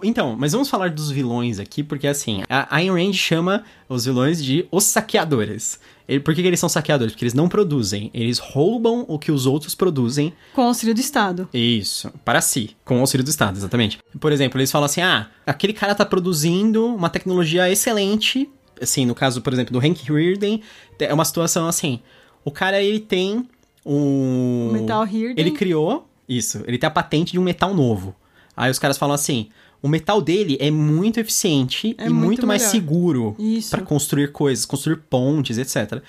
Então, 0.03 0.35
mas 0.37 0.51
vamos 0.51 0.69
falar 0.69 0.89
dos 0.89 1.09
vilões 1.09 1.59
aqui, 1.59 1.83
porque 1.83 2.07
assim, 2.07 2.43
a 2.49 2.75
Ayn 2.75 2.91
Rand 2.91 3.13
chama 3.13 3.63
os 3.87 4.05
vilões 4.05 4.43
de 4.43 4.67
os 4.71 4.83
saqueadores. 4.83 5.79
Por 6.23 6.35
que, 6.35 6.41
que 6.41 6.47
eles 6.47 6.59
são 6.59 6.69
saqueadores? 6.69 7.13
Porque 7.13 7.25
eles 7.25 7.33
não 7.33 7.49
produzem, 7.49 8.11
eles 8.13 8.37
roubam 8.37 9.05
o 9.07 9.17
que 9.17 9.31
os 9.31 9.47
outros 9.47 9.73
produzem 9.73 10.33
Com 10.53 10.61
o 10.61 10.67
auxílio 10.67 10.93
do 10.93 10.99
Estado. 10.99 11.49
Isso, 11.51 12.11
para 12.23 12.41
si, 12.41 12.75
com 12.85 12.97
o 12.97 12.99
auxílio 12.99 13.23
do 13.23 13.29
Estado, 13.29 13.57
exatamente. 13.57 13.97
Por 14.19 14.31
exemplo, 14.31 14.59
eles 14.59 14.71
falam 14.71 14.85
assim: 14.85 15.01
ah, 15.01 15.27
aquele 15.45 15.73
cara 15.73 15.95
tá 15.95 16.05
produzindo 16.05 16.85
uma 16.85 17.09
tecnologia 17.09 17.69
excelente. 17.69 18.49
Assim, 18.79 19.05
no 19.05 19.15
caso, 19.15 19.41
por 19.41 19.53
exemplo, 19.53 19.73
do 19.73 19.79
Hank 19.79 20.03
Rearden, 20.11 20.61
é 20.99 21.13
uma 21.13 21.25
situação 21.25 21.67
assim: 21.67 21.99
o 22.43 22.51
cara 22.51 22.81
ele 22.81 22.99
tem 22.99 23.47
um. 23.83 24.69
Metal 24.73 25.03
Hirden. 25.03 25.35
Ele 25.37 25.51
criou, 25.51 26.07
isso, 26.29 26.63
ele 26.67 26.77
tem 26.77 26.87
a 26.87 26.91
patente 26.91 27.31
de 27.31 27.39
um 27.39 27.43
metal 27.43 27.73
novo. 27.73 28.15
Aí 28.55 28.69
os 28.69 28.79
caras 28.79 28.97
falam 28.97 29.15
assim: 29.15 29.49
o 29.85 29.87
metal 29.87 30.19
dele 30.21 30.57
é 30.59 30.71
muito 30.71 31.19
eficiente 31.19 31.95
É 31.97 32.07
e 32.07 32.09
muito, 32.09 32.25
muito 32.25 32.47
mais 32.47 32.63
seguro 32.71 33.35
para 33.69 33.81
construir 33.85 34.31
coisas, 34.31 34.65
construir 34.65 34.97
pontes, 35.09 35.57
etc. 35.59 36.01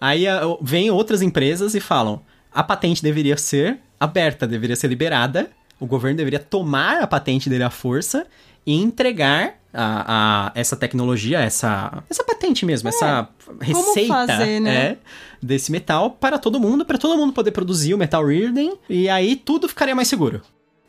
Aí 0.00 0.26
a- 0.26 0.40
vem 0.62 0.90
outras 0.90 1.20
empresas 1.20 1.74
e 1.74 1.80
falam: 1.80 2.22
a 2.52 2.62
patente 2.62 3.02
deveria 3.02 3.36
ser 3.36 3.78
aberta, 4.00 4.46
deveria 4.46 4.76
ser 4.76 4.88
liberada, 4.88 5.50
o 5.78 5.86
governo 5.86 6.16
deveria 6.16 6.38
tomar 6.38 7.02
a 7.02 7.06
patente 7.06 7.50
dele 7.50 7.64
à 7.64 7.70
força 7.70 8.26
e 8.66 8.74
entregar 8.74 9.54
a, 9.74 10.46
a- 10.46 10.52
essa 10.54 10.74
tecnologia, 10.76 11.40
essa, 11.40 12.02
essa 12.08 12.24
patente 12.24 12.64
mesmo, 12.64 12.88
essa 12.88 13.28
receita 13.60 14.08
fazer, 14.26 14.60
né? 14.60 14.76
é, 14.92 14.96
desse 15.42 15.70
metal 15.70 16.10
para 16.12 16.38
todo 16.38 16.58
mundo, 16.58 16.84
para 16.84 16.96
todo 16.96 17.16
mundo 17.16 17.32
poder 17.34 17.50
produzir 17.50 17.92
o 17.94 17.98
metal 17.98 18.24
Rearden 18.26 18.72
e 18.88 19.08
aí 19.08 19.36
tudo 19.36 19.68
ficaria 19.68 19.94
mais 19.94 20.08
seguro. 20.08 20.40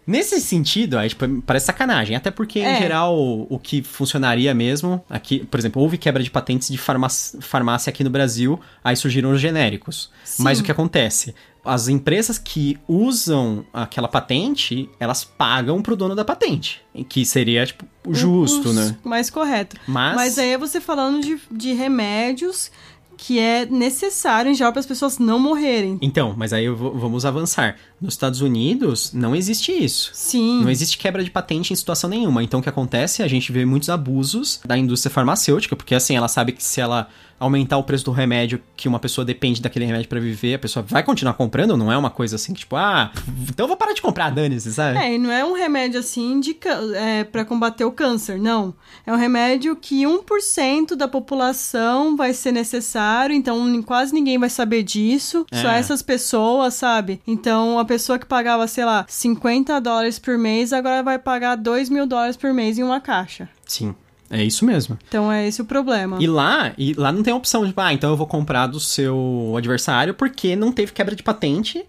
Nesse 0.10 0.42
sentido, 0.42 0.98
aí, 0.98 1.10
tipo, 1.10 1.26
parece 1.44 1.68
sacanagem. 1.68 2.16
Até 2.16 2.32
porque, 2.32 2.60
em 2.60 2.66
É. 2.66 2.80
geral, 2.80 3.16
o, 3.16 3.46
o 3.48 3.60
que 3.60 3.84
funcionaria 3.84 4.54
mesmo... 4.56 5.04
Aqui, 5.10 5.46
por 5.46 5.60
exemplo, 5.60 5.82
houve 5.82 5.98
quebra 6.00 6.24
de 6.24 6.32
patentes 6.32 6.68
de 6.70 6.78
farmácia, 6.80 7.40
farmácia 7.42 7.92
aqui 7.92 8.04
no 8.04 8.10
Brasil, 8.10 8.60
aí 8.84 8.96
surgiram 8.96 9.32
os 9.32 9.40
genéricos. 9.40 10.10
Sim. 10.24 10.42
Mas 10.44 10.60
o 10.60 10.64
que 10.64 10.72
acontece? 10.72 11.36
As 11.64 11.88
empresas 11.88 12.40
que 12.40 12.80
usam 12.88 13.64
aquela 13.72 14.08
patente, 14.08 14.90
elas 15.00 15.24
pagam 15.24 15.82
pro 15.82 15.96
dono 15.96 16.16
da 16.16 16.26
patente. 16.26 16.82
Que 17.08 17.24
seria, 17.26 17.66
tipo, 17.66 17.86
o 18.08 18.14
justo, 18.16 18.70
Os- 18.70 18.76
né? 18.76 18.98
Mais 19.04 19.30
correto. 19.30 19.76
Mas... 19.88 20.16
Mas 20.16 20.40
aí 20.40 20.54
é 20.54 20.58
você 20.58 20.82
falando 20.82 21.22
de, 21.22 21.40
de 21.52 21.74
remédios 21.74 22.72
que 23.22 23.38
é 23.38 23.66
necessário 23.66 24.50
em 24.50 24.54
geral 24.56 24.72
para 24.72 24.80
as 24.80 24.86
pessoas 24.86 25.20
não 25.20 25.38
morrerem. 25.38 25.98
Então, 26.02 26.34
mas 26.38 26.54
aí 26.54 26.70
vou- 26.70 26.98
vamos 26.98 27.26
avançar. 27.26 27.76
Nos 28.02 28.14
Estados 28.14 28.40
Unidos, 28.40 29.12
não 29.14 29.36
existe 29.36 29.72
isso. 29.74 30.12
Sim. 30.14 30.62
Não 30.64 30.70
existe 30.70 30.98
quebra 30.98 31.22
de 31.22 31.30
patente 31.30 31.74
em 31.74 31.76
situação 31.76 32.10
nenhuma. 32.10 32.42
Então, 32.42 32.62
o 32.62 32.64
que 32.64 32.70
acontece? 32.70 33.22
A 33.22 33.28
gente 33.28 33.52
vê 33.52 33.66
muitos 33.66 33.90
abusos 33.90 34.62
da 34.66 34.78
indústria 34.78 35.12
farmacêutica, 35.14 35.76
porque 35.76 35.94
assim, 35.94 36.16
ela 36.16 36.30
sabe 36.30 36.54
que 36.54 36.64
se 36.64 36.80
ela 36.80 37.10
aumentar 37.40 37.78
o 37.78 37.84
preço 37.84 38.06
do 38.06 38.12
remédio, 38.12 38.62
que 38.76 38.88
uma 38.88 39.00
pessoa 39.00 39.24
depende 39.24 39.62
daquele 39.62 39.86
remédio 39.86 40.10
pra 40.10 40.20
viver, 40.20 40.56
a 40.56 40.60
pessoa 40.60 40.84
vai 40.88 41.04
continuar 41.04 41.34
comprando, 41.34 41.78
não 41.78 41.92
é 41.92 41.98
uma 41.98 42.10
coisa 42.10 42.36
assim 42.36 42.54
que, 42.54 42.60
tipo, 42.60 42.76
ah, 42.76 43.12
então 43.50 43.64
eu 43.64 43.68
vou 43.68 43.78
parar 43.78 43.94
de 43.94 44.02
comprar, 44.02 44.30
dane-se, 44.32 44.74
sabe? 44.74 44.98
É, 45.00 45.14
e 45.16 45.18
não 45.18 45.32
é 45.32 45.44
um 45.46 45.54
remédio 45.54 46.00
assim 46.00 46.40
de 46.40 46.58
é, 46.96 47.24
para 47.24 47.46
combater 47.46 47.86
o 47.86 47.92
câncer, 47.92 48.40
não. 48.40 48.74
É 49.06 49.14
um 49.14 49.18
remédio 49.18 49.76
que 49.76 50.04
1% 50.04 50.96
da 50.96 51.08
população 51.08 52.16
vai 52.16 52.34
ser 52.34 52.52
necessário, 52.52 53.36
então 53.36 53.82
quase 53.84 54.14
ninguém 54.14 54.38
vai 54.38 54.50
saber 54.50 54.84
disso. 54.84 55.46
Só 55.54 55.70
É. 55.70 55.80
essas 55.80 56.02
pessoas, 56.02 56.74
sabe? 56.74 57.22
Então 57.26 57.80
a 57.80 57.86
pessoa 57.86 58.20
que 58.20 58.26
pagava, 58.26 58.68
sei 58.68 58.86
lá, 58.86 59.06
50 59.08 59.80
dólares 59.80 60.20
por 60.20 60.38
mês, 60.38 60.74
agora 60.74 61.02
vai 61.02 61.18
pagar 61.18 61.56
2 61.56 61.90
mil 61.90 62.06
dólares 62.06 62.36
por 62.38 62.54
mês 62.54 62.78
em 62.78 62.84
uma 62.84 63.00
caixa. 63.00 63.50
Sim, 63.66 63.96
é 64.30 64.44
isso 64.44 64.64
mesmo. 64.66 64.98
Então 65.08 65.32
é 65.32 65.48
esse 65.48 65.62
o 65.62 65.66
problema. 65.66 66.18
E 66.20 66.28
lá, 66.28 66.74
e 66.78 66.94
lá 66.94 67.12
não 67.12 67.24
tem 67.24 67.34
opção 67.34 67.66
de, 67.66 67.74
ah, 67.78 67.94
então 67.94 68.10
eu 68.12 68.18
vou 68.18 68.28
comprar 68.28 68.68
do 68.68 68.80
seu 68.80 69.54
adversário 69.58 70.14
porque 70.14 70.56
não 70.56 70.72
teve 70.72 70.92
quebra 70.92 71.16
de 71.16 71.24
patente, 71.24 71.84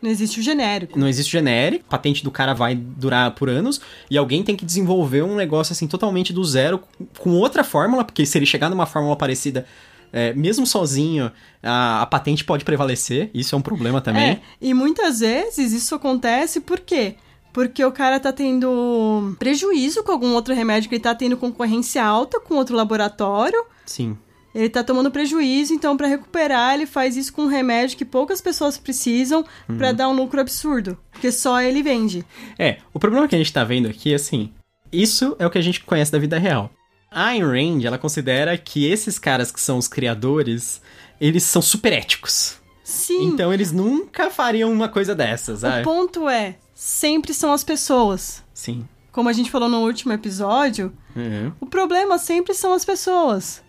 Não 0.00 0.08
existe 0.10 0.40
o 0.40 0.42
genérico. 0.42 0.98
não 0.98 1.08
existe 1.08 1.30
genérico, 1.32 1.84
a 1.88 1.90
patente 1.90 2.22
do 2.24 2.30
cara 2.30 2.54
vai 2.54 2.74
durar 2.74 3.32
por 3.32 3.48
anos, 3.50 3.80
e 4.10 4.16
alguém 4.16 4.42
tem 4.42 4.56
que 4.56 4.64
desenvolver 4.64 5.22
um 5.22 5.34
negócio 5.36 5.72
assim 5.72 5.86
totalmente 5.86 6.32
do 6.32 6.44
zero, 6.44 6.80
com 7.18 7.30
outra 7.32 7.62
fórmula, 7.64 8.04
porque 8.04 8.24
se 8.24 8.38
ele 8.38 8.46
chegar 8.46 8.70
numa 8.70 8.86
fórmula 8.86 9.16
parecida, 9.16 9.66
é, 10.12 10.32
mesmo 10.32 10.66
sozinho, 10.66 11.30
a, 11.62 12.02
a 12.02 12.06
patente 12.06 12.44
pode 12.44 12.64
prevalecer, 12.64 13.30
isso 13.34 13.54
é 13.54 13.58
um 13.58 13.62
problema 13.62 14.00
também. 14.00 14.30
É, 14.30 14.40
e 14.60 14.72
muitas 14.74 15.20
vezes 15.20 15.72
isso 15.72 15.94
acontece 15.94 16.60
por 16.60 16.80
quê? 16.80 17.14
Porque 17.52 17.84
o 17.84 17.92
cara 17.92 18.20
tá 18.20 18.32
tendo 18.32 19.34
prejuízo 19.38 20.02
com 20.02 20.12
algum 20.12 20.34
outro 20.34 20.54
remédio 20.54 20.88
que 20.88 20.94
ele 20.96 21.02
tá 21.02 21.14
tendo 21.14 21.36
concorrência 21.36 22.04
alta 22.04 22.40
com 22.40 22.54
outro 22.54 22.76
laboratório. 22.76 23.64
Sim. 23.84 24.16
Ele 24.54 24.68
tá 24.68 24.82
tomando 24.82 25.10
prejuízo, 25.10 25.72
então 25.72 25.96
pra 25.96 26.08
recuperar 26.08 26.74
ele 26.74 26.86
faz 26.86 27.16
isso 27.16 27.32
com 27.32 27.42
um 27.42 27.46
remédio 27.46 27.96
que 27.96 28.04
poucas 28.04 28.40
pessoas 28.40 28.76
precisam 28.76 29.44
pra 29.78 29.92
dar 29.92 30.08
um 30.08 30.12
lucro 30.12 30.40
absurdo, 30.40 30.98
porque 31.12 31.30
só 31.30 31.60
ele 31.60 31.82
vende. 31.82 32.24
É, 32.58 32.78
o 32.92 32.98
problema 32.98 33.28
que 33.28 33.34
a 33.36 33.38
gente 33.38 33.52
tá 33.52 33.62
vendo 33.62 33.88
aqui 33.88 34.12
é 34.12 34.16
assim, 34.16 34.52
isso 34.92 35.36
é 35.38 35.46
o 35.46 35.50
que 35.50 35.58
a 35.58 35.62
gente 35.62 35.84
conhece 35.84 36.10
da 36.10 36.18
vida 36.18 36.36
real. 36.36 36.68
A 37.12 37.26
Ayn 37.26 37.44
Rand, 37.44 37.84
ela 37.84 37.98
considera 37.98 38.56
que 38.58 38.86
esses 38.86 39.18
caras 39.18 39.52
que 39.52 39.60
são 39.60 39.78
os 39.78 39.86
criadores, 39.86 40.80
eles 41.20 41.44
são 41.44 41.62
super 41.62 41.92
éticos. 41.92 42.58
Sim. 42.82 43.26
Então 43.26 43.52
eles 43.52 43.70
nunca 43.70 44.30
fariam 44.30 44.72
uma 44.72 44.88
coisa 44.88 45.14
dessas, 45.14 45.58
o 45.58 45.60
sabe? 45.60 45.84
ponto 45.84 46.28
é, 46.28 46.56
sempre 46.82 47.34
são 47.34 47.52
as 47.52 47.62
pessoas. 47.62 48.42
Sim. 48.54 48.88
Como 49.12 49.28
a 49.28 49.34
gente 49.34 49.50
falou 49.50 49.68
no 49.68 49.80
último 49.84 50.14
episódio, 50.14 50.92
Uhum. 51.14 51.52
O 51.60 51.66
problema 51.66 52.16
sempre 52.18 52.54
são 52.54 52.72
as 52.72 52.84
pessoas. 52.84 53.60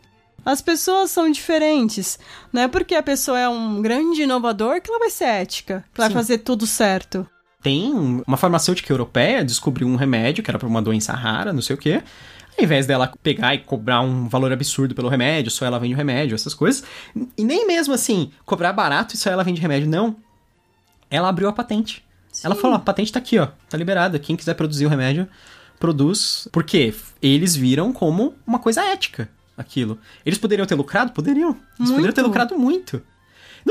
As 0.45 0.61
pessoas 0.61 1.09
são 1.11 1.29
diferentes. 1.29 2.17
Não 2.53 2.61
é 2.61 2.67
porque 2.67 2.93
a 2.95 3.01
pessoa 3.03 3.37
é 3.39 3.49
um 3.49 3.81
grande 3.81 4.21
inovador 4.21 4.79
que 4.79 4.89
ela 4.91 4.99
vai 4.99 5.09
ser 5.09 5.25
ética, 5.25 5.83
que 5.93 5.99
ela 5.99 6.07
Sim. 6.07 6.13
vai 6.13 6.23
fazer 6.23 6.37
tudo 6.37 6.65
certo. 6.67 7.27
Tem 7.61 7.91
um- 7.93 8.21
uma 8.27 8.37
farmacêutica 8.37 8.93
europeia 8.93 9.43
descobriu 9.43 9.87
um 9.87 9.95
remédio 9.95 10.43
que 10.43 10.49
era 10.51 10.57
pra 10.59 10.67
uma 10.67 10.81
doença 10.83 11.13
rara, 11.13 11.51
não 11.51 11.61
sei 11.63 11.75
o 11.75 11.79
quê. 11.79 12.01
Ao 12.57 12.63
invés 12.63 12.85
dela 12.85 13.11
pegar 13.23 13.55
e 13.55 13.59
cobrar 13.59 14.01
um 14.01 14.29
valor 14.29 14.51
absurdo 14.53 14.93
pelo 14.95 15.09
remédio, 15.09 15.49
só 15.51 15.65
ela 15.65 15.79
vende 15.79 15.95
o 15.95 15.97
remédio, 15.97 16.35
essas 16.35 16.53
coisas. 16.53 16.83
E 17.37 17.43
nem 17.43 17.65
mesmo 17.67 17.93
assim, 17.93 18.31
cobrar 18.45 18.71
barato 18.71 19.15
e 19.15 19.17
só 19.17 19.31
ela 19.31 19.43
vende 19.43 19.59
remédio, 19.59 19.89
não. 19.89 20.15
Ela 21.09 21.27
abriu 21.29 21.49
a 21.49 21.53
patente. 21.53 22.03
Ela 22.43 22.55
falou, 22.55 22.75
a 22.75 22.79
patente 22.79 23.11
tá 23.11 23.19
aqui, 23.19 23.37
ó, 23.37 23.47
tá 23.69 23.77
liberada. 23.77 24.17
Quem 24.19 24.35
quiser 24.35 24.53
produzir 24.53 24.85
o 24.85 24.89
remédio, 24.89 25.27
produz. 25.79 26.47
Por 26.51 26.63
quê? 26.63 26.93
Eles 27.21 27.55
viram 27.55 27.91
como 27.91 28.35
uma 28.45 28.59
coisa 28.59 28.81
ética 28.83 29.29
aquilo. 29.57 29.99
Eles 30.25 30.39
poderiam 30.39 30.65
ter 30.65 30.75
lucrado? 30.75 31.11
Poderiam. 31.11 31.49
Eles 31.49 31.89
poderiam 31.91 32.01
Muito. 32.01 32.15
ter 32.15 32.21
lucrado 32.21 32.57
muito. 32.57 33.01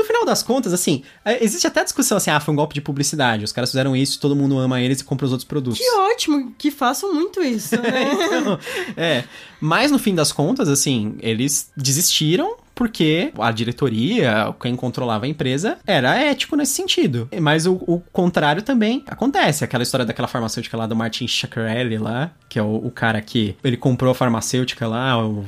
No 0.01 0.07
final 0.07 0.25
das 0.25 0.41
contas, 0.41 0.73
assim, 0.73 1.03
é, 1.23 1.43
existe 1.43 1.67
até 1.67 1.83
discussão 1.83 2.17
assim, 2.17 2.31
ah, 2.31 2.39
foi 2.39 2.51
um 2.51 2.57
golpe 2.57 2.73
de 2.73 2.81
publicidade. 2.81 3.45
Os 3.45 3.51
caras 3.51 3.69
fizeram 3.69 3.95
isso, 3.95 4.19
todo 4.19 4.35
mundo 4.35 4.57
ama 4.57 4.81
eles 4.81 4.99
e 4.99 5.03
compra 5.03 5.27
os 5.27 5.31
outros 5.31 5.47
produtos. 5.47 5.77
Que 5.77 5.91
ótimo 5.91 6.55
que 6.57 6.71
façam 6.71 7.13
muito 7.13 7.39
isso, 7.43 7.75
né? 7.79 8.11
Então, 8.11 8.59
é. 8.97 9.23
Mas 9.59 9.91
no 9.91 9.99
fim 9.99 10.15
das 10.15 10.31
contas, 10.31 10.67
assim, 10.69 11.17
eles 11.19 11.71
desistiram 11.77 12.55
porque 12.73 13.31
a 13.37 13.51
diretoria, 13.51 14.51
quem 14.59 14.75
controlava 14.75 15.25
a 15.25 15.27
empresa, 15.27 15.77
era 15.85 16.17
ético 16.19 16.55
nesse 16.55 16.73
sentido. 16.73 17.29
Mas 17.39 17.67
o, 17.67 17.73
o 17.85 18.01
contrário 18.11 18.63
também 18.63 19.03
acontece. 19.05 19.63
Aquela 19.63 19.83
história 19.83 20.03
daquela 20.03 20.27
farmacêutica 20.27 20.75
lá 20.75 20.87
do 20.87 20.95
Martin 20.95 21.27
Shkreli 21.27 21.99
lá, 21.99 22.31
que 22.49 22.57
é 22.57 22.63
o, 22.63 22.87
o 22.87 22.89
cara 22.89 23.21
que 23.21 23.55
ele 23.63 23.77
comprou 23.77 24.13
a 24.13 24.15
farmacêutica 24.15 24.87
lá, 24.87 25.15
ou, 25.17 25.45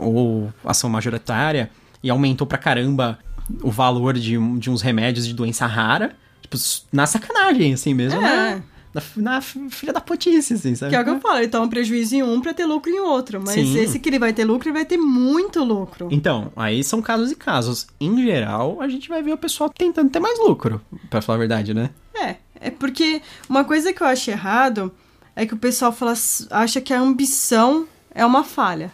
ou 0.00 0.52
ação 0.64 0.90
majoritária, 0.90 1.70
e 2.02 2.10
aumentou 2.10 2.44
pra 2.44 2.58
caramba 2.58 3.20
o 3.62 3.70
valor 3.70 4.14
de, 4.14 4.36
um- 4.38 4.58
de 4.58 4.70
uns 4.70 4.82
remédios 4.82 5.26
de 5.26 5.34
doença 5.34 5.66
rara. 5.66 6.14
Tipo, 6.42 6.56
na 6.92 7.06
sacanagem, 7.06 7.72
assim 7.74 7.94
mesmo. 7.94 8.20
É. 8.20 8.62
Na, 8.94 9.02
na, 9.16 9.32
na 9.36 9.40
filha 9.40 9.92
da 9.92 10.00
putice, 10.00 10.54
assim, 10.54 10.74
sabe? 10.76 10.90
que 10.90 10.96
é 10.96 11.00
o 11.00 11.04
que 11.04 11.10
eu 11.10 11.18
falo, 11.20 11.38
ele 11.38 11.48
toma 11.48 11.66
prejuízo 11.68 12.14
em 12.14 12.22
um 12.22 12.40
pra 12.40 12.54
ter 12.54 12.64
lucro 12.64 12.90
em 12.92 13.00
outro. 13.00 13.40
Mas 13.44 13.54
Sim. 13.54 13.76
esse 13.78 13.98
que 13.98 14.08
ele 14.08 14.20
vai 14.20 14.32
ter 14.32 14.44
lucro, 14.44 14.68
ele 14.68 14.74
vai 14.76 14.84
ter 14.84 14.96
muito 14.96 15.64
lucro. 15.64 16.08
Então, 16.12 16.52
aí 16.54 16.84
são 16.84 17.02
casos 17.02 17.32
e 17.32 17.34
casos. 17.34 17.88
Em 18.00 18.22
geral, 18.22 18.80
a 18.80 18.86
gente 18.88 19.08
vai 19.08 19.20
ver 19.20 19.32
o 19.32 19.38
pessoal 19.38 19.68
tentando 19.68 20.10
ter 20.10 20.20
mais 20.20 20.38
lucro, 20.38 20.80
pra 21.10 21.20
falar 21.20 21.36
a 21.36 21.40
verdade, 21.40 21.74
né? 21.74 21.90
É, 22.14 22.36
é 22.60 22.70
porque 22.70 23.20
uma 23.48 23.64
coisa 23.64 23.92
que 23.92 24.00
eu 24.00 24.06
acho 24.06 24.30
errado 24.30 24.92
é 25.34 25.44
que 25.44 25.54
o 25.54 25.58
pessoal 25.58 25.90
fala, 25.90 26.14
acha 26.50 26.80
que 26.80 26.94
a 26.94 27.00
ambição 27.00 27.88
é 28.14 28.24
uma 28.24 28.44
falha. 28.44 28.92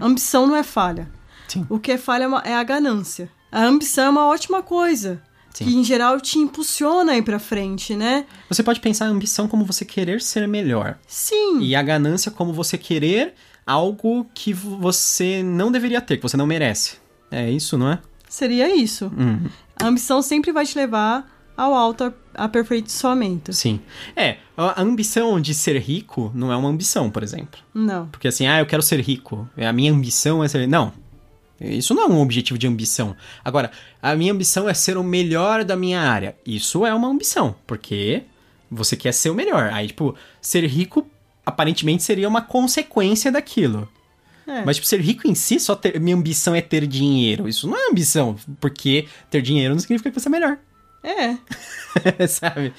Ambição 0.00 0.46
não 0.46 0.54
é 0.54 0.62
falha. 0.62 1.08
Sim. 1.48 1.66
O 1.68 1.80
que 1.80 1.90
é 1.90 1.98
falha 1.98 2.28
é 2.44 2.50
é 2.50 2.54
a 2.54 2.62
ganância. 2.62 3.28
A 3.50 3.64
ambição 3.64 4.04
é 4.04 4.10
uma 4.10 4.26
ótima 4.26 4.62
coisa. 4.62 5.20
Sim. 5.52 5.64
Que 5.64 5.76
em 5.76 5.84
geral 5.84 6.20
te 6.20 6.38
impulsiona 6.38 7.12
a 7.12 7.16
ir 7.16 7.22
pra 7.22 7.38
frente, 7.38 7.96
né? 7.96 8.24
Você 8.48 8.62
pode 8.62 8.80
pensar 8.80 9.06
a 9.06 9.08
ambição 9.08 9.48
como 9.48 9.64
você 9.64 9.84
querer 9.84 10.20
ser 10.20 10.46
melhor. 10.46 10.98
Sim. 11.06 11.60
E 11.60 11.74
a 11.74 11.82
ganância 11.82 12.30
como 12.30 12.52
você 12.52 12.78
querer 12.78 13.34
algo 13.66 14.26
que 14.32 14.52
você 14.52 15.42
não 15.42 15.70
deveria 15.70 16.00
ter, 16.00 16.16
que 16.16 16.22
você 16.22 16.36
não 16.36 16.46
merece. 16.46 16.98
É 17.30 17.50
isso, 17.50 17.76
não 17.76 17.90
é? 17.90 17.98
Seria 18.28 18.74
isso. 18.74 19.06
Uhum. 19.16 19.48
A 19.76 19.86
ambição 19.86 20.22
sempre 20.22 20.52
vai 20.52 20.64
te 20.64 20.78
levar 20.78 21.28
ao 21.56 21.74
alto 21.74 22.12
aperfeiçoamento. 22.34 23.52
Sim. 23.52 23.80
É, 24.16 24.38
a 24.56 24.80
a 24.80 24.82
ambição 24.82 25.40
de 25.40 25.52
ser 25.52 25.78
rico 25.78 26.30
não 26.34 26.52
é 26.52 26.56
uma 26.56 26.68
ambição, 26.68 27.10
por 27.10 27.22
exemplo. 27.22 27.60
Não. 27.74 28.06
Porque 28.06 28.28
assim, 28.28 28.46
ah, 28.46 28.60
eu 28.60 28.66
quero 28.66 28.82
ser 28.82 29.00
rico. 29.00 29.48
A 29.56 29.72
minha 29.72 29.92
ambição 29.92 30.42
é 30.42 30.48
ser. 30.48 30.66
Não. 30.66 30.92
Isso 31.60 31.92
não 31.94 32.04
é 32.04 32.06
um 32.06 32.20
objetivo 32.20 32.58
de 32.58 32.66
ambição. 32.66 33.14
Agora, 33.44 33.70
a 34.00 34.14
minha 34.16 34.32
ambição 34.32 34.68
é 34.68 34.72
ser 34.74 34.96
o 34.96 35.04
melhor 35.04 35.62
da 35.64 35.76
minha 35.76 36.00
área. 36.00 36.34
Isso 36.46 36.86
é 36.86 36.94
uma 36.94 37.08
ambição, 37.08 37.54
porque 37.66 38.22
você 38.70 38.96
quer 38.96 39.12
ser 39.12 39.28
o 39.30 39.34
melhor. 39.34 39.70
Aí, 39.72 39.88
tipo, 39.88 40.14
ser 40.40 40.64
rico 40.64 41.06
aparentemente 41.44 42.02
seria 42.02 42.28
uma 42.28 42.40
consequência 42.42 43.30
daquilo. 43.30 43.88
É. 44.46 44.64
Mas, 44.64 44.76
tipo, 44.76 44.86
ser 44.88 45.00
rico 45.00 45.28
em 45.28 45.34
si, 45.34 45.60
só 45.60 45.74
ter. 45.74 46.00
Minha 46.00 46.16
ambição 46.16 46.54
é 46.54 46.60
ter 46.60 46.86
dinheiro. 46.86 47.48
Isso 47.48 47.68
não 47.68 47.76
é 47.76 47.90
ambição, 47.90 48.36
porque 48.60 49.06
ter 49.30 49.42
dinheiro 49.42 49.74
não 49.74 49.80
significa 49.80 50.10
que 50.10 50.18
você 50.18 50.28
é 50.28 50.30
melhor. 50.30 50.58
É. 51.02 51.36
Sabe? 52.28 52.72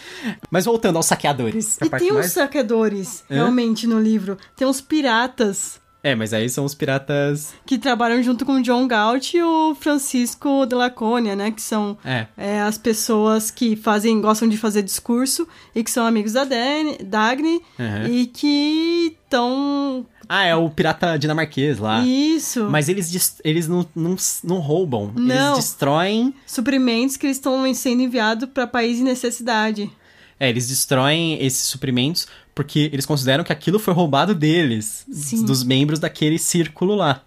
Mas 0.49 0.65
voltando 0.65 0.95
aos 0.97 1.07
saqueadores. 1.07 1.77
E 1.81 1.89
tem 1.89 2.11
uns 2.11 2.15
mais- 2.15 2.31
saqueadores, 2.31 3.23
Hã? 3.29 3.35
realmente, 3.35 3.87
no 3.87 3.99
livro. 3.99 4.37
Tem 4.55 4.67
uns 4.67 4.79
piratas 4.79 5.80
É, 6.03 6.15
mas 6.15 6.33
aí 6.33 6.49
são 6.49 6.65
os 6.65 6.73
piratas. 6.73 7.53
que 7.65 7.77
trabalham 7.77 8.23
junto 8.23 8.43
com 8.45 8.53
o 8.53 8.61
John 8.63 8.87
Galt 8.87 9.33
e 9.35 9.41
o 9.43 9.75
Francisco 9.75 10.65
de 10.65 10.73
Laconia, 10.73 11.35
né? 11.35 11.51
Que 11.51 11.61
são 11.61 11.95
É. 12.03 12.25
é, 12.35 12.61
as 12.61 12.77
pessoas 12.77 13.51
que 13.51 13.75
fazem, 13.75 14.19
gostam 14.19 14.49
de 14.49 14.57
fazer 14.57 14.81
discurso 14.81 15.47
e 15.75 15.83
que 15.83 15.91
são 15.91 16.05
amigos 16.05 16.33
da 16.33 16.43
Dani, 16.43 16.97
Dagny 17.03 17.61
Uhum. 17.77 18.07
e 18.09 18.25
que 18.25 19.15
estão. 19.23 20.05
Ah, 20.27 20.45
é 20.45 20.55
o 20.55 20.69
pirata 20.69 21.17
dinamarquês 21.19 21.77
lá. 21.77 21.99
Isso. 22.05 22.63
Mas 22.69 22.87
eles, 22.89 23.39
eles 23.43 23.67
não, 23.67 23.85
não, 23.95 24.15
não 24.43 24.57
roubam. 24.59 25.11
Não. 25.15 25.53
Eles 25.53 25.65
destroem. 25.65 26.33
Suprimentos 26.47 27.17
que 27.17 27.27
eles 27.27 27.37
estão 27.37 27.71
sendo 27.75 28.01
enviados 28.01 28.49
para 28.49 28.65
país 28.65 28.99
em 28.99 29.03
necessidade. 29.03 29.91
É, 30.39 30.49
eles 30.49 30.67
destroem 30.67 31.37
esses 31.45 31.67
suprimentos 31.67 32.27
porque 32.53 32.89
eles 32.91 33.05
consideram 33.05 33.43
que 33.43 33.53
aquilo 33.53 33.79
foi 33.79 33.93
roubado 33.93 34.35
deles. 34.35 35.05
Sim. 35.11 35.45
Dos 35.45 35.63
membros 35.63 35.99
daquele 35.99 36.37
círculo 36.37 36.95
lá. 36.95 37.23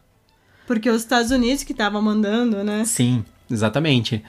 Porque 0.66 0.88
os 0.90 1.02
Estados 1.02 1.30
Unidos 1.30 1.64
que 1.64 1.72
estavam 1.72 2.00
mandando, 2.00 2.62
né? 2.64 2.84
Sim, 2.84 3.24
exatamente. 3.50 4.22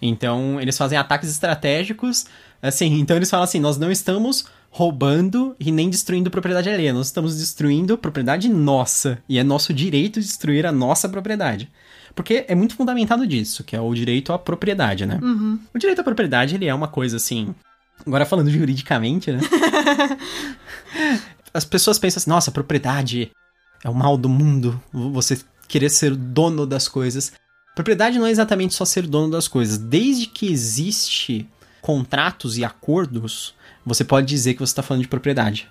Então, 0.00 0.60
eles 0.60 0.76
fazem 0.76 0.98
ataques 0.98 1.30
estratégicos. 1.30 2.26
Assim, 2.60 2.98
então 2.98 3.16
eles 3.16 3.30
falam 3.30 3.44
assim: 3.44 3.60
nós 3.60 3.78
não 3.78 3.90
estamos 3.90 4.46
roubando 4.70 5.54
e 5.60 5.70
nem 5.70 5.90
destruindo 5.90 6.30
propriedade 6.30 6.68
alheia. 6.68 6.92
Nós 6.92 7.06
estamos 7.06 7.36
destruindo 7.36 7.98
propriedade 7.98 8.48
nossa. 8.48 9.18
E 9.28 9.38
é 9.38 9.44
nosso 9.44 9.72
direito 9.72 10.20
destruir 10.20 10.66
a 10.66 10.72
nossa 10.72 11.08
propriedade. 11.08 11.70
Porque 12.14 12.44
é 12.48 12.54
muito 12.54 12.74
fundamentado 12.74 13.26
disso, 13.26 13.64
que 13.64 13.76
é 13.76 13.80
o 13.80 13.94
direito 13.94 14.32
à 14.32 14.38
propriedade, 14.38 15.06
né? 15.06 15.18
Uhum. 15.22 15.58
O 15.74 15.78
direito 15.78 16.00
à 16.00 16.04
propriedade, 16.04 16.54
ele 16.54 16.66
é 16.66 16.74
uma 16.74 16.88
coisa 16.88 17.16
assim. 17.16 17.54
Agora 18.06 18.26
falando 18.26 18.50
juridicamente, 18.50 19.30
né? 19.30 19.40
As 21.54 21.64
pessoas 21.64 21.98
pensam 21.98 22.18
assim, 22.18 22.30
nossa, 22.30 22.50
propriedade 22.50 23.30
é 23.84 23.90
o 23.90 23.94
mal 23.94 24.16
do 24.16 24.28
mundo. 24.28 24.80
Você 24.92 25.38
querer 25.68 25.90
ser 25.90 26.14
dono 26.14 26.66
das 26.66 26.88
coisas. 26.88 27.32
Propriedade 27.74 28.18
não 28.18 28.26
é 28.26 28.30
exatamente 28.30 28.74
só 28.74 28.84
ser 28.84 29.06
dono 29.06 29.30
das 29.30 29.48
coisas. 29.48 29.78
Desde 29.78 30.26
que 30.26 30.50
existe 30.50 31.48
contratos 31.80 32.58
e 32.58 32.64
acordos, 32.64 33.54
você 33.84 34.04
pode 34.04 34.26
dizer 34.26 34.54
que 34.54 34.60
você 34.60 34.70
está 34.70 34.82
falando 34.82 35.02
de 35.02 35.08
propriedade. 35.08 35.68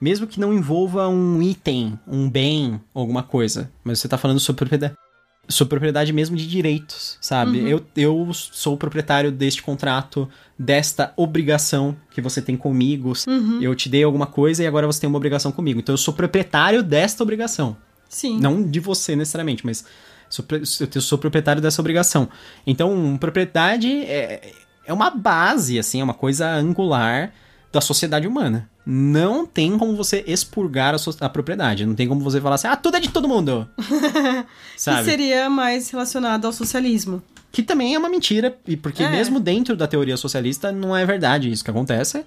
Mesmo 0.00 0.26
que 0.26 0.38
não 0.38 0.52
envolva 0.52 1.08
um 1.08 1.42
item, 1.42 1.98
um 2.06 2.28
bem, 2.28 2.80
alguma 2.94 3.22
coisa. 3.22 3.70
Mas 3.82 3.98
você 3.98 4.06
está 4.06 4.18
falando 4.18 4.40
sobre 4.40 4.58
propriedade. 4.58 4.94
Sobre 5.48 5.70
propriedade 5.70 6.12
mesmo 6.12 6.36
de 6.36 6.46
direitos, 6.46 7.18
sabe? 7.20 7.60
Uhum. 7.60 7.68
Eu, 7.68 7.86
eu 7.96 8.30
sou 8.32 8.74
o 8.74 8.76
proprietário 8.76 9.30
deste 9.30 9.62
contrato, 9.62 10.28
desta 10.58 11.12
obrigação 11.16 11.96
que 12.10 12.20
você 12.20 12.42
tem 12.42 12.56
comigo. 12.56 13.12
Uhum. 13.28 13.62
Eu 13.62 13.74
te 13.74 13.88
dei 13.88 14.02
alguma 14.02 14.26
coisa 14.26 14.64
e 14.64 14.66
agora 14.66 14.86
você 14.86 15.00
tem 15.00 15.08
uma 15.08 15.18
obrigação 15.18 15.52
comigo. 15.52 15.78
Então 15.78 15.92
eu 15.92 15.98
sou 15.98 16.12
proprietário 16.12 16.82
desta 16.82 17.22
obrigação. 17.22 17.76
Sim. 18.08 18.40
Não 18.40 18.62
de 18.62 18.80
você 18.80 19.14
necessariamente, 19.14 19.64
mas 19.64 19.84
sou, 20.28 20.44
eu 20.94 21.00
sou 21.00 21.18
proprietário 21.18 21.62
dessa 21.62 21.80
obrigação. 21.80 22.28
Então, 22.66 23.16
propriedade 23.18 23.88
é, 24.04 24.52
é 24.84 24.92
uma 24.92 25.10
base, 25.10 25.78
assim, 25.78 26.00
é 26.00 26.04
uma 26.04 26.14
coisa 26.14 26.48
angular 26.48 27.32
da 27.72 27.80
sociedade 27.80 28.26
humana. 28.26 28.68
Não 28.88 29.44
tem 29.44 29.76
como 29.76 29.96
você 29.96 30.22
expurgar 30.28 30.94
a, 30.94 30.98
so- 30.98 31.16
a 31.20 31.28
propriedade. 31.28 31.84
Não 31.84 31.94
tem 31.94 32.06
como 32.06 32.20
você 32.20 32.40
falar 32.40 32.54
assim, 32.54 32.68
ah, 32.68 32.76
tudo 32.76 32.96
é 32.96 33.00
de 33.00 33.08
todo 33.10 33.28
mundo. 33.28 33.68
Que 34.76 34.80
Sabe? 34.82 35.04
seria 35.04 35.50
mais 35.50 35.90
relacionado 35.90 36.44
ao 36.46 36.52
socialismo. 36.52 37.20
Que 37.50 37.62
também 37.62 37.94
é 37.94 37.98
uma 37.98 38.08
mentira, 38.10 38.56
e 38.66 38.76
porque 38.76 39.02
É. 39.02 39.10
mesmo 39.10 39.40
dentro 39.40 39.74
da 39.74 39.86
teoria 39.86 40.16
socialista 40.16 40.70
não 40.70 40.94
é 40.94 41.04
verdade 41.06 41.50
isso 41.50 41.64
que 41.64 41.70
acontece. 41.70 42.24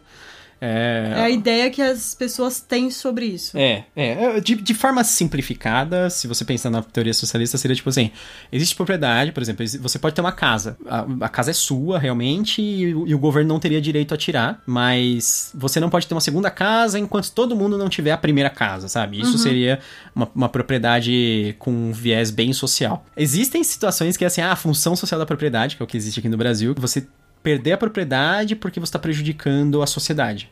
É, 0.62 1.14
É 1.18 1.22
a 1.22 1.30
ideia 1.30 1.70
que 1.70 1.82
as 1.82 2.14
pessoas 2.14 2.60
têm 2.60 2.90
sobre 2.92 3.26
isso. 3.26 3.58
É, 3.58 3.86
é. 3.96 4.40
De, 4.42 4.56
de 4.56 4.74
forma 4.74 5.04
simplificada, 5.04 6.10
se 6.10 6.28
você 6.28 6.44
pensar 6.44 6.70
na 6.70 6.82
teoria 6.82 7.14
socialista, 7.14 7.58
seria 7.58 7.76
tipo 7.76 7.90
assim: 7.90 8.12
existe 8.52 8.76
propriedade, 8.76 9.32
por 9.32 9.42
exemplo, 9.42 9.66
você 9.82 9.98
pode 9.98 10.16
ter 10.16 10.22
uma 10.22 10.32
casa. 10.32 10.78
A, 10.88 11.06
a 11.22 11.30
casa 11.30 11.52
é 11.52 11.54
sua, 11.54 11.98
realmente, 12.00 12.62
e, 12.62 12.94
o- 12.94 13.08
e 13.08 13.16
o 13.16 13.20
governo 13.20 13.48
não 13.50 13.60
teria 13.60 13.82
direito 13.82 14.14
a 14.14 14.18
tirar, 14.18 14.62
mas 14.66 15.52
você 15.54 15.80
não 15.80 15.90
pode 15.90 16.08
ter 16.08 16.14
uma 16.14 16.22
segunda 16.22 16.50
casa 16.52 17.00
enquanto 17.00 17.32
todo 17.32 17.56
mundo 17.56 17.78
não 17.78 17.90
tiver 17.90 18.12
a 18.12 18.18
primeira 18.18 18.50
casa, 18.50 18.88
sabe? 18.88 19.20
Isso 19.22 19.38
seria 19.38 19.80
uma, 20.16 20.30
uma 20.36 20.50
propriedade 20.50 21.56
com 21.60 21.72
um 21.72 21.92
viés 21.92 22.32
bem 22.32 22.52
social. 22.54 23.06
Existem 23.16 23.64
situações 23.64 24.18
que 24.18 24.24
é 24.24 24.28
assim: 24.28 24.42
ah, 24.42 24.52
a 24.52 24.56
função 24.56 24.96
social 24.96 25.20
da 25.20 25.26
propriedade, 25.26 25.76
que 25.76 25.82
é 25.82 25.86
o 25.86 25.88
que 25.88 25.98
existe 25.98 26.20
aqui 26.20 26.30
no 26.30 26.38
Brasil, 26.38 26.76
que 26.76 26.82
você 26.82 27.08
perder 27.42 27.72
a 27.74 27.78
propriedade 27.78 28.56
porque 28.56 28.80
você 28.80 28.90
está 28.90 29.00
prejudicando 29.00 29.82
a 29.82 29.88
sociedade 29.88 30.52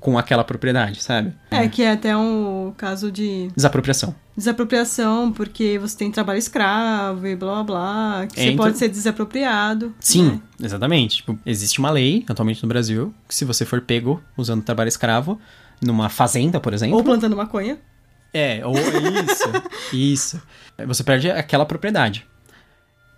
com 0.00 0.18
aquela 0.18 0.44
propriedade, 0.44 1.02
sabe? 1.02 1.32
É, 1.50 1.66
que 1.68 1.82
é 1.82 1.92
até 1.92 2.14
um 2.16 2.74
caso 2.76 3.10
de 3.10 3.48
Desapropriação. 3.56 4.14
desapropriação, 4.36 5.32
porque 5.32 5.78
você 5.78 5.96
tem 5.96 6.10
trabalho 6.10 6.38
escravo 6.38 7.26
e 7.26 7.34
blá 7.34 7.62
blá 7.62 8.26
que 8.30 8.38
É, 8.38 8.44
você 8.44 8.50
então- 8.50 8.64
pode 8.66 8.76
ser 8.78 8.88
desapropriado. 8.88 9.94
Sim, 10.00 10.42
exatamente. 10.62 11.16
Tipo, 11.16 11.38
existe 11.46 11.78
uma 11.78 11.90
lei 11.90 12.24
atualmente 12.28 12.62
no 12.62 12.68
Brasil 12.68 13.14
que 13.28 13.34
se 13.34 13.44
você 13.46 13.64
for 13.64 13.80
pego 13.80 14.22
usando 14.36 14.62
trabalho 14.62 14.88
escravo 14.88 15.40
numa 15.82 16.08
fazenda, 16.08 16.60
por 16.60 16.74
exemplo, 16.74 16.96
Ou 16.96 17.04
plantando 17.04 17.36
maconha. 17.36 17.78
é, 18.34 18.60
ou 18.66 18.74
isso, 18.76 19.52
isso, 19.92 20.42
você 20.86 21.02
perde 21.02 21.30
aquela 21.30 21.64
propriedade. 21.64 22.26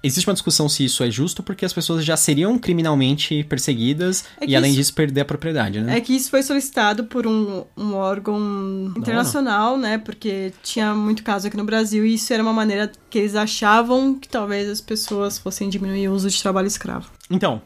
Existe 0.01 0.29
uma 0.29 0.33
discussão 0.35 0.69
se 0.69 0.85
isso 0.85 1.03
é 1.03 1.11
justo 1.11 1.43
porque 1.43 1.65
as 1.65 1.73
pessoas 1.73 2.05
já 2.05 2.17
seriam 2.17 2.57
criminalmente 2.57 3.43
perseguidas 3.45 4.25
É 4.41 4.47
e 4.47 4.55
além 4.55 4.71
isso- 4.71 4.79
disso 4.81 4.95
perder 4.95 5.23
a 5.23 5.25
propriedade, 5.25 5.81
né? 5.81 5.97
É 5.97 6.01
que 6.01 6.15
isso 6.15 6.31
foi 6.31 6.41
solicitado 6.43 7.05
por 7.05 7.27
um, 7.27 7.65
um 7.77 7.95
órgão 7.95 8.93
internacional, 8.97 9.77
né? 9.77 9.99
Porque 9.99 10.53
tinha 10.63 10.95
muito 10.95 11.25
caso 11.25 11.49
aqui 11.49 11.57
no 11.57 11.65
Brasil 11.65 12.07
e 12.07 12.15
isso 12.15 12.33
era 12.33 12.43
uma 12.43 12.53
maneira 12.53 12.93
que 13.11 13.19
eles 13.19 13.35
achavam 13.35 14.15
que 14.17 14.29
talvez 14.29 14.69
as 14.69 14.81
pessoas 14.81 15.37
fossem 15.37 15.69
diminuir 15.69 16.09
o 16.09 16.13
uso 16.13 16.31
de 16.31 16.41
trabalho 16.41 16.69
escravo. 16.69 17.11
Então, 17.29 17.61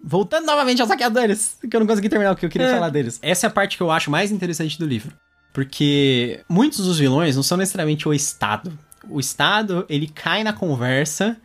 voltando 0.00 0.46
novamente 0.46 0.80
aos 0.80 0.88
saqueadores, 0.88 1.56
que 1.68 1.74
eu 1.76 1.80
não 1.80 1.86
consegui 1.88 2.08
terminar 2.08 2.32
o 2.32 2.36
que 2.36 2.46
eu 2.46 2.50
queria 2.50 2.68
É. 2.68 2.74
falar 2.74 2.90
deles. 2.90 3.18
Essa 3.20 3.46
é 3.46 3.48
a 3.48 3.52
parte 3.52 3.76
que 3.76 3.82
eu 3.82 3.90
acho 3.90 4.10
mais 4.12 4.30
interessante 4.30 4.78
do 4.78 4.86
livro. 4.86 5.12
Porque 5.52 6.40
muitos 6.48 6.84
dos 6.86 6.98
vilões 7.00 7.34
não 7.34 7.42
são 7.42 7.58
necessariamente 7.58 8.06
o 8.08 8.14
Estado. 8.14 8.78
O 9.08 9.18
Estado, 9.18 9.84
ele 9.88 10.08
cai 10.08 10.42
na 10.44 10.52
conversa 10.52 11.36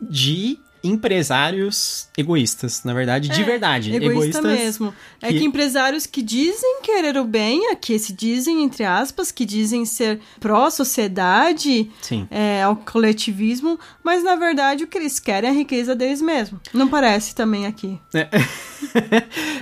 de 0.00 0.58
empresários 0.84 2.08
egoístas, 2.16 2.82
na 2.84 2.92
verdade, 2.94 3.28
de 3.28 3.40
É, 3.40 3.44
verdade. 3.44 3.94
Egoísta 3.94 4.12
egoístas 4.38 4.44
mesmo. 4.44 4.94
É 5.20 5.28
que- 5.32 5.38
que 5.40 5.44
empresários 5.44 6.06
que 6.06 6.22
dizem 6.22 6.80
querer 6.82 7.16
o 7.16 7.24
bem, 7.24 7.70
aqui 7.72 7.98
se 7.98 8.12
dizem, 8.12 8.62
entre 8.62 8.84
aspas, 8.84 9.30
que 9.30 9.44
dizem 9.44 9.84
ser 9.84 10.20
pró-sociedade, 10.40 11.90
é, 12.30 12.62
ao 12.62 12.76
coletivismo, 12.76 13.78
mas 14.02 14.22
na 14.22 14.36
verdade 14.36 14.84
o 14.84 14.86
que 14.86 14.98
eles 14.98 15.18
querem 15.18 15.48
é 15.50 15.52
a 15.52 15.56
riqueza 15.56 15.94
deles 15.94 16.20
mesmos. 16.22 16.60
Não 16.72 16.88
parece 16.88 17.34
também 17.34 17.66
aqui. 17.66 17.98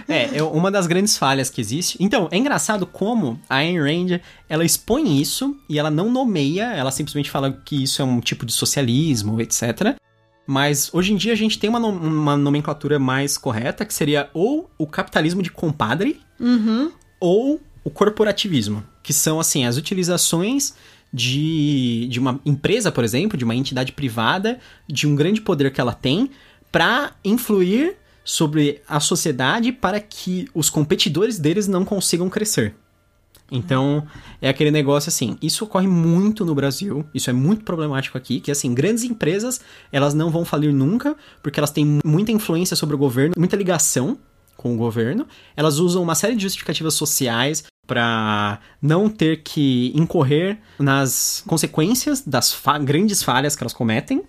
É, 0.09 0.39
é 0.39 0.43
uma 0.43 0.71
das 0.71 0.87
grandes 0.87 1.17
falhas 1.17 1.49
que 1.51 1.61
existe. 1.61 1.97
Então, 1.99 2.29
é 2.31 2.37
engraçado 2.37 2.87
como 2.87 3.41
a 3.49 3.57
Ayn 3.57 3.79
Rand, 3.81 4.21
ela 4.49 4.65
expõe 4.65 5.21
isso 5.21 5.57
e 5.69 5.79
ela 5.79 5.91
não 5.91 6.11
nomeia, 6.11 6.65
ela 6.75 6.91
simplesmente 6.91 7.31
fala 7.31 7.51
que 7.65 7.83
isso 7.83 8.01
é 8.03 8.05
um 8.05 8.21
tipo 8.21 8.45
de 8.45 8.53
socialismo, 8.53 9.41
etc. 9.41 9.97
Mas 10.47 10.89
hoje 10.93 11.13
em 11.13 11.17
dia 11.17 11.33
a 11.33 11.37
gente 11.37 11.59
tem 11.59 11.69
uma, 11.69 11.79
uma 11.79 12.37
nomenclatura 12.37 12.99
mais 12.99 13.37
correta, 13.37 13.85
que 13.85 13.93
seria 13.93 14.31
ou 14.33 14.71
o 14.79 14.87
capitalismo 14.87 15.43
de 15.43 15.51
compadre 15.51 16.21
Uhum. 16.39 16.93
ou 17.19 17.61
o 17.83 17.91
corporativismo, 17.91 18.85
que 19.03 19.13
são 19.13 19.41
assim 19.41 19.65
as 19.65 19.77
utilizações 19.77 20.75
de, 21.13 22.07
de 22.09 22.21
uma 22.21 22.41
empresa, 22.45 22.93
por 22.93 23.03
exemplo, 23.05 23.39
de 23.39 23.45
uma 23.45 23.55
entidade 23.55 23.93
privada, 23.93 24.59
de 24.87 25.07
um 25.07 25.17
grande 25.17 25.41
poder 25.41 25.73
que 25.73 25.81
ela 25.81 25.95
tem, 25.95 26.31
para 26.71 27.13
influir 27.25 27.97
sobre 28.25 28.83
a 28.89 28.99
sociedade 29.01 29.73
para 29.73 30.01
que 30.01 30.49
os 30.53 30.69
competidores 30.69 31.39
deles 31.39 31.69
não 31.69 31.85
consigam 31.85 32.29
crescer. 32.29 32.75
Então, 33.51 34.05
é 34.43 34.49
aquele 34.49 34.73
negócio 34.73 35.09
assim, 35.09 35.37
isso 35.41 35.65
ocorre 35.65 35.87
muito 35.87 36.45
no 36.45 36.55
Brasil, 36.55 37.07
isso 37.15 37.31
é 37.31 37.33
muito 37.33 37.65
problemático 37.65 38.19
aqui, 38.19 38.41
que 38.41 38.51
assim, 38.51 38.75
grandes 38.75 39.05
empresas, 39.05 39.61
elas 39.93 40.15
não 40.15 40.31
vão 40.31 40.45
falir 40.45 40.73
nunca, 40.73 41.17
porque 41.43 41.61
elas 41.61 41.71
têm 41.71 42.01
muita 42.05 42.33
influência 42.33 42.75
sobre 42.75 42.97
o 42.97 42.99
governo, 42.99 43.35
muita 43.39 43.57
ligação 43.57 44.19
com 44.57 44.75
o 44.75 44.77
governo. 44.77 45.27
Elas 45.57 45.79
usam 45.79 46.03
uma 46.03 46.15
série 46.15 46.35
de 46.35 46.43
justificativas 46.43 46.95
sociais 46.95 47.65
para 47.87 48.59
não 48.83 49.09
ter 49.09 49.43
que 49.45 49.93
incorrer 49.95 50.59
nas 50.77 51.45
consequências 51.47 52.21
das 52.23 52.53
fa- 52.53 52.79
grandes 52.79 53.23
falhas 53.23 53.55
que 53.55 53.63
elas 53.63 53.73
cometem, 53.73 54.25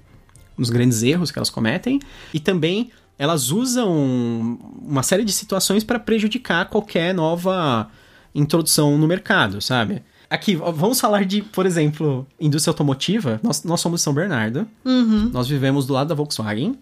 nos 0.55 0.69
grandes 0.69 1.01
erros 1.01 1.31
que 1.31 1.39
elas 1.39 1.49
cometem, 1.49 1.99
e 2.31 2.39
também 2.39 2.91
elas 3.17 3.49
usam 3.49 4.59
uma 4.79 5.01
série 5.01 5.23
de 5.23 5.31
situações 5.33 5.83
para 5.83 5.97
prejudicar 5.97 6.69
qualquer 6.69 7.15
nova 7.15 7.89
introdução 8.33 8.97
no 8.97 9.07
mercado, 9.07 9.61
sabe? 9.61 10.03
Aqui, 10.29 10.55
vamos 10.55 10.99
falar 10.99 11.23
de, 11.23 11.41
por 11.41 11.65
exemplo, 11.65 12.27
indústria 12.39 12.71
automotiva. 12.71 13.39
Nós, 13.41 13.63
nós 13.63 13.79
somos 13.79 14.01
de 14.01 14.03
São 14.03 14.13
Bernardo. 14.13 14.67
Uhum. 14.83 15.29
Nós 15.31 15.47
vivemos 15.47 15.85
do 15.85 15.93
lado 15.93 16.07
da 16.07 16.15
Volkswagen. 16.15 16.77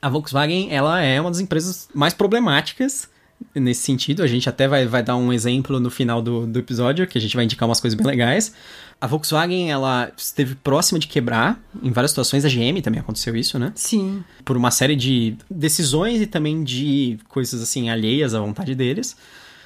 A 0.00 0.08
Volkswagen, 0.08 0.68
ela 0.70 1.00
é 1.00 1.20
uma 1.20 1.30
das 1.30 1.40
empresas 1.40 1.88
mais 1.92 2.14
problemáticas 2.14 3.08
nesse 3.54 3.82
sentido. 3.82 4.22
A 4.22 4.26
gente 4.28 4.48
até 4.48 4.68
vai, 4.68 4.86
vai 4.86 5.02
dar 5.02 5.16
um 5.16 5.32
exemplo 5.32 5.80
no 5.80 5.90
final 5.90 6.22
do, 6.22 6.46
do 6.46 6.58
episódio, 6.58 7.06
que 7.06 7.18
a 7.18 7.20
gente 7.20 7.34
vai 7.34 7.44
indicar 7.44 7.68
umas 7.68 7.80
coisas 7.80 7.96
bem 7.96 8.06
legais. 8.06 8.54
A 9.00 9.06
Volkswagen, 9.08 9.70
ela 9.70 10.12
esteve 10.16 10.54
próxima 10.54 10.98
de 10.98 11.08
quebrar 11.08 11.60
em 11.82 11.90
várias 11.90 12.12
situações. 12.12 12.44
A 12.44 12.48
GM 12.48 12.80
também 12.80 13.00
aconteceu 13.00 13.34
isso, 13.34 13.58
né? 13.58 13.72
Sim. 13.74 14.22
Por 14.44 14.56
uma 14.56 14.70
série 14.70 14.94
de 14.94 15.36
decisões 15.50 16.20
e 16.20 16.26
também 16.26 16.62
de 16.62 17.18
coisas, 17.28 17.60
assim, 17.60 17.90
alheias 17.90 18.34
à 18.34 18.40
vontade 18.40 18.76
deles. 18.76 19.16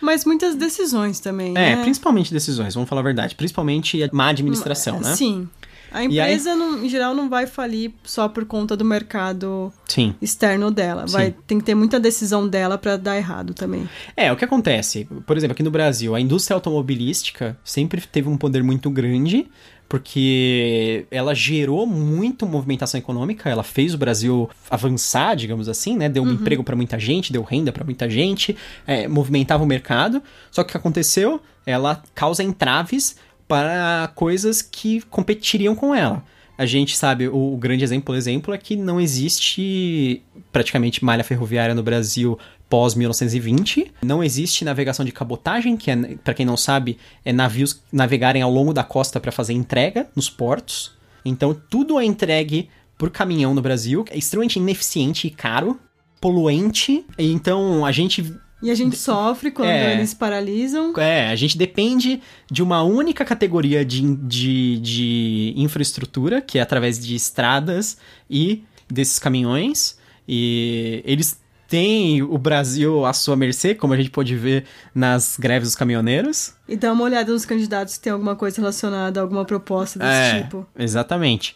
Mas 0.01 0.25
muitas 0.25 0.55
decisões 0.55 1.21
também, 1.21 1.51
É, 1.51 1.77
né? 1.77 1.83
principalmente 1.83 2.33
decisões, 2.33 2.75
vamos 2.75 2.89
falar 2.89 3.01
a 3.01 3.05
verdade. 3.05 3.35
Principalmente 3.35 4.03
a 4.03 4.09
má 4.13 4.29
administração, 4.29 5.01
né? 5.01 5.15
Sim. 5.15 5.49
A 5.91 6.05
empresa, 6.05 6.51
aí... 6.51 6.57
não, 6.59 6.85
em 6.85 6.89
geral, 6.89 7.15
não 7.15 7.29
vai 7.29 7.47
falir 7.47 7.93
só 8.05 8.29
por 8.29 8.45
conta 8.45 8.77
do 8.77 8.85
mercado 8.85 9.73
Sim. 9.87 10.15
externo 10.21 10.71
dela. 10.71 11.07
Vai, 11.07 11.35
tem 11.47 11.59
que 11.59 11.65
ter 11.65 11.75
muita 11.75 11.99
decisão 11.99 12.47
dela 12.47 12.77
para 12.77 12.97
dar 12.97 13.17
errado 13.17 13.55
também. 13.55 13.89
É, 14.17 14.31
o 14.31 14.37
que 14.37 14.45
acontece? 14.45 15.09
Por 15.27 15.37
exemplo, 15.37 15.53
aqui 15.53 15.63
no 15.63 15.71
Brasil, 15.71 16.15
a 16.15 16.21
indústria 16.21 16.55
automobilística 16.55 17.57
sempre 17.65 18.01
teve 18.01 18.29
um 18.29 18.37
poder 18.37 18.63
muito 18.63 18.91
grande, 18.91 19.47
porque 19.89 21.07
ela 21.11 21.35
gerou 21.35 21.87
muito 21.87 22.47
movimentação 22.47 22.99
econômica, 22.99 23.49
ela 23.49 23.63
fez 23.63 23.95
o 23.95 23.99
Brasil 23.99 24.51
avançar, 24.69 25.37
digamos 25.37 25.69
assim, 25.69 25.97
né? 25.97 26.09
Deu 26.09 26.23
um 26.23 26.27
uhum. 26.27 26.33
emprego 26.35 26.65
para 26.65 26.75
muita 26.75 26.99
gente, 26.99 27.33
deu 27.33 27.43
renda 27.43 27.73
para 27.73 27.85
muita 27.85 28.11
gente, 28.11 28.57
é, 28.87 29.07
movimentava 29.07 29.63
o 29.63 29.67
mercado. 29.67 30.23
Só 30.51 30.63
que 30.63 30.71
o 30.71 30.73
que 30.73 30.77
aconteceu? 30.77 31.41
Ela 31.65 32.03
causa 32.15 32.43
entraves 32.43 33.17
para 33.47 34.11
coisas 34.15 34.61
que 34.61 35.01
competiriam 35.03 35.75
com 35.75 35.95
ela. 35.95 36.23
A 36.59 36.65
gente 36.65 36.97
sabe, 36.97 37.29
o, 37.29 37.55
o 37.55 37.57
grande 37.57 37.85
exemplo, 37.85 38.15
exemplo, 38.15 38.55
é 38.55 38.59
que 38.59 38.77
não 38.77 39.01
existe 39.01 40.23
praticamente 40.51 41.05
malha 41.05 41.23
ferroviária 41.23 41.75
no 41.75 41.83
Brasil 41.83 42.39
pós 42.69 42.95
1920. 42.95 43.93
Não 44.03 44.23
existe 44.23 44.65
navegação 44.65 45.05
de 45.05 45.13
cabotagem, 45.13 45.77
que 45.77 45.91
é, 45.91 45.97
para 46.25 46.35
quem 46.35 46.47
não 46.47 46.57
sabe, 46.57 46.99
é 47.25 47.33
navios 47.33 47.83
navegarem 47.93 48.43
ao 48.43 48.51
longo 48.51 48.73
da 48.73 48.83
costa 48.83 49.21
para 49.21 49.33
fazer 49.33 49.53
entrega 49.53 50.09
nos 50.17 50.31
portos. 50.31 50.93
Então 51.25 51.55
tudo 51.69 51.99
é 51.99 52.05
entregue 52.05 52.69
por 52.97 53.11
caminhão 53.11 53.55
no 53.55 53.61
Brasil, 53.61 54.05
é 54.11 54.17
extremamente 54.17 54.59
ineficiente 54.59 55.27
e 55.27 55.31
caro, 55.31 55.79
poluente. 56.21 57.05
Então 57.19 57.85
a 57.85 57.93
gente 57.93 58.35
e 58.63 58.71
a 58.71 58.75
gente 58.75 58.97
sofre 58.97 59.51
quando 59.51 59.69
é, 59.69 59.95
eles 59.95 60.15
paralisam. 60.15 60.93
É, 60.99 61.29
a 61.29 61.37
gente 61.37 61.59
depende 61.59 62.23
de 62.51 62.63
uma 62.63 62.83
única 62.83 63.25
categoria 63.25 63.85
de, 63.85 64.17
de, 64.17 64.79
de 64.79 65.55
infraestrutura, 65.57 66.41
que 66.41 66.59
é 66.59 66.63
através 66.63 66.99
de 66.99 67.15
estradas 67.15 67.99
e 68.31 68.65
desses 68.89 69.19
caminhões. 69.19 69.99
E 70.27 71.03
eles 71.05 71.39
têm 71.69 72.23
o 72.23 72.39
Brasil 72.39 73.05
à 73.05 73.13
sua 73.13 73.37
mercê, 73.37 73.75
como 73.75 73.93
a 73.93 73.97
gente 73.97 74.11
pode 74.11 74.35
ver 74.35 74.65
nas 74.95 75.37
greves 75.39 75.69
dos 75.69 75.77
caminhoneiros. 75.77 76.55
E 76.69 76.77
dá 76.77 76.93
uma 76.93 77.05
olhada 77.05 77.33
nos 77.33 77.45
candidatos 77.45 77.97
que 77.97 78.05
tem 78.05 78.13
alguma 78.13 78.37
coisa 78.37 78.61
relacionada 78.61 79.21
a 79.21 79.23
alguma 79.23 79.45
proposta 79.45 79.99
desse 79.99 80.11
é, 80.11 80.43
tipo. 80.43 80.67
Exatamente. 80.79 81.55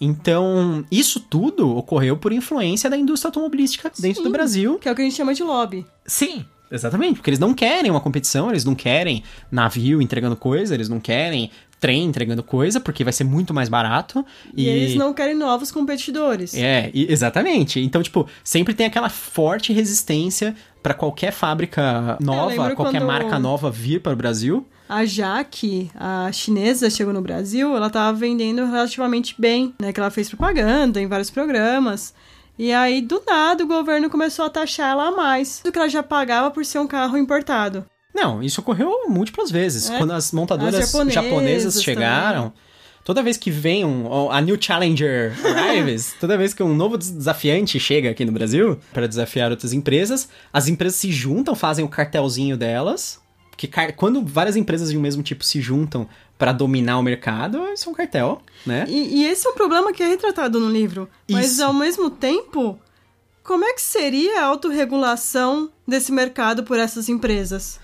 Então, 0.00 0.84
isso 0.90 1.20
tudo 1.20 1.76
ocorreu 1.76 2.16
por 2.16 2.32
influência 2.32 2.90
da 2.90 2.96
indústria 2.96 3.28
automobilística 3.28 3.90
dentro 3.98 4.22
Sim, 4.22 4.28
do 4.28 4.30
Brasil. 4.30 4.78
Que 4.78 4.88
é 4.88 4.92
o 4.92 4.94
que 4.94 5.02
a 5.02 5.04
gente 5.04 5.16
chama 5.16 5.34
de 5.34 5.42
lobby. 5.42 5.86
Sim, 6.04 6.44
exatamente. 6.70 7.16
Porque 7.16 7.30
eles 7.30 7.38
não 7.38 7.54
querem 7.54 7.90
uma 7.90 8.00
competição, 8.00 8.50
eles 8.50 8.64
não 8.64 8.74
querem 8.74 9.22
navio 9.50 10.02
entregando 10.02 10.36
coisa, 10.36 10.74
eles 10.74 10.88
não 10.88 10.98
querem 10.98 11.50
trem 11.82 12.04
entregando 12.04 12.44
coisa, 12.44 12.78
porque 12.78 13.02
vai 13.02 13.12
ser 13.12 13.24
muito 13.24 13.52
mais 13.52 13.68
barato. 13.68 14.24
E, 14.56 14.66
e 14.66 14.68
eles 14.68 14.94
não 14.94 15.12
querem 15.12 15.34
novos 15.34 15.72
competidores. 15.72 16.54
É, 16.54 16.88
e, 16.94 17.12
exatamente. 17.12 17.80
Então, 17.80 18.00
tipo, 18.00 18.28
sempre 18.44 18.72
tem 18.72 18.86
aquela 18.86 19.08
forte 19.08 19.72
resistência 19.72 20.54
para 20.82 20.94
qualquer 20.94 21.32
fábrica 21.32 22.16
nova, 22.20 22.74
qualquer 22.74 23.00
quando... 23.00 23.06
marca 23.06 23.38
nova 23.38 23.70
vir 23.70 24.00
para 24.00 24.12
o 24.12 24.16
Brasil 24.16 24.66
a 24.92 25.06
Jaque, 25.06 25.90
a 25.94 26.30
chinesa, 26.32 26.90
chegou 26.90 27.14
no 27.14 27.22
Brasil, 27.22 27.74
ela 27.74 27.88
tava 27.88 28.14
vendendo 28.14 28.66
relativamente 28.66 29.34
bem, 29.38 29.72
né? 29.80 29.90
Que 29.90 29.98
ela 29.98 30.10
fez 30.10 30.28
propaganda 30.28 31.00
em 31.00 31.06
vários 31.06 31.30
programas. 31.30 32.12
E 32.58 32.70
aí, 32.74 33.00
do 33.00 33.22
nada, 33.26 33.64
o 33.64 33.66
governo 33.66 34.10
começou 34.10 34.44
a 34.44 34.50
taxar 34.50 34.90
ela 34.90 35.08
a 35.08 35.10
mais 35.10 35.62
do 35.64 35.72
que 35.72 35.78
ela 35.78 35.88
já 35.88 36.02
pagava 36.02 36.50
por 36.50 36.62
ser 36.66 36.78
um 36.78 36.86
carro 36.86 37.16
importado. 37.16 37.86
Não, 38.14 38.42
isso 38.42 38.60
ocorreu 38.60 39.08
múltiplas 39.08 39.50
vezes. 39.50 39.88
É. 39.88 39.96
Quando 39.96 40.12
as 40.12 40.30
montadoras 40.30 40.74
as 40.74 40.90
japonesas, 40.90 41.14
japonesas, 41.14 41.82
chegaram, 41.82 42.42
também. 42.42 42.52
Toda 43.04 43.22
vez 43.22 43.36
que 43.36 43.50
vem 43.50 43.84
um, 43.84 44.30
a 44.30 44.40
New 44.40 44.56
Challenger 44.60 45.32
arrives, 45.44 46.14
toda 46.20 46.36
vez 46.36 46.54
que 46.54 46.62
um 46.62 46.74
novo 46.74 46.96
desafiante 46.96 47.78
chega 47.78 48.10
aqui 48.10 48.24
no 48.24 48.32
Brasil 48.32 48.78
para 48.92 49.06
desafiar 49.06 49.50
outras 49.50 49.72
empresas, 49.72 50.28
as 50.52 50.68
empresas 50.68 50.98
se 50.98 51.10
juntam, 51.12 51.54
fazem 51.54 51.84
o 51.84 51.88
cartelzinho 51.88 52.56
delas 52.56 53.22
porque 53.52 53.92
quando 53.92 54.24
várias 54.24 54.56
empresas 54.56 54.90
de 54.90 54.96
um 54.96 55.00
mesmo 55.00 55.22
tipo 55.22 55.44
se 55.44 55.60
juntam 55.60 56.08
para 56.38 56.52
dominar 56.52 56.98
o 56.98 57.02
mercado, 57.02 57.64
isso 57.68 57.88
é 57.88 57.92
um 57.92 57.94
cartel, 57.94 58.42
né? 58.66 58.84
E, 58.88 59.20
e, 59.20 59.24
esse 59.26 59.46
é 59.46 59.50
um 59.50 59.54
problema 59.54 59.92
que 59.92 60.02
é 60.02 60.08
retratado 60.08 60.58
no 60.58 60.68
livro. 60.68 61.08
Isso. 61.28 61.38
Mas 61.38 61.60
ao 61.60 61.72
mesmo 61.72 62.10
tempo, 62.10 62.78
como 63.44 63.64
é 63.64 63.72
que 63.74 63.82
seria 63.82 64.40
a 64.40 64.46
autorregulação 64.46 65.70
desse 65.86 66.10
mercado 66.10 66.64
por 66.64 66.78
essas 66.78 67.08
empresas? 67.08 67.78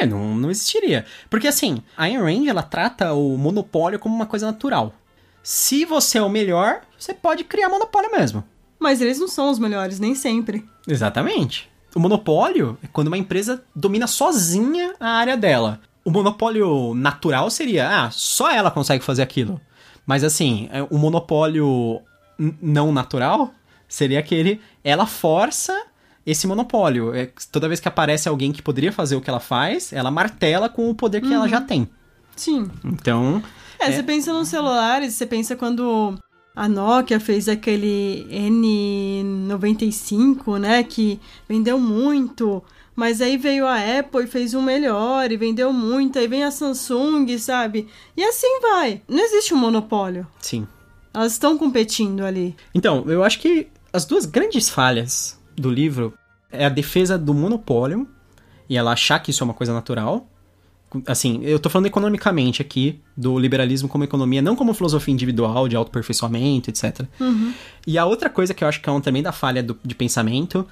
É, 0.00 0.06
não, 0.06 0.34
não 0.34 0.50
existiria. 0.50 1.04
Porque 1.30 1.48
assim, 1.48 1.82
a 1.96 2.04
Ayn 2.04 2.18
Rand, 2.18 2.46
ela 2.48 2.62
trata 2.62 3.12
o 3.12 3.36
monopólio 3.36 3.98
como 3.98 4.14
uma 4.14 4.26
coisa 4.26 4.46
natural. 4.46 4.94
Se 5.42 5.84
você 5.84 6.18
é 6.18 6.22
o 6.22 6.28
melhor, 6.28 6.80
você 6.98 7.12
pode 7.12 7.44
criar 7.44 7.68
monopólio 7.68 8.10
mesmo. 8.10 8.42
Mas 8.78 9.00
eles 9.00 9.18
não 9.18 9.28
são 9.28 9.50
os 9.50 9.58
melhores, 9.58 10.00
nem 10.00 10.14
sempre. 10.14 10.64
Exatamente. 10.86 11.70
O 11.94 12.00
monopólio 12.00 12.76
é 12.82 12.88
quando 12.92 13.08
uma 13.08 13.18
empresa 13.18 13.62
domina 13.74 14.06
sozinha 14.06 14.94
a 14.98 15.10
área 15.10 15.36
dela. 15.36 15.80
O 16.04 16.10
monopólio 16.10 16.92
natural 16.94 17.48
seria, 17.50 18.04
ah, 18.04 18.10
só 18.10 18.50
ela 18.50 18.70
consegue 18.70 19.04
fazer 19.04 19.22
aquilo. 19.22 19.60
Mas 20.04 20.24
assim, 20.24 20.68
é, 20.72 20.82
o 20.82 20.98
monopólio 20.98 22.02
não 22.60 22.92
natural 22.92 23.54
seria 23.88 24.18
aquele, 24.18 24.60
ela 24.82 25.06
força 25.06 25.83
esse 26.26 26.46
monopólio. 26.46 27.14
É, 27.14 27.30
toda 27.50 27.68
vez 27.68 27.80
que 27.80 27.88
aparece 27.88 28.28
alguém 28.28 28.52
que 28.52 28.62
poderia 28.62 28.92
fazer 28.92 29.16
o 29.16 29.20
que 29.20 29.28
ela 29.28 29.40
faz, 29.40 29.92
ela 29.92 30.10
martela 30.10 30.68
com 30.68 30.90
o 30.90 30.94
poder 30.94 31.20
que 31.20 31.28
uhum. 31.28 31.34
ela 31.34 31.48
já 31.48 31.60
tem. 31.60 31.88
Sim. 32.36 32.70
Então. 32.84 33.42
É, 33.78 33.86
é, 33.86 33.92
você 33.92 34.02
pensa 34.02 34.32
nos 34.32 34.48
celulares, 34.48 35.14
você 35.14 35.26
pensa 35.26 35.56
quando 35.56 36.18
a 36.54 36.68
Nokia 36.68 37.18
fez 37.18 37.48
aquele 37.48 38.26
N95, 38.30 40.58
né, 40.58 40.82
que 40.82 41.20
vendeu 41.48 41.78
muito, 41.78 42.62
mas 42.94 43.20
aí 43.20 43.36
veio 43.36 43.66
a 43.66 43.98
Apple 43.98 44.24
e 44.24 44.28
fez 44.28 44.54
um 44.54 44.62
melhor 44.62 45.30
e 45.30 45.36
vendeu 45.36 45.72
muito, 45.72 46.18
aí 46.18 46.28
vem 46.28 46.44
a 46.44 46.50
Samsung, 46.50 47.36
sabe? 47.38 47.88
E 48.16 48.22
assim 48.22 48.60
vai. 48.60 49.02
Não 49.08 49.24
existe 49.24 49.52
um 49.52 49.58
monopólio. 49.58 50.26
Sim. 50.40 50.66
Elas 51.12 51.32
estão 51.32 51.58
competindo 51.58 52.24
ali. 52.24 52.56
Então, 52.74 53.04
eu 53.06 53.22
acho 53.22 53.40
que 53.40 53.68
as 53.92 54.04
duas 54.04 54.26
grandes 54.26 54.68
falhas 54.68 55.38
do 55.56 55.70
livro 55.70 56.14
é 56.50 56.66
a 56.66 56.68
defesa 56.68 57.18
do 57.18 57.34
monopólio 57.34 58.08
e 58.68 58.76
ela 58.76 58.92
achar 58.92 59.18
que 59.18 59.30
isso 59.30 59.42
é 59.42 59.44
uma 59.44 59.54
coisa 59.54 59.72
natural 59.72 60.28
assim, 61.06 61.40
eu 61.42 61.58
tô 61.58 61.68
falando 61.68 61.86
economicamente 61.86 62.62
aqui, 62.62 63.00
do 63.16 63.38
liberalismo 63.38 63.88
como 63.88 64.04
economia, 64.04 64.42
não 64.42 64.54
como 64.54 64.72
filosofia 64.74 65.12
individual, 65.12 65.68
de 65.68 65.76
autoperfeiçoamento, 65.76 66.70
etc. 66.70 67.02
Uhum. 67.18 67.52
E 67.86 67.98
a 67.98 68.04
outra 68.04 68.30
coisa 68.30 68.54
que 68.54 68.62
eu 68.62 68.68
acho 68.68 68.80
que 68.80 68.88
é 68.88 68.92
uma 68.92 69.00
também 69.00 69.22
da 69.22 69.32
falha 69.32 69.62
do, 69.62 69.78
de 69.82 69.94
pensamento, 69.94 70.66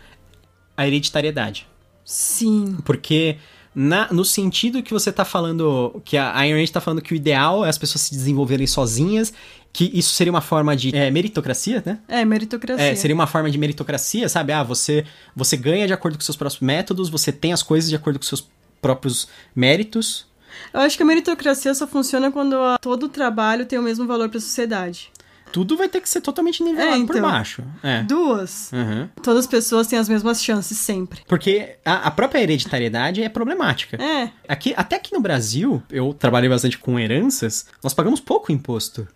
a 0.76 0.86
hereditariedade. 0.86 1.66
Sim. 2.04 2.76
Porque 2.84 3.38
na, 3.74 4.12
no 4.12 4.24
sentido 4.24 4.82
que 4.82 4.92
você 4.92 5.10
tá 5.10 5.24
falando, 5.24 6.00
que 6.04 6.16
a 6.16 6.36
Ayn 6.36 6.54
Rand 6.54 6.66
tá 6.70 6.80
falando 6.80 7.00
que 7.00 7.12
o 7.12 7.16
ideal 7.16 7.64
é 7.64 7.68
as 7.68 7.78
pessoas 7.78 8.02
se 8.02 8.14
desenvolverem 8.14 8.66
sozinhas, 8.66 9.32
que 9.72 9.90
isso 9.94 10.12
seria 10.14 10.30
uma 10.30 10.42
forma 10.42 10.76
de 10.76 10.94
é, 10.94 11.10
meritocracia, 11.10 11.82
né? 11.84 11.98
É, 12.06 12.24
meritocracia. 12.24 12.84
É, 12.84 12.94
seria 12.94 13.14
uma 13.14 13.26
forma 13.26 13.50
de 13.50 13.56
meritocracia, 13.56 14.28
sabe? 14.28 14.52
Ah, 14.52 14.62
você, 14.62 15.04
você 15.34 15.56
ganha 15.56 15.86
de 15.86 15.92
acordo 15.92 16.18
com 16.18 16.20
seus 16.24 16.36
próprios 16.36 16.60
métodos, 16.60 17.08
você 17.08 17.32
tem 17.32 17.52
as 17.52 17.62
coisas 17.62 17.88
de 17.88 17.96
acordo 17.96 18.18
com 18.18 18.26
seus 18.26 18.46
próprios 18.80 19.28
méritos. 19.54 20.26
Eu 20.72 20.80
acho 20.80 20.96
que 20.96 21.02
a 21.02 21.06
meritocracia 21.06 21.74
só 21.74 21.86
funciona 21.86 22.30
quando 22.30 22.56
todo 22.80 23.04
o 23.04 23.08
trabalho 23.08 23.64
tem 23.64 23.78
o 23.78 23.82
mesmo 23.82 24.06
valor 24.06 24.28
para 24.28 24.38
a 24.38 24.40
sociedade. 24.40 25.10
Tudo 25.52 25.76
vai 25.76 25.88
ter 25.88 26.00
que 26.00 26.08
ser 26.08 26.20
totalmente 26.20 26.62
nivelado 26.62 26.94
é, 26.94 26.98
então, 26.98 27.14
por 27.14 27.22
baixo. 27.22 27.62
É. 27.82 28.02
Duas. 28.02 28.70
Uhum. 28.72 29.08
Todas 29.22 29.40
as 29.40 29.46
pessoas 29.46 29.86
têm 29.86 29.98
as 29.98 30.08
mesmas 30.08 30.42
chances 30.42 30.78
sempre. 30.78 31.20
Porque 31.28 31.76
a, 31.84 32.08
a, 32.08 32.10
própria 32.10 32.40
hereditariedade 32.40 33.22
é 33.22 33.28
problemática. 33.28 34.02
É. 34.02 34.30
Aqui, 34.48 34.72
até 34.76 34.96
aqui 34.96 35.12
no 35.12 35.20
Brasil, 35.20 35.82
eu 35.90 36.14
trabalhei 36.14 36.48
bastante 36.48 36.78
com 36.78 36.98
heranças, 36.98 37.66
nós 37.82 37.92
pagamos 37.92 38.20
pouco 38.20 38.50
imposto 38.50 39.06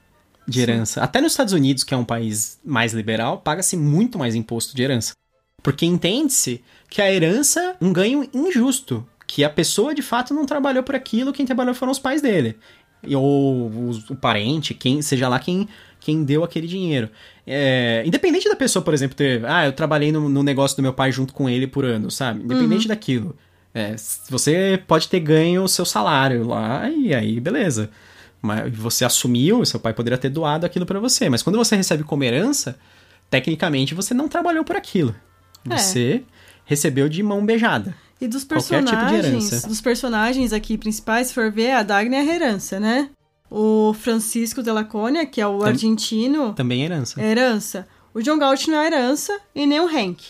de 0.47 0.61
herança. 0.61 1.01
Sim. 1.01 1.05
Até 1.05 1.21
nos 1.21 1.33
Estados 1.33 1.53
Unidos, 1.53 1.83
que 1.83 1.95
é 1.95 1.97
um 1.97 2.05
país 2.05 2.61
mais 2.65 2.93
liberal, 2.93 3.39
paga-se 3.39 3.77
muito 3.77 4.19
mais 4.19 4.35
imposto 4.35 4.77
de 4.77 4.83
herança. 4.83 5.15
Porque 5.63 5.85
entende-se 5.85 6.63
que 6.89 7.03
a 7.03 7.13
herança 7.13 7.61
é 7.81 7.85
um 7.85 7.93
ganho 7.93 8.29
injusto 8.33 9.07
que 9.27 9.43
a 9.43 9.51
pessoa 9.51 9.95
de 9.95 10.03
fato 10.03 10.33
não 10.33 10.47
trabalhou 10.47 10.83
por 10.83 10.95
aquilo, 10.95 11.33
quem 11.33 11.45
trabalhou 11.45 11.75
foram 11.75 11.91
os 11.91 11.99
pais 11.99 12.23
dele. 12.23 12.57
Ou 13.13 13.69
o, 13.69 13.91
o 14.11 14.17
parente, 14.17 14.73
quem 14.73 15.03
seja 15.03 15.29
lá 15.29 15.39
quem, 15.39 15.69
quem 16.07 16.23
deu 16.23 16.45
aquele 16.45 16.69
dinheiro. 16.69 17.11
É, 17.45 18.05
independente 18.07 18.49
da 18.49 18.55
pessoa, 18.55 18.81
por 18.81 18.95
exemplo, 18.95 19.17
ter. 19.17 19.45
Ah, 19.45 19.67
eu 19.67 19.73
trabalhei 19.73 20.13
no, 20.13 20.29
no 20.29 20.41
negócio 20.41 20.77
do 20.77 20.83
meu 20.83 20.93
pai 20.93 21.11
junto 21.11 21.35
com 21.35 21.51
ele 21.51 21.67
por 21.67 21.85
ano, 21.85 22.13
sabe? 22.13 22.45
Independente 22.45 22.83
uhum. 22.83 22.89
daquilo. 22.89 23.37
É, 23.75 23.97
você 24.31 24.81
pode 24.87 25.09
ter 25.09 25.19
ganho 25.19 25.65
o 25.65 25.69
seu 25.69 25.85
salário 25.85 26.47
lá 26.47 26.89
e 26.89 27.13
aí, 27.13 27.41
beleza. 27.41 27.91
Mas 28.41 28.73
você 28.73 29.05
assumiu, 29.05 29.65
seu 29.65 29.81
pai 29.81 29.93
poderia 29.93 30.17
ter 30.17 30.29
doado 30.29 30.65
aquilo 30.65 30.87
para 30.87 31.01
você. 31.01 31.29
Mas 31.29 31.43
quando 31.43 31.57
você 31.57 31.75
recebe 31.75 32.05
como 32.05 32.23
herança, 32.23 32.79
tecnicamente 33.29 33.93
você 33.93 34.15
não 34.15 34.29
trabalhou 34.29 34.63
por 34.63 34.77
aquilo. 34.77 35.13
É. 35.69 35.77
Você 35.77 36.23
é. 36.25 36.33
recebeu 36.65 37.09
de 37.09 37.21
mão 37.21 37.45
beijada. 37.45 37.97
E 38.21 38.29
dos 38.29 38.45
personagens, 38.45 39.51
tipo 39.51 39.67
dos 39.67 39.81
personagens 39.81 40.53
aqui 40.53 40.79
principais, 40.79 41.27
se 41.27 41.35
for 41.35 41.51
ver, 41.51 41.73
a 41.73 41.83
Dagny 41.83 42.15
é 42.15 42.21
a 42.21 42.35
herança, 42.35 42.79
né? 42.79 43.11
O 43.51 43.95
Francisco 43.99 44.63
de 44.63 44.71
Laconia, 44.71 45.25
que 45.27 45.41
é 45.41 45.47
o 45.47 45.59
Tam- 45.59 45.69
argentino, 45.69 46.53
Também 46.55 46.83
é 46.83 46.85
herança. 46.87 47.21
é 47.21 47.31
herança. 47.31 47.87
O 48.13 48.21
John 48.23 48.39
Galt 48.39 48.67
não 48.69 48.79
é 48.79 48.87
herança 48.87 49.39
e 49.55 49.67
nem 49.67 49.81
o 49.81 49.87
Hank. 49.87 50.23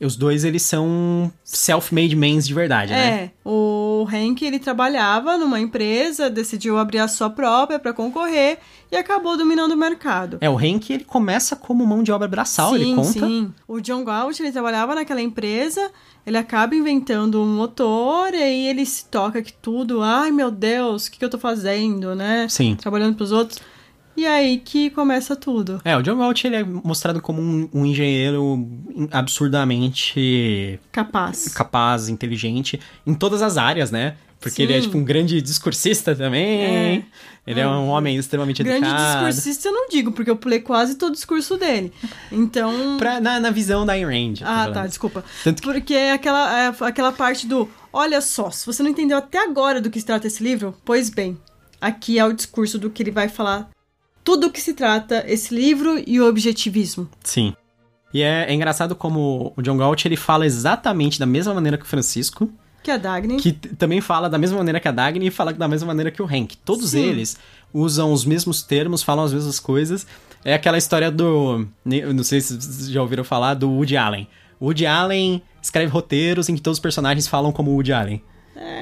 Os 0.00 0.14
dois, 0.14 0.44
eles 0.44 0.62
são 0.62 1.30
self-made 1.42 2.14
mans 2.14 2.46
de 2.46 2.54
verdade, 2.54 2.92
né? 2.92 3.08
É, 3.24 3.30
o 3.44 4.06
Hank 4.08 4.42
ele 4.44 4.60
trabalhava 4.60 5.36
numa 5.36 5.58
empresa, 5.58 6.30
decidiu 6.30 6.78
abrir 6.78 6.98
a 7.00 7.08
sua 7.08 7.28
própria 7.28 7.80
para 7.80 7.92
concorrer 7.92 8.58
e 8.92 8.96
acabou 8.96 9.36
dominando 9.36 9.72
o 9.72 9.76
mercado. 9.76 10.38
É, 10.40 10.48
o 10.48 10.56
Hank, 10.56 10.88
ele 10.92 11.02
começa 11.02 11.56
como 11.56 11.84
mão 11.84 12.04
de 12.04 12.12
obra 12.12 12.28
braçal, 12.28 12.76
ele 12.76 12.94
conta. 12.94 13.08
Sim. 13.26 13.52
O 13.66 13.80
John 13.80 14.04
Galt, 14.04 14.38
ele 14.38 14.52
trabalhava 14.52 14.94
naquela 14.94 15.20
empresa, 15.20 15.90
ele 16.28 16.36
acaba 16.36 16.74
inventando 16.74 17.40
um 17.40 17.46
motor 17.46 18.34
e 18.34 18.42
aí 18.42 18.66
ele 18.66 18.84
se 18.84 19.06
toca 19.06 19.40
que 19.40 19.52
tudo, 19.52 20.02
ai 20.02 20.30
meu 20.30 20.50
Deus, 20.50 21.06
o 21.06 21.10
que, 21.10 21.18
que 21.18 21.24
eu 21.24 21.30
tô 21.30 21.38
fazendo, 21.38 22.14
né? 22.14 22.46
Sim. 22.50 22.76
Trabalhando 22.76 23.16
pros 23.16 23.32
outros. 23.32 23.58
E 24.18 24.26
aí 24.26 24.58
que 24.58 24.90
começa 24.90 25.36
tudo. 25.36 25.80
É, 25.84 25.96
o 25.96 26.02
John 26.02 26.16
Galt, 26.18 26.42
ele 26.44 26.56
é 26.56 26.64
mostrado 26.64 27.22
como 27.22 27.40
um, 27.40 27.68
um 27.72 27.86
engenheiro 27.86 28.68
absurdamente 29.12 30.80
Capaz. 30.90 31.48
capaz, 31.54 32.08
inteligente, 32.08 32.80
em 33.06 33.14
todas 33.14 33.42
as 33.42 33.56
áreas, 33.56 33.90
né? 33.92 34.16
Porque 34.40 34.56
Sim. 34.56 34.62
ele 34.64 34.72
é, 34.74 34.80
tipo, 34.80 34.96
um 34.98 35.04
grande 35.04 35.40
discursista 35.42 36.14
também. 36.16 36.60
É. 36.64 37.02
Ele 37.46 37.60
é 37.60 37.66
um 37.68 37.88
homem 37.88 38.16
extremamente 38.16 38.62
Grande 38.62 38.86
educado. 38.86 39.26
discursista 39.26 39.68
eu 39.68 39.72
não 39.72 39.88
digo, 39.88 40.12
porque 40.12 40.30
eu 40.30 40.36
pulei 40.36 40.60
quase 40.60 40.96
todo 40.96 41.10
o 41.10 41.14
discurso 41.14 41.56
dele. 41.56 41.92
Então. 42.30 42.96
Pra- 42.98 43.20
na, 43.20 43.40
na 43.40 43.50
visão 43.50 43.84
da 43.86 43.94
Ayn 43.94 44.04
Rand. 44.04 44.34
Ah, 44.42 44.44
falando. 44.62 44.74
tá, 44.74 44.86
desculpa. 44.86 45.24
Tanto 45.42 45.62
que- 45.62 45.68
Porque 45.68 45.94
é 45.94 46.12
aquela, 46.12 46.60
é 46.60 46.74
aquela 46.80 47.10
parte 47.12 47.46
do. 47.46 47.68
Olha 47.92 48.20
só, 48.20 48.50
se 48.50 48.64
você 48.66 48.82
não 48.82 48.90
entendeu 48.90 49.16
até 49.18 49.38
agora 49.42 49.80
do 49.80 49.90
que 49.90 49.98
se 49.98 50.06
trata 50.06 50.26
esse 50.26 50.42
livro, 50.42 50.74
pois 50.84 51.08
bem, 51.08 51.36
aqui 51.80 52.18
é 52.18 52.24
o 52.24 52.32
discurso 52.32 52.78
do 52.78 52.90
que 52.90 53.02
ele 53.02 53.10
vai 53.12 53.28
falar. 53.28 53.68
Tudo 54.28 54.48
o 54.48 54.50
que 54.50 54.60
se 54.60 54.74
trata 54.74 55.24
esse 55.26 55.54
livro 55.54 56.02
e 56.06 56.20
o 56.20 56.28
objetivismo. 56.28 57.08
Sim. 57.24 57.54
E 58.12 58.20
é, 58.20 58.44
é 58.46 58.52
engraçado 58.52 58.94
como 58.94 59.54
o 59.56 59.62
John 59.62 59.78
Galt, 59.78 60.04
ele 60.04 60.16
fala 60.16 60.44
exatamente 60.44 61.18
da 61.18 61.24
mesma 61.24 61.54
maneira 61.54 61.78
que 61.78 61.84
o 61.84 61.86
Francisco, 61.86 62.50
Que 62.82 62.90
a 62.90 62.98
Dagny. 62.98 63.38
que 63.38 63.52
também 63.52 64.02
fala 64.02 64.28
da 64.28 64.36
mesma 64.36 64.58
maneira 64.58 64.78
que 64.80 64.86
a 64.86 64.92
Dagny 64.92 65.28
e 65.28 65.30
fala 65.30 65.50
da 65.54 65.66
mesma 65.66 65.86
maneira 65.86 66.10
que 66.10 66.20
o 66.20 66.26
Hank. 66.26 66.58
Todos 66.58 66.90
Sim. 66.90 67.00
eles 67.00 67.38
usam 67.72 68.12
os 68.12 68.26
mesmos 68.26 68.62
termos, 68.62 69.02
falam 69.02 69.24
as 69.24 69.32
mesmas 69.32 69.58
coisas. 69.58 70.06
É 70.44 70.52
aquela 70.52 70.76
história 70.76 71.10
do... 71.10 71.66
Não 71.84 72.22
sei 72.22 72.42
se 72.42 72.54
vocês 72.54 72.90
já 72.90 73.00
ouviram 73.00 73.24
falar 73.24 73.54
do 73.54 73.70
Woody 73.70 73.96
Allen. 73.96 74.28
O 74.60 74.66
Woody 74.66 74.84
Allen 74.84 75.42
escreve 75.62 75.90
roteiros 75.90 76.50
em 76.50 76.54
que 76.54 76.60
todos 76.60 76.76
os 76.76 76.82
personagens 76.82 77.26
falam 77.26 77.50
como 77.50 77.70
o 77.70 77.74
Woody 77.76 77.94
Allen. 77.94 78.22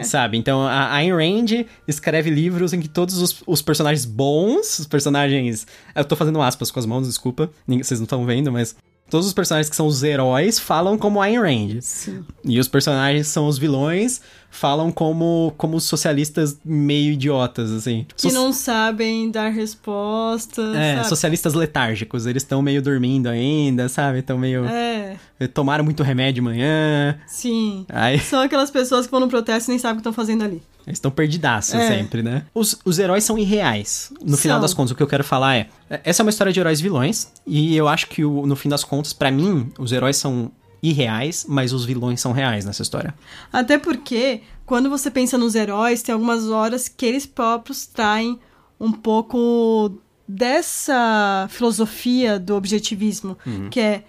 Sabe? 0.03 0.37
Então 0.37 0.63
a 0.63 0.93
Ayn 0.95 1.13
Rand 1.13 1.67
escreve 1.87 2.31
livros 2.31 2.73
em 2.73 2.81
que 2.81 2.89
todos 2.89 3.19
os, 3.19 3.43
os 3.47 3.63
personagens 3.63 4.05
bons, 4.05 4.79
os 4.79 4.87
personagens. 4.87 5.67
Eu 5.95 6.05
tô 6.05 6.17
fazendo 6.17 6.41
aspas 6.41 6.71
com 6.71 6.79
as 6.79 6.87
mãos, 6.87 7.07
desculpa. 7.07 7.51
Vocês 7.67 8.01
não 8.01 8.05
estão 8.05 8.25
vendo, 8.25 8.53
mas. 8.53 8.77
Todos 9.09 9.29
os 9.29 9.33
personagens 9.33 9.71
que 9.71 9.77
são 9.77 9.87
os 9.87 10.03
heróis 10.03 10.59
falam 10.59 10.99
como 10.99 11.23
Ayn 11.23 11.39
Rand. 11.39 11.81
Sim. 11.81 12.25
E 12.45 12.59
os 12.59 12.67
personagens 12.67 13.29
que 13.29 13.33
são 13.33 13.47
os 13.47 13.57
vilões 13.57 14.21
falam 14.51 14.91
como, 14.91 15.53
como 15.57 15.79
socialistas 15.81 16.59
meio 16.65 17.13
idiotas, 17.13 17.71
assim. 17.71 18.07
Que 18.17 18.33
não 18.33 18.53
sabem 18.53 19.31
dar 19.31 19.51
respostas. 19.51 20.75
É, 20.75 20.97
sabe? 20.97 21.09
socialistas 21.09 21.55
letárgicos. 21.55 22.27
Eles 22.27 22.43
estão 22.43 22.63
meio 22.63 22.81
dormindo 22.83 23.29
ainda, 23.29 23.89
sabe? 23.89 24.21
Estão 24.21 24.39
meio. 24.39 24.65
É, 24.67 25.17
Tomaram 25.53 25.85
muito 25.85 26.03
remédio 26.03 26.35
de 26.37 26.41
manhã. 26.41 27.19
sim. 27.27 27.85
Aí. 27.89 28.19
São 28.21 28.41
aquelas 28.41 28.71
pessoas 28.71 29.07
que 29.07 29.11
vão 29.11 29.21
no 29.21 29.29
protesto 29.29 29.71
e 29.71 29.73
nem 29.73 29.79
sabem 29.79 29.95
o 29.95 29.97
que 29.97 30.01
estão 30.01 30.13
fazendo 30.13 30.43
ali. 30.45 30.63
Eles 30.87 30.99
estão 30.99 31.11
perdidaços 31.11 31.75
É. 31.75 31.89
sempre, 31.99 32.23
né? 32.23 32.45
Os, 32.55 32.79
os 32.85 32.99
heróis 33.01 33.25
são 33.25 33.37
irreais. 33.37 34.13
No 34.25 34.37
final 34.37 34.57
São. 34.57 34.63
das 34.63 34.73
contas, 34.73 34.93
o 34.93 34.95
que 34.95 35.03
eu 35.03 35.07
quero 35.09 35.25
falar 35.25 35.57
é... 35.57 35.69
Essa 36.05 36.23
é 36.23 36.25
uma 36.25 36.31
história 36.31 36.53
de 36.53 36.61
heróis 36.61 36.81
vilões. 36.81 37.29
E 37.45 37.77
eu 37.77 37.89
acho 37.89 38.07
que, 38.07 38.25
o- 38.25 38.47
no 38.47 38.55
fim 38.55 38.69
das 38.69 38.85
contas, 38.85 39.13
pra 39.13 39.31
mim, 39.31 39.69
os 39.79 39.91
heróis 39.91 40.17
são 40.17 40.51
irreais, 40.91 41.45
mas 41.49 41.73
os 41.73 41.85
vilões 41.85 42.21
são 42.21 42.33
reais 42.33 42.65
nessa 42.65 42.83
história. 42.83 43.15
Até 43.53 43.79
porque, 43.79 44.43
quando 44.65 44.89
você 44.89 45.11
pensa 45.11 45.37
nos 45.37 45.55
heróis, 45.55 46.03
tem 46.03 46.13
algumas 46.13 46.49
horas 46.49 46.89
que 46.89 47.07
eles 47.07 47.27
próprios 47.27 47.87
traem 47.87 48.39
um 48.79 48.93
pouco 48.93 49.93
dessa 50.29 51.47
filosofia 51.51 52.39
do 52.39 52.55
objetivismo, 52.55 53.39
que 53.71 53.81
é 53.81 54.05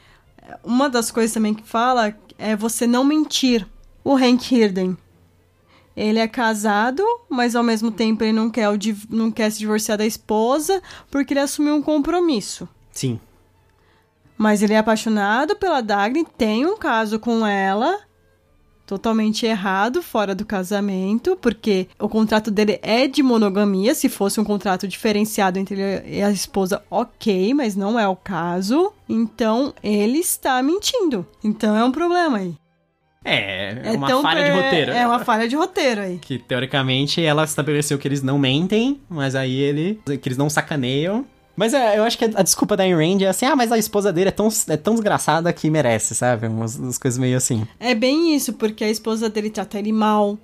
uma 0.63 0.89
das 0.89 1.11
coisas 1.11 1.34
também 1.34 1.53
que 1.53 1.63
fala 1.63 2.15
é 2.38 2.55
você 2.55 2.88
não 2.88 3.03
mentir. 3.03 3.67
O 4.03 4.15
Hank 4.15 4.55
Hirden, 4.55 4.97
ele 5.95 6.19
é 6.19 6.28
casado, 6.28 7.03
mas 7.30 7.55
ao 7.55 7.63
mesmo 7.63 7.91
tempo 7.91 8.23
ele 8.23 8.32
não 8.32 8.49
quer, 8.49 8.69
não 9.09 9.30
quer 9.30 9.49
se 9.51 9.59
divorciar 9.59 9.97
da 9.97 10.05
esposa 10.05 10.82
porque 11.11 11.34
ele 11.34 11.41
assumiu 11.41 11.75
um 11.75 11.82
compromisso. 11.82 12.69
Sim. 12.91 13.19
Mas 14.38 14.61
ele 14.61 14.73
é 14.73 14.77
apaixonado 14.77 15.55
pela 15.55 15.81
Dagny, 15.81 16.25
tem 16.38 16.65
um 16.65 16.77
caso 16.77 17.19
com 17.19 17.45
ela, 17.45 17.99
totalmente 18.85 19.45
errado, 19.45 20.01
fora 20.01 20.35
do 20.35 20.45
casamento, 20.45 21.35
porque 21.41 21.88
o 21.99 22.07
contrato 22.07 22.51
dele 22.51 22.79
é 22.81 23.07
de 23.07 23.23
monogamia. 23.23 23.95
Se 23.95 24.07
fosse 24.07 24.39
um 24.39 24.43
contrato 24.43 24.88
diferenciado 24.88 25.57
entre 25.57 25.81
ele 25.81 26.17
e 26.17 26.21
a 26.21 26.29
esposa, 26.29 26.83
ok, 26.89 27.53
mas 27.53 27.75
não 27.75 27.99
é 27.99 28.07
o 28.07 28.15
caso. 28.15 28.93
Então 29.09 29.73
ele 29.81 30.19
está 30.19 30.61
mentindo. 30.61 31.25
Então 31.43 31.75
é 31.75 31.83
um 31.83 31.91
problema 31.91 32.38
aí. 32.38 32.55
É, 33.25 33.81
é 33.83 33.91
uma 33.97 34.21
falha 34.21 34.43
de 34.43 34.51
per- 34.51 34.63
roteiro. 34.63 34.91
É 34.91 35.05
uma 35.05 35.19
falha 35.19 35.47
de 35.49 35.55
roteiro 35.57 35.99
aí. 35.99 36.17
Que, 36.17 36.39
teoricamente, 36.39 37.21
ela 37.21 37.43
estabeleceu 37.43 37.97
que 37.97 38.07
eles 38.07 38.21
não 38.23 38.38
mentem, 38.39 39.01
mas 39.09 39.35
aí 39.35 39.53
ele... 39.59 39.99
Que 40.05 40.29
eles 40.29 40.38
não 40.38 40.49
sacaneiam. 40.49 41.25
Mas 41.58 41.74
é, 41.74 41.97
eu 41.97 42.03
acho 42.03 42.20
que 42.20 42.26
a 42.26 42.43
desculpa 42.43 42.78
da 42.78 42.84
Ayn 42.84 42.93
Rand 42.93 43.22
é 43.24 43.28
assim, 43.28 43.47
ah, 43.47 43.55
mas 43.55 43.72
a 43.72 43.80
esposa 43.80 44.14
dele 44.14 44.30
é 44.30 44.32
tão, 44.32 44.47
é 44.70 44.78
tão 44.78 44.93
desgraçada 44.93 45.51
que 45.51 45.72
merece, 45.72 46.14
sabe? 46.14 46.45
Umas, 46.45 46.76
umas 46.76 46.99
coisas 46.99 47.18
meio 47.18 47.36
assim. 47.36 47.68
É 47.80 47.95
bem 47.95 48.36
isso, 48.36 48.53
porque 48.53 48.84
a 48.84 48.89
esposa 48.89 49.28
dele 49.28 49.49
trata 49.49 49.80
ele 49.80 49.91
mal, 49.91 50.38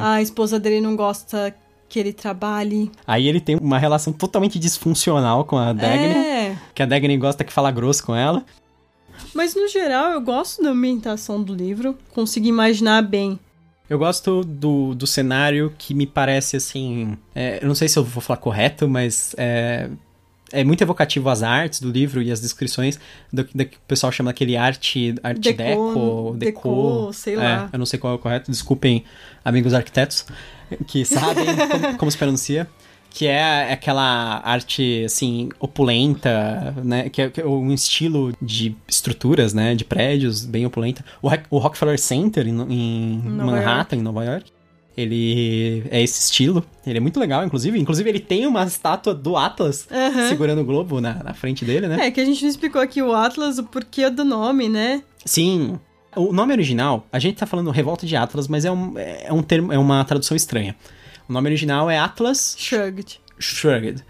a 0.00 0.22
esposa 0.22 0.60
dele 0.60 0.80
não 0.80 0.94
gosta 0.94 1.52
que 1.88 1.98
ele 1.98 2.12
trabalhe. 2.12 2.92
Aí 3.04 3.26
ele 3.26 3.40
tem 3.40 3.56
uma 3.56 3.76
relação 3.76 4.12
totalmente 4.12 4.56
disfuncional 4.56 5.44
com 5.44 5.58
a 5.58 5.72
Dagny. 5.72 6.14
É. 6.14 6.56
Que 6.72 6.82
a 6.84 6.86
Dagny 6.86 7.16
gosta 7.18 7.42
que 7.42 7.52
fala 7.52 7.72
grosso 7.72 8.06
com 8.06 8.14
ela. 8.14 8.44
Mas 9.34 9.56
no 9.56 9.66
geral 9.66 10.12
eu 10.12 10.20
gosto 10.20 10.62
da 10.62 10.70
ambientação 10.70 11.42
do 11.42 11.52
livro, 11.52 11.98
consigo 12.14 12.46
imaginar 12.46 13.02
bem. 13.02 13.38
Eu 13.90 13.98
gosto 13.98 14.42
do, 14.42 14.94
do 14.94 15.06
cenário 15.08 15.74
que 15.76 15.92
me 15.92 16.06
parece 16.06 16.56
assim. 16.56 17.18
é, 17.34 17.58
eu 17.60 17.66
não 17.66 17.74
sei 17.74 17.88
se 17.88 17.98
eu 17.98 18.04
vou 18.04 18.22
falar 18.22 18.38
correto, 18.38 18.88
mas 18.88 19.34
é, 19.36 19.90
é 20.52 20.62
muito 20.64 20.82
evocativo 20.82 21.28
as 21.28 21.42
artes 21.42 21.80
do 21.80 21.90
livro 21.90 22.20
e 22.22 22.30
as 22.30 22.40
descrições 22.40 22.98
do, 23.32 23.42
do 23.44 23.64
que 23.64 23.76
o 23.76 23.80
pessoal 23.88 24.12
chama 24.12 24.30
aquele 24.30 24.56
arte, 24.56 25.14
arte 25.22 25.52
Deco, 25.52 25.56
deco, 25.56 26.34
deco, 26.38 27.10
sei 27.12 27.34
É, 27.34 27.36
lá. 27.38 27.70
eu 27.72 27.78
não 27.78 27.86
sei 27.86 27.98
qual 27.98 28.12
é 28.12 28.16
o 28.16 28.18
correto, 28.18 28.50
desculpem, 28.50 29.04
amigos 29.44 29.74
arquitetos, 29.74 30.24
que 30.86 31.04
sabem 31.04 31.44
como, 31.70 31.98
como 31.98 32.10
se 32.10 32.16
pronuncia. 32.18 32.68
Que 33.14 33.26
é 33.26 33.70
aquela 33.74 34.40
arte, 34.42 35.02
assim, 35.04 35.50
opulenta, 35.60 36.74
né? 36.82 37.10
Que 37.10 37.22
é, 37.22 37.30
que 37.30 37.40
é 37.42 37.46
um 37.46 37.70
estilo 37.72 38.32
de 38.40 38.74
estruturas, 38.88 39.52
né? 39.52 39.74
De 39.74 39.84
prédios 39.84 40.44
bem 40.46 40.64
opulenta. 40.64 41.04
O, 41.20 41.28
Rock- 41.28 41.44
o 41.50 41.58
Rockefeller 41.58 41.98
Center 41.98 42.46
em, 42.46 42.58
em 42.72 43.18
Manhattan, 43.22 43.96
em 43.96 44.02
Nova 44.02 44.24
York. 44.24 44.50
Ele 44.96 45.84
é 45.90 46.02
esse 46.02 46.20
estilo. 46.20 46.64
Ele 46.86 46.98
é 46.98 47.00
muito 47.00 47.18
legal, 47.18 47.44
inclusive. 47.44 47.78
Inclusive, 47.78 48.08
ele 48.08 48.20
tem 48.20 48.46
uma 48.46 48.62
estátua 48.64 49.14
do 49.14 49.36
Atlas 49.36 49.86
Aham. 49.90 50.28
segurando 50.28 50.60
o 50.60 50.64
globo 50.64 51.00
na, 51.00 51.14
na 51.22 51.32
frente 51.34 51.64
dele, 51.64 51.88
né? 51.88 52.06
É 52.06 52.10
que 52.10 52.20
a 52.20 52.24
gente 52.24 52.42
não 52.42 52.50
explicou 52.50 52.80
aqui 52.80 53.00
o 53.00 53.12
Atlas, 53.14 53.58
o 53.58 53.64
porquê 53.64 54.10
do 54.10 54.24
nome, 54.24 54.68
né? 54.68 55.02
Sim. 55.24 55.78
O 56.14 56.30
nome 56.32 56.52
original, 56.52 57.06
a 57.10 57.18
gente 57.18 57.36
tá 57.38 57.46
falando 57.46 57.70
Revolta 57.70 58.04
de 58.06 58.14
Atlas, 58.14 58.46
mas 58.48 58.66
é, 58.66 58.70
um, 58.70 58.98
é, 58.98 59.32
um 59.32 59.42
termo, 59.42 59.72
é 59.72 59.78
uma 59.78 60.04
tradução 60.04 60.36
estranha. 60.36 60.76
O 61.26 61.32
nome 61.32 61.48
original 61.48 61.88
é 61.88 61.98
Atlas 61.98 62.54
Shrugged. 62.58 63.18
Shrugged. 63.38 64.04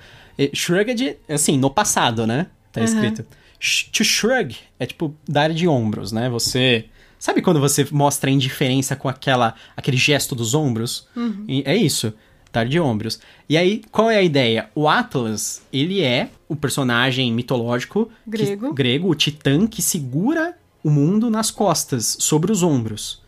Shrugged, 0.53 1.17
assim, 1.29 1.57
no 1.57 1.71
passado, 1.71 2.27
né? 2.27 2.47
Tá 2.73 2.81
Uhum. 2.81 2.87
escrito. 2.87 3.25
Sh- 3.61 3.85
To 3.93 4.03
shrug 4.03 4.57
é 4.81 4.87
tipo 4.87 5.15
dar 5.29 5.53
de 5.53 5.69
ombros, 5.69 6.11
né? 6.11 6.29
Você. 6.31 6.87
Sabe 7.23 7.41
quando 7.41 7.61
você 7.61 7.87
mostra 7.93 8.29
indiferença 8.29 8.97
com 8.97 9.09
aquela, 9.09 9.55
aquele 9.77 9.97
gesto 9.97 10.35
dos 10.35 10.55
ombros? 10.55 11.07
Uhum. 11.15 11.63
É 11.65 11.77
isso. 11.77 12.13
Dar 12.53 12.67
de 12.67 12.81
ombros. 12.81 13.21
E 13.49 13.57
aí, 13.57 13.81
qual 13.93 14.11
é 14.11 14.17
a 14.17 14.23
ideia? 14.25 14.69
O 14.75 14.89
Atlas, 14.89 15.63
ele 15.73 16.03
é 16.03 16.31
o 16.49 16.57
personagem 16.57 17.33
mitológico 17.33 18.07
que- 18.25 18.31
Grego. 18.31 18.75
grego, 18.75 19.09
o 19.09 19.15
titã 19.15 19.69
que 19.69 19.81
segura 19.81 20.57
o 20.83 20.91
mundo 20.91 21.31
nas 21.31 21.49
costas, 21.49 22.17
sobre 22.19 22.51
os 22.51 22.65
ombros. 22.65 23.23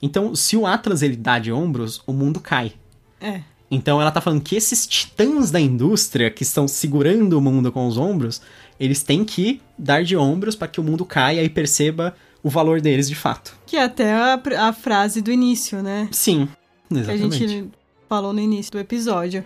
Então, 0.00 0.34
se 0.34 0.56
o 0.56 0.66
Atlas 0.66 1.02
ele 1.02 1.14
dá 1.14 1.38
de 1.38 1.52
ombros, 1.52 2.00
o 2.06 2.14
mundo 2.14 2.40
cai. 2.40 2.72
É. 3.20 3.42
Então 3.70 4.00
ela 4.00 4.10
tá 4.10 4.22
falando 4.22 4.40
que 4.40 4.56
esses 4.56 4.86
titãs 4.86 5.50
da 5.50 5.60
indústria 5.60 6.30
que 6.30 6.44
estão 6.44 6.66
segurando 6.66 7.34
o 7.34 7.42
mundo 7.42 7.70
com 7.70 7.86
os 7.86 7.98
ombros, 7.98 8.40
eles 8.80 9.02
têm 9.02 9.22
que 9.22 9.60
dar 9.78 10.02
de 10.02 10.16
ombros 10.16 10.56
para 10.56 10.66
que 10.68 10.80
o 10.80 10.82
mundo 10.82 11.04
caia 11.04 11.44
e 11.44 11.48
perceba 11.50 12.16
o 12.44 12.50
valor 12.50 12.80
deles 12.82 13.08
de 13.08 13.14
fato. 13.14 13.56
Que 13.66 13.78
é 13.78 13.82
até 13.82 14.12
a, 14.12 14.40
a 14.68 14.72
frase 14.74 15.22
do 15.22 15.32
início, 15.32 15.82
né? 15.82 16.08
Sim, 16.12 16.46
Que 16.90 16.98
a 16.98 17.00
exatamente. 17.00 17.48
gente 17.48 17.70
falou 18.06 18.34
no 18.34 18.40
início 18.40 18.70
do 18.70 18.78
episódio. 18.78 19.42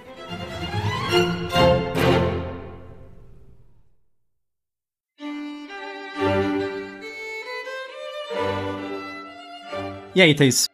E 10.15 10.21
aí, 10.21 10.35
Thaís? 10.35 10.69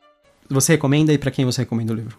Você 0.49 0.72
recomenda 0.72 1.12
e 1.12 1.18
para 1.18 1.31
quem 1.31 1.45
você 1.45 1.61
recomenda 1.61 1.93
o 1.93 1.97
livro? 1.97 2.16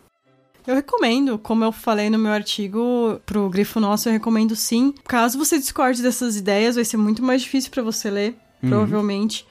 Eu 0.67 0.75
recomendo, 0.75 1.39
como 1.39 1.63
eu 1.63 1.71
falei 1.71 2.09
no 2.09 2.19
meu 2.19 2.31
artigo 2.31 3.19
pro 3.25 3.49
Grifo 3.49 3.79
Nosso, 3.79 4.09
eu 4.09 4.13
recomendo 4.13 4.55
sim. 4.55 4.93
Caso 5.07 5.37
você 5.37 5.57
discorde 5.57 6.03
dessas 6.03 6.35
ideias, 6.35 6.75
vai 6.75 6.85
ser 6.85 6.97
muito 6.97 7.23
mais 7.23 7.41
difícil 7.41 7.71
para 7.71 7.81
você 7.81 8.11
ler, 8.11 8.35
uhum. 8.61 8.69
provavelmente. 8.69 9.45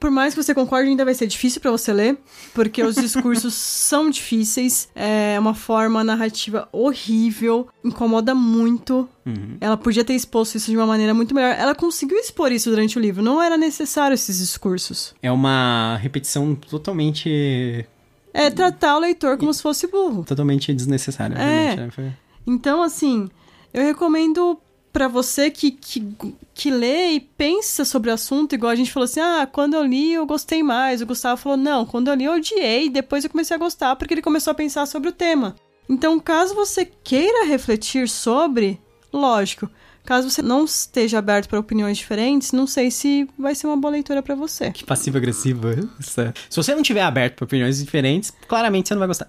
Por 0.00 0.10
mais 0.10 0.32
que 0.34 0.42
você 0.42 0.54
concorde, 0.54 0.88
ainda 0.88 1.04
vai 1.04 1.12
ser 1.12 1.26
difícil 1.26 1.60
para 1.60 1.70
você 1.70 1.92
ler, 1.92 2.18
porque 2.54 2.82
os 2.82 2.94
discursos 2.94 3.52
são 3.54 4.08
difíceis, 4.08 4.88
é 4.94 5.38
uma 5.38 5.52
forma 5.52 6.02
narrativa 6.02 6.66
horrível, 6.72 7.68
incomoda 7.84 8.34
muito. 8.34 9.06
Uhum. 9.26 9.58
Ela 9.60 9.76
podia 9.76 10.02
ter 10.02 10.14
exposto 10.14 10.54
isso 10.54 10.70
de 10.70 10.76
uma 10.76 10.86
maneira 10.86 11.12
muito 11.12 11.34
melhor. 11.34 11.54
Ela 11.54 11.74
conseguiu 11.74 12.16
expor 12.16 12.50
isso 12.50 12.70
durante 12.70 12.98
o 12.98 13.00
livro, 13.00 13.22
não 13.22 13.42
era 13.42 13.58
necessário 13.58 14.14
esses 14.14 14.38
discursos. 14.38 15.14
É 15.22 15.30
uma 15.30 15.98
repetição 16.00 16.54
totalmente 16.54 17.86
é 18.32 18.50
tratar 18.50 18.96
o 18.96 19.00
leitor 19.00 19.36
como 19.36 19.50
e... 19.50 19.54
se 19.54 19.60
fosse 19.62 19.86
burro. 19.86 20.24
Totalmente 20.24 20.72
desnecessário. 20.72 21.36
É. 21.36 21.76
Né? 21.76 22.16
Então, 22.46 22.82
assim, 22.82 23.28
eu 23.74 23.84
recomendo 23.84 24.58
para 24.92 25.08
você 25.08 25.50
que, 25.50 25.70
que, 25.70 26.16
que 26.52 26.70
lê 26.70 27.12
e 27.12 27.20
pensa 27.20 27.84
sobre 27.84 28.10
o 28.10 28.14
assunto, 28.14 28.54
igual 28.54 28.72
a 28.72 28.76
gente 28.76 28.92
falou 28.92 29.04
assim, 29.04 29.20
ah, 29.20 29.48
quando 29.50 29.74
eu 29.74 29.84
li 29.84 30.12
eu 30.12 30.26
gostei 30.26 30.62
mais. 30.62 31.00
O 31.00 31.06
Gustavo 31.06 31.40
falou, 31.40 31.56
não, 31.56 31.86
quando 31.86 32.08
eu 32.08 32.14
li 32.14 32.24
eu 32.24 32.34
odiei, 32.34 32.88
depois 32.88 33.24
eu 33.24 33.30
comecei 33.30 33.54
a 33.54 33.58
gostar 33.58 33.96
porque 33.96 34.14
ele 34.14 34.22
começou 34.22 34.50
a 34.50 34.54
pensar 34.54 34.86
sobre 34.86 35.08
o 35.08 35.12
tema. 35.12 35.54
Então, 35.88 36.20
caso 36.20 36.54
você 36.54 36.84
queira 36.84 37.46
refletir 37.46 38.08
sobre, 38.08 38.80
lógico, 39.12 39.68
Caso 40.04 40.28
você 40.28 40.42
não 40.42 40.64
esteja 40.64 41.18
aberto 41.18 41.48
para 41.48 41.58
opiniões 41.58 41.98
diferentes, 41.98 42.52
não 42.52 42.66
sei 42.66 42.90
se 42.90 43.28
vai 43.38 43.54
ser 43.54 43.66
uma 43.66 43.76
boa 43.76 43.92
leitura 43.92 44.22
para 44.22 44.34
você. 44.34 44.70
Que 44.70 44.84
passiva-agressiva. 44.84 45.76
Se 46.00 46.56
você 46.56 46.74
não 46.74 46.82
tiver 46.82 47.02
aberto 47.02 47.36
para 47.36 47.44
opiniões 47.44 47.78
diferentes, 47.78 48.32
claramente 48.48 48.88
você 48.88 48.94
não 48.94 48.98
vai 48.98 49.08
gostar. 49.08 49.26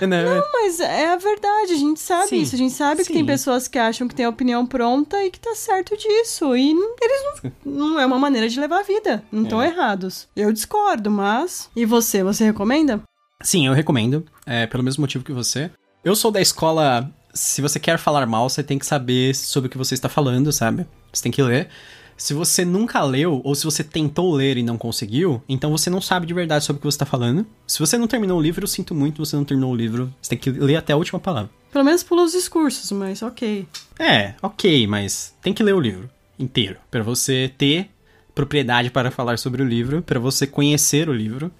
não, 0.00 0.06
né? 0.08 0.24
não, 0.24 0.52
mas 0.52 0.80
é 0.80 1.12
a 1.12 1.16
verdade, 1.16 1.72
a 1.72 1.76
gente 1.76 2.00
sabe 2.00 2.28
Sim. 2.28 2.40
isso. 2.40 2.54
A 2.54 2.58
gente 2.58 2.74
sabe 2.74 3.02
Sim. 3.02 3.06
que 3.06 3.12
tem 3.12 3.26
pessoas 3.26 3.68
que 3.68 3.78
acham 3.78 4.08
que 4.08 4.14
tem 4.14 4.26
a 4.26 4.30
opinião 4.30 4.66
pronta 4.66 5.22
e 5.24 5.30
que 5.30 5.38
tá 5.38 5.54
certo 5.54 5.96
disso. 5.96 6.56
E 6.56 6.70
eles 6.70 7.42
não, 7.42 7.52
não 7.90 8.00
é 8.00 8.06
uma 8.06 8.18
maneira 8.18 8.48
de 8.48 8.58
levar 8.58 8.80
a 8.80 8.82
vida. 8.82 9.22
Não 9.30 9.42
estão 9.42 9.62
é. 9.62 9.68
errados. 9.68 10.28
Eu 10.34 10.52
discordo, 10.52 11.10
mas. 11.10 11.70
E 11.76 11.84
você, 11.84 12.22
você 12.22 12.44
recomenda? 12.44 13.02
Sim, 13.42 13.66
eu 13.66 13.72
recomendo. 13.72 14.24
É, 14.46 14.66
pelo 14.66 14.82
mesmo 14.82 15.02
motivo 15.02 15.24
que 15.24 15.32
você. 15.32 15.70
Eu 16.04 16.16
sou 16.16 16.30
da 16.30 16.40
escola 16.40 17.10
se 17.34 17.60
você 17.60 17.78
quer 17.80 17.98
falar 17.98 18.24
mal, 18.26 18.48
você 18.48 18.62
tem 18.62 18.78
que 18.78 18.86
saber 18.86 19.34
sobre 19.34 19.66
o 19.66 19.70
que 19.70 19.76
você 19.76 19.94
está 19.94 20.08
falando, 20.08 20.52
sabe? 20.52 20.86
Você 21.12 21.22
tem 21.22 21.32
que 21.32 21.42
ler. 21.42 21.68
Se 22.16 22.32
você 22.32 22.64
nunca 22.64 23.02
leu, 23.02 23.40
ou 23.44 23.54
se 23.56 23.64
você 23.64 23.82
tentou 23.82 24.32
ler 24.32 24.56
e 24.56 24.62
não 24.62 24.78
conseguiu, 24.78 25.42
então 25.48 25.72
você 25.72 25.90
não 25.90 26.00
sabe 26.00 26.26
de 26.26 26.32
verdade 26.32 26.64
sobre 26.64 26.78
o 26.78 26.80
que 26.80 26.86
você 26.86 26.94
está 26.94 27.04
falando. 27.04 27.44
Se 27.66 27.80
você 27.80 27.98
não 27.98 28.06
terminou 28.06 28.38
o 28.38 28.42
livro, 28.42 28.62
eu 28.62 28.68
sinto 28.68 28.94
muito, 28.94 29.24
você 29.24 29.34
não 29.34 29.44
terminou 29.44 29.72
o 29.72 29.76
livro. 29.76 30.14
Você 30.22 30.30
tem 30.30 30.38
que 30.38 30.50
ler 30.50 30.76
até 30.76 30.92
a 30.92 30.96
última 30.96 31.18
palavra. 31.18 31.50
Pelo 31.72 31.84
menos 31.84 32.04
pula 32.04 32.22
os 32.22 32.30
discursos, 32.30 32.92
mas 32.92 33.20
ok. 33.20 33.66
É, 33.98 34.34
ok, 34.40 34.86
mas 34.86 35.34
tem 35.42 35.52
que 35.52 35.62
ler 35.62 35.74
o 35.74 35.80
livro 35.80 36.08
inteiro. 36.38 36.76
para 36.90 37.02
você 37.02 37.52
ter 37.58 37.90
propriedade 38.34 38.90
para 38.90 39.10
falar 39.10 39.38
sobre 39.38 39.62
o 39.62 39.66
livro, 39.66 40.02
para 40.02 40.18
você 40.18 40.46
conhecer 40.46 41.08
o 41.08 41.12
livro 41.12 41.50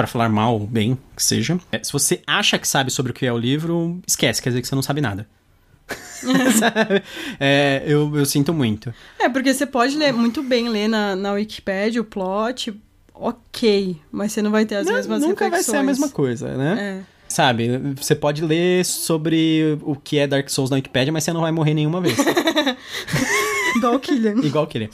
para 0.00 0.06
falar 0.06 0.30
mal 0.30 0.54
ou 0.54 0.66
bem, 0.66 0.98
que 1.14 1.22
seja. 1.22 1.60
É, 1.70 1.84
se 1.84 1.92
você 1.92 2.22
acha 2.26 2.58
que 2.58 2.66
sabe 2.66 2.90
sobre 2.90 3.12
o 3.12 3.14
que 3.14 3.26
é 3.26 3.32
o 3.32 3.36
livro, 3.36 4.00
esquece, 4.06 4.40
quer 4.40 4.48
dizer 4.48 4.62
que 4.62 4.68
você 4.68 4.74
não 4.74 4.80
sabe 4.80 5.02
nada. 5.02 5.28
é, 7.38 7.82
eu, 7.86 8.16
eu 8.16 8.24
sinto 8.24 8.54
muito. 8.54 8.94
É, 9.18 9.28
porque 9.28 9.52
você 9.52 9.66
pode 9.66 9.98
ler 9.98 10.10
muito 10.14 10.42
bem 10.42 10.70
ler 10.70 10.88
na, 10.88 11.14
na 11.14 11.32
Wikipedia 11.32 12.00
o 12.00 12.04
plot, 12.04 12.72
ok, 13.12 13.94
mas 14.10 14.32
você 14.32 14.40
não 14.40 14.50
vai 14.50 14.64
ter 14.64 14.76
as 14.76 14.86
não, 14.86 14.94
mesmas 14.94 15.20
nunca 15.20 15.44
reflexões. 15.44 15.66
vai 15.66 15.74
ser 15.74 15.76
a 15.76 15.82
mesma 15.82 16.08
coisa, 16.08 16.56
né? 16.56 17.02
É. 17.06 17.20
Sabe, 17.28 17.68
você 17.94 18.14
pode 18.14 18.42
ler 18.42 18.82
sobre 18.86 19.78
o 19.82 19.94
que 19.94 20.18
é 20.18 20.26
Dark 20.26 20.48
Souls 20.48 20.70
na 20.70 20.76
Wikipedia, 20.76 21.12
mas 21.12 21.24
você 21.24 21.32
não 21.32 21.42
vai 21.42 21.52
morrer 21.52 21.74
nenhuma 21.74 22.00
vez. 22.00 22.16
Igual 23.76 23.96
o 23.96 24.00
Killian. 24.00 24.36
Igual 24.42 24.64
o 24.64 24.66
Killian 24.66 24.88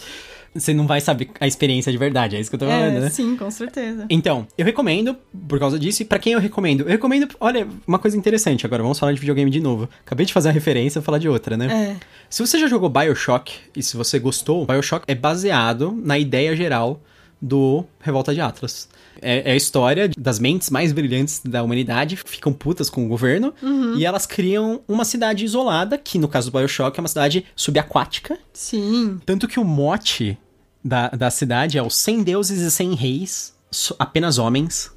você 0.58 0.74
não 0.74 0.86
vai 0.86 1.00
saber 1.00 1.30
a 1.40 1.46
experiência 1.46 1.90
de 1.90 1.98
verdade. 1.98 2.36
É 2.36 2.40
isso 2.40 2.50
que 2.50 2.56
eu 2.56 2.60
tô 2.60 2.66
falando, 2.66 2.96
é, 2.96 3.00
né? 3.00 3.10
Sim, 3.10 3.36
com 3.36 3.50
certeza. 3.50 4.06
Então, 4.10 4.46
eu 4.56 4.64
recomendo, 4.64 5.16
por 5.48 5.58
causa 5.58 5.78
disso, 5.78 6.02
e 6.02 6.04
pra 6.04 6.18
quem 6.18 6.32
eu 6.32 6.40
recomendo? 6.40 6.82
Eu 6.82 6.88
recomendo, 6.88 7.28
olha, 7.40 7.66
uma 7.86 7.98
coisa 7.98 8.16
interessante 8.16 8.66
agora, 8.66 8.82
vamos 8.82 8.98
falar 8.98 9.12
de 9.12 9.20
videogame 9.20 9.50
de 9.50 9.60
novo. 9.60 9.88
Acabei 10.04 10.26
de 10.26 10.32
fazer 10.32 10.48
a 10.48 10.52
referência, 10.52 11.00
vou 11.00 11.06
falar 11.06 11.18
de 11.18 11.28
outra, 11.28 11.56
né? 11.56 11.96
É. 12.00 12.06
Se 12.28 12.44
você 12.44 12.58
já 12.58 12.66
jogou 12.66 12.88
Bioshock, 12.88 13.52
e 13.74 13.82
se 13.82 13.96
você 13.96 14.18
gostou, 14.18 14.66
Bioshock 14.66 15.04
é 15.06 15.14
baseado 15.14 15.92
na 16.04 16.18
ideia 16.18 16.54
geral 16.56 17.00
do 17.40 17.84
Revolta 18.00 18.34
de 18.34 18.40
Atlas. 18.40 18.88
É, 19.20 19.50
é, 19.50 19.52
a 19.52 19.56
história 19.56 20.10
das 20.16 20.38
mentes 20.38 20.70
mais 20.70 20.92
brilhantes 20.92 21.40
da 21.44 21.62
humanidade 21.62 22.16
ficam 22.16 22.52
putas 22.52 22.90
com 22.90 23.04
o 23.04 23.08
governo 23.08 23.52
uhum. 23.62 23.96
e 23.96 24.04
elas 24.04 24.26
criam 24.26 24.80
uma 24.86 25.04
cidade 25.04 25.44
isolada, 25.44 25.96
que 25.96 26.18
no 26.18 26.28
caso 26.28 26.50
do 26.50 26.58
Bioshock 26.58 26.98
é 26.98 27.02
uma 27.02 27.08
cidade 27.08 27.44
subaquática. 27.54 28.38
Sim. 28.52 29.18
Tanto 29.24 29.48
que 29.48 29.58
o 29.58 29.64
mote 29.64 30.38
da, 30.86 31.08
da 31.08 31.30
cidade 31.30 31.76
é 31.76 31.82
os 31.82 31.96
100 31.96 32.22
deuses 32.22 32.60
e 32.60 32.70
100 32.70 32.94
reis, 32.94 33.54
apenas 33.98 34.38
homens. 34.38 34.92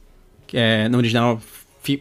É, 0.54 0.88
no 0.88 0.98
original 0.98 1.42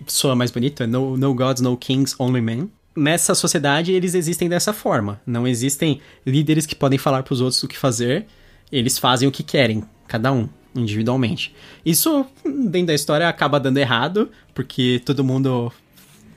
soa 0.06 0.34
mais 0.34 0.50
bonito, 0.50 0.82
é 0.82 0.86
no, 0.86 1.16
no 1.16 1.34
gods, 1.34 1.62
no 1.62 1.76
kings, 1.76 2.14
only 2.18 2.40
men. 2.40 2.70
Nessa 2.94 3.34
sociedade, 3.34 3.92
eles 3.92 4.14
existem 4.14 4.48
dessa 4.48 4.72
forma. 4.72 5.20
Não 5.26 5.46
existem 5.46 6.00
líderes 6.26 6.66
que 6.66 6.74
podem 6.74 6.98
falar 6.98 7.22
para 7.22 7.32
os 7.32 7.40
outros 7.40 7.62
o 7.62 7.68
que 7.68 7.78
fazer. 7.78 8.26
Eles 8.70 8.98
fazem 8.98 9.26
o 9.26 9.32
que 9.32 9.42
querem, 9.42 9.84
cada 10.06 10.32
um, 10.32 10.48
individualmente. 10.74 11.54
Isso, 11.84 12.26
dentro 12.44 12.88
da 12.88 12.94
história, 12.94 13.28
acaba 13.28 13.58
dando 13.58 13.78
errado, 13.78 14.30
porque 14.52 15.00
todo 15.04 15.24
mundo 15.24 15.72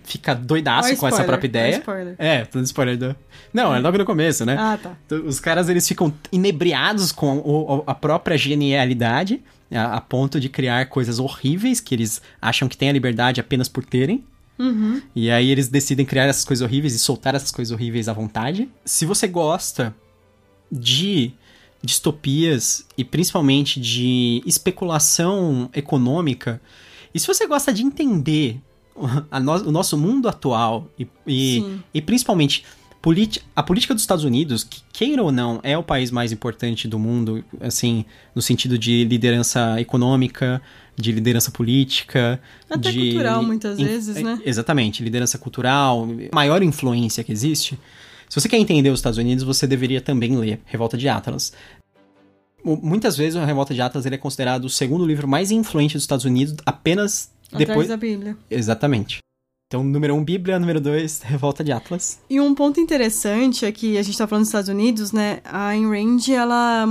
fica 0.03 0.33
doidaço 0.33 0.95
com 0.97 1.07
essa 1.07 1.23
própria 1.23 1.47
ideia. 1.47 1.77
Spoiler. 1.77 2.15
É, 2.17 2.45
tudo 2.45 2.63
spoiler 2.63 2.97
do. 2.97 3.15
Não, 3.53 3.73
é 3.73 3.79
logo 3.79 3.97
no 3.97 4.05
começo, 4.05 4.45
né? 4.45 4.55
Ah, 4.57 4.77
tá. 4.81 4.95
Os 5.17 5.39
caras 5.39 5.69
eles 5.69 5.87
ficam 5.87 6.13
inebriados 6.31 7.11
com 7.11 7.37
o, 7.37 7.83
a 7.85 7.93
própria 7.93 8.37
genialidade, 8.37 9.41
a, 9.71 9.97
a, 9.97 10.01
ponto 10.01 10.39
de 10.39 10.49
criar 10.49 10.87
coisas 10.87 11.19
horríveis 11.19 11.79
que 11.79 11.95
eles 11.95 12.21
acham 12.41 12.67
que 12.67 12.77
têm 12.77 12.89
a 12.89 12.93
liberdade 12.93 13.39
apenas 13.39 13.67
por 13.67 13.85
terem. 13.85 14.23
Uhum. 14.57 15.01
E 15.15 15.31
aí 15.31 15.49
eles 15.49 15.67
decidem 15.67 16.05
criar 16.05 16.25
essas 16.25 16.45
coisas 16.45 16.63
horríveis 16.63 16.93
e 16.93 16.99
soltar 16.99 17.33
essas 17.35 17.51
coisas 17.51 17.71
horríveis 17.71 18.07
à 18.07 18.13
vontade. 18.13 18.69
Se 18.85 19.05
você 19.05 19.27
gosta 19.27 19.95
de 20.71 21.33
distopias 21.81 22.85
e 22.97 23.03
principalmente 23.03 23.79
de 23.79 24.43
especulação 24.45 25.69
econômica, 25.73 26.61
e 27.13 27.19
se 27.19 27.27
você 27.27 27.47
gosta 27.47 27.73
de 27.73 27.81
entender 27.83 28.61
no, 28.95 29.53
o 29.67 29.71
nosso 29.71 29.97
mundo 29.97 30.27
atual 30.27 30.87
e, 30.97 31.07
e, 31.25 31.79
e 31.93 32.01
principalmente 32.01 32.63
a 33.55 33.63
política 33.63 33.95
dos 33.95 34.03
Estados 34.03 34.23
Unidos, 34.23 34.63
que 34.63 34.83
queira 34.93 35.23
ou 35.23 35.31
não, 35.31 35.59
é 35.63 35.75
o 35.75 35.81
país 35.81 36.11
mais 36.11 36.31
importante 36.31 36.87
do 36.87 36.99
mundo, 36.99 37.43
assim, 37.59 38.05
no 38.35 38.41
sentido 38.43 38.77
de 38.77 39.03
liderança 39.05 39.81
econômica, 39.81 40.61
de 40.95 41.11
liderança 41.11 41.49
política. 41.49 42.39
Até 42.69 42.91
de, 42.91 42.99
cultural, 42.99 43.43
muitas 43.43 43.79
vezes, 43.79 44.21
né? 44.21 44.39
Exatamente, 44.45 45.03
liderança 45.03 45.39
cultural, 45.39 46.07
maior 46.31 46.61
influência 46.61 47.23
que 47.23 47.31
existe. 47.31 47.77
Se 48.29 48.39
você 48.39 48.47
quer 48.47 48.57
entender 48.57 48.89
os 48.91 48.99
Estados 48.99 49.17
Unidos, 49.17 49.43
você 49.43 49.65
deveria 49.65 49.99
também 49.99 50.37
ler 50.37 50.61
Revolta 50.65 50.95
de 50.95 51.09
Atlas. 51.09 51.53
Muitas 52.63 53.17
vezes 53.17 53.35
a 53.35 53.43
Revolta 53.43 53.73
de 53.73 53.81
Atlas 53.81 54.05
ele 54.05 54.13
é 54.13 54.17
considerado 54.19 54.65
o 54.65 54.69
segundo 54.69 55.05
livro 55.07 55.27
mais 55.27 55.49
influente 55.49 55.95
dos 55.95 56.03
Estados 56.03 56.23
Unidos, 56.23 56.55
apenas 56.63 57.31
Atrás 57.51 57.67
depois 57.67 57.87
da 57.87 57.97
Bíblia. 57.97 58.37
Exatamente. 58.49 59.19
Então, 59.67 59.83
número 59.83 60.13
um, 60.13 60.23
Bíblia. 60.23 60.59
Número 60.59 60.81
dois, 60.81 61.21
Revolta 61.23 61.63
de 61.63 61.71
Atlas. 61.71 62.19
E 62.29 62.41
um 62.41 62.53
ponto 62.53 62.79
interessante 62.79 63.65
é 63.65 63.71
que 63.71 63.97
a 63.97 64.03
gente 64.03 64.17
tá 64.17 64.27
falando 64.27 64.43
dos 64.43 64.49
Estados 64.49 64.69
Unidos, 64.69 65.13
né? 65.13 65.39
A 65.45 65.67
Ayn 65.69 65.89
Rand, 65.89 66.27
ela, 66.29 66.85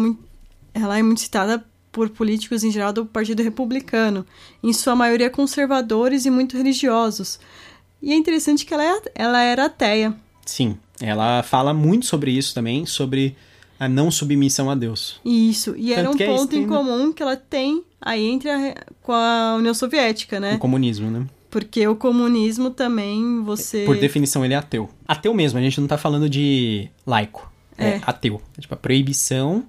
ela 0.72 0.98
é 0.98 1.02
muito 1.02 1.20
citada 1.20 1.64
por 1.92 2.08
políticos 2.08 2.64
em 2.64 2.70
geral 2.70 2.92
do 2.92 3.04
Partido 3.04 3.42
Republicano, 3.42 4.24
em 4.62 4.72
sua 4.72 4.94
maioria 4.96 5.28
conservadores 5.28 6.24
e 6.24 6.30
muito 6.30 6.56
religiosos. 6.56 7.38
E 8.00 8.12
é 8.12 8.16
interessante 8.16 8.64
que 8.64 8.72
ela, 8.72 8.84
é, 8.84 9.02
ela 9.14 9.42
era 9.42 9.66
ateia. 9.66 10.16
Sim, 10.46 10.78
ela 11.00 11.42
fala 11.42 11.74
muito 11.74 12.06
sobre 12.06 12.30
isso 12.30 12.54
também, 12.54 12.86
sobre 12.86 13.36
a 13.78 13.88
não 13.88 14.10
submissão 14.10 14.70
a 14.70 14.74
Deus. 14.74 15.20
Isso, 15.24 15.74
e 15.76 15.94
Tanto 15.94 15.98
era 15.98 16.10
um 16.10 16.14
é 16.14 16.26
ponto 16.26 16.56
em 16.56 16.66
comum 16.66 17.12
que 17.12 17.22
ela 17.22 17.36
tem 17.36 17.84
aí 18.00 18.26
entre 18.26 18.50
a, 18.50 18.74
com 19.02 19.12
a 19.12 19.56
União 19.58 19.74
Soviética, 19.74 20.40
né? 20.40 20.54
O 20.54 20.58
comunismo, 20.58 21.10
né? 21.10 21.26
Porque 21.50 21.86
o 21.86 21.96
comunismo 21.96 22.70
também 22.70 23.42
você. 23.42 23.84
Por 23.84 23.96
definição, 23.96 24.44
ele 24.44 24.54
é 24.54 24.56
ateu. 24.56 24.88
Ateu 25.06 25.34
mesmo, 25.34 25.58
a 25.58 25.62
gente 25.62 25.80
não 25.80 25.88
tá 25.88 25.98
falando 25.98 26.28
de 26.28 26.88
laico. 27.04 27.50
É, 27.76 27.88
é 27.88 28.00
ateu. 28.06 28.40
É 28.56 28.60
tipo 28.60 28.74
a 28.74 28.76
proibição 28.76 29.64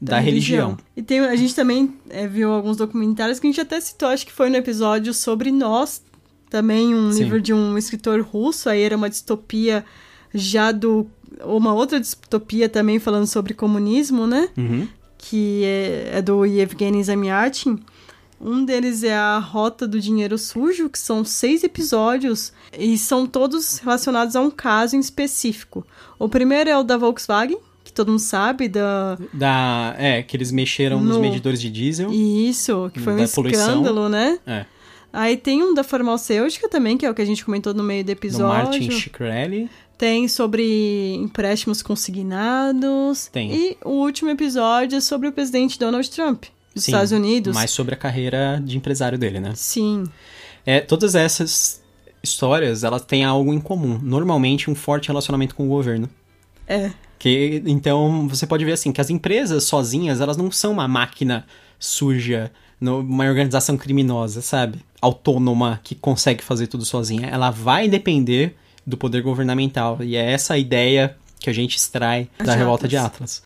da, 0.00 0.12
da 0.12 0.18
religião. 0.18 0.70
religião. 0.70 0.86
E 0.96 1.02
tem, 1.02 1.20
a 1.20 1.36
gente 1.36 1.54
também 1.54 1.94
é, 2.08 2.26
viu 2.26 2.50
alguns 2.50 2.76
documentários 2.76 3.38
que 3.38 3.46
a 3.46 3.50
gente 3.50 3.60
até 3.60 3.80
citou, 3.80 4.08
acho 4.08 4.26
que 4.26 4.32
foi 4.32 4.48
no 4.48 4.56
episódio 4.56 5.12
sobre 5.12 5.50
nós, 5.50 6.02
também 6.48 6.94
um 6.94 7.12
Sim. 7.12 7.24
livro 7.24 7.40
de 7.40 7.52
um 7.52 7.76
escritor 7.76 8.20
russo, 8.22 8.70
aí 8.70 8.82
era 8.82 8.96
uma 8.96 9.10
distopia 9.10 9.84
Já 10.32 10.72
do 10.72 11.06
uma 11.44 11.74
outra 11.74 12.00
distopia 12.00 12.68
também 12.68 12.98
falando 12.98 13.26
sobre 13.26 13.52
comunismo, 13.52 14.26
né? 14.26 14.48
Uhum. 14.56 14.88
Que 15.28 15.62
é, 15.64 16.10
é 16.18 16.22
do 16.22 16.44
Yevgeny 16.44 17.02
Zamyatin. 17.02 17.78
Um 18.40 18.64
deles 18.64 19.02
é 19.02 19.14
a 19.14 19.38
Rota 19.38 19.88
do 19.88 19.98
Dinheiro 19.98 20.36
Sujo, 20.36 20.90
que 20.90 20.98
são 20.98 21.24
seis 21.24 21.64
episódios 21.64 22.52
e 22.78 22.98
são 22.98 23.26
todos 23.26 23.78
relacionados 23.78 24.36
a 24.36 24.40
um 24.42 24.50
caso 24.50 24.94
em 24.94 25.00
específico. 25.00 25.86
O 26.18 26.28
primeiro 26.28 26.68
é 26.68 26.76
o 26.76 26.82
da 26.82 26.98
Volkswagen, 26.98 27.56
que 27.82 27.92
todo 27.92 28.08
mundo 28.10 28.18
sabe, 28.20 28.68
da... 28.68 29.16
Da, 29.32 29.94
é, 29.98 30.22
que 30.22 30.36
eles 30.36 30.52
mexeram 30.52 31.00
nos 31.00 31.16
No- 31.16 31.22
medidores 31.22 31.58
de 31.60 31.70
diesel. 31.70 32.12
Isso, 32.12 32.90
que 32.92 33.00
foi 33.00 33.14
um 33.14 33.26
poluição. 33.26 33.68
escândalo, 33.68 34.08
né? 34.10 34.38
É, 34.46 34.66
Aí 35.12 35.34
tem 35.38 35.62
um 35.62 35.72
da 35.72 35.82
farmacêutica 35.82 36.68
também, 36.68 36.98
que 36.98 37.06
é 37.06 37.10
o 37.10 37.14
que 37.14 37.22
a 37.22 37.24
gente 37.24 37.42
comentou 37.42 37.72
no 37.72 37.82
meio 37.82 38.04
do 38.04 38.08
do 38.08 38.10
episódio. 38.12 38.48
Martin 38.70 38.90
Shkreli. 38.90 39.70
Tem 39.98 40.28
sobre 40.28 41.14
empréstimos 41.14 41.82
consignados. 41.82 43.28
Tem. 43.32 43.54
E 43.54 43.78
o 43.84 43.90
último 43.90 44.30
episódio 44.30 44.98
é 44.98 45.00
sobre 45.00 45.28
o 45.28 45.32
presidente 45.32 45.78
Donald 45.78 46.08
Trump, 46.10 46.44
dos 46.74 46.84
Sim, 46.84 46.92
Estados 46.92 47.12
Unidos. 47.12 47.54
Mais 47.54 47.70
sobre 47.70 47.94
a 47.94 47.96
carreira 47.96 48.60
de 48.62 48.76
empresário 48.76 49.16
dele, 49.18 49.40
né? 49.40 49.52
Sim. 49.54 50.04
É, 50.66 50.80
todas 50.80 51.14
essas 51.14 51.82
histórias, 52.22 52.84
elas 52.84 53.02
têm 53.02 53.24
algo 53.24 53.54
em 53.54 53.60
comum. 53.60 53.98
Normalmente, 54.02 54.70
um 54.70 54.74
forte 54.74 55.08
relacionamento 55.08 55.54
com 55.54 55.64
o 55.64 55.68
governo. 55.68 56.10
É. 56.66 56.90
Que, 57.18 57.62
então, 57.66 58.28
você 58.28 58.46
pode 58.46 58.64
ver 58.64 58.72
assim, 58.72 58.92
que 58.92 59.00
as 59.00 59.08
empresas 59.08 59.64
sozinhas, 59.64 60.20
elas 60.20 60.36
não 60.36 60.50
são 60.50 60.72
uma 60.72 60.86
máquina 60.86 61.46
suja, 61.78 62.50
uma 62.80 63.24
organização 63.24 63.76
criminosa, 63.76 64.42
sabe? 64.42 64.80
Autônoma, 65.00 65.80
que 65.82 65.94
consegue 65.94 66.42
fazer 66.42 66.66
tudo 66.66 66.84
sozinha. 66.84 67.28
Ela 67.28 67.50
vai 67.50 67.88
depender 67.88 68.56
do 68.86 68.96
poder 68.96 69.22
governamental. 69.22 69.98
E 70.02 70.16
é 70.16 70.32
essa 70.32 70.54
a 70.54 70.58
ideia 70.58 71.16
que 71.40 71.50
a 71.50 71.52
gente 71.52 71.76
extrai 71.76 72.28
da 72.38 72.52
De 72.52 72.58
Revolta 72.58 72.86
de 72.86 72.96
Atlas. 72.96 73.14
Atlas. 73.14 73.42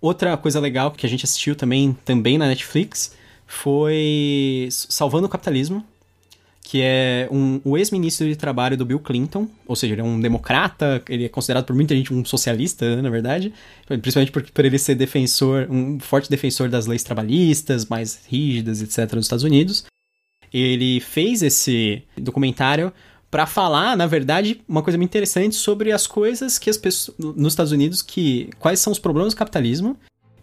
Outra 0.00 0.36
coisa 0.36 0.58
legal 0.58 0.90
que 0.90 1.04
a 1.04 1.08
gente 1.08 1.24
assistiu 1.24 1.54
também, 1.54 1.96
também 2.04 2.38
na 2.38 2.46
Netflix, 2.46 3.14
foi 3.46 4.68
Salvando 4.70 5.26
o 5.26 5.28
Capitalismo, 5.28 5.84
que 6.62 6.80
é 6.82 7.28
um, 7.32 7.60
o 7.64 7.76
ex-ministro 7.76 8.26
de 8.26 8.36
trabalho 8.36 8.76
do 8.76 8.84
Bill 8.84 9.00
Clinton, 9.00 9.48
ou 9.66 9.74
seja, 9.74 9.94
ele 9.94 10.00
é 10.00 10.04
um 10.04 10.20
democrata, 10.20 11.02
ele 11.08 11.24
é 11.24 11.28
considerado 11.28 11.64
por 11.64 11.74
muita 11.74 11.94
gente 11.94 12.14
um 12.14 12.24
socialista, 12.24 12.96
né, 12.96 13.02
na 13.02 13.10
verdade, 13.10 13.52
principalmente 13.86 14.30
por, 14.30 14.42
por 14.42 14.64
ele 14.64 14.78
ser 14.78 14.94
defensor, 14.94 15.66
um 15.68 15.98
forte 15.98 16.30
defensor 16.30 16.68
das 16.68 16.86
leis 16.86 17.02
trabalhistas, 17.02 17.86
mais 17.86 18.20
rígidas, 18.28 18.80
etc., 18.80 19.14
nos 19.14 19.26
Estados 19.26 19.44
Unidos. 19.44 19.84
Ele 20.52 21.00
fez 21.00 21.42
esse 21.42 22.02
documentário 22.16 22.92
para 23.30 23.46
falar, 23.46 23.96
na 23.96 24.06
verdade, 24.06 24.60
uma 24.68 24.82
coisa 24.82 24.98
muito 24.98 25.10
interessante 25.10 25.54
sobre 25.54 25.92
as 25.92 26.06
coisas 26.06 26.58
que 26.58 26.68
as 26.68 26.76
pessoas 26.76 27.16
nos 27.18 27.52
Estados 27.52 27.72
Unidos 27.72 28.02
que 28.02 28.50
quais 28.58 28.80
são 28.80 28.92
os 28.92 28.98
problemas 28.98 29.32
do 29.34 29.36
capitalismo 29.36 29.96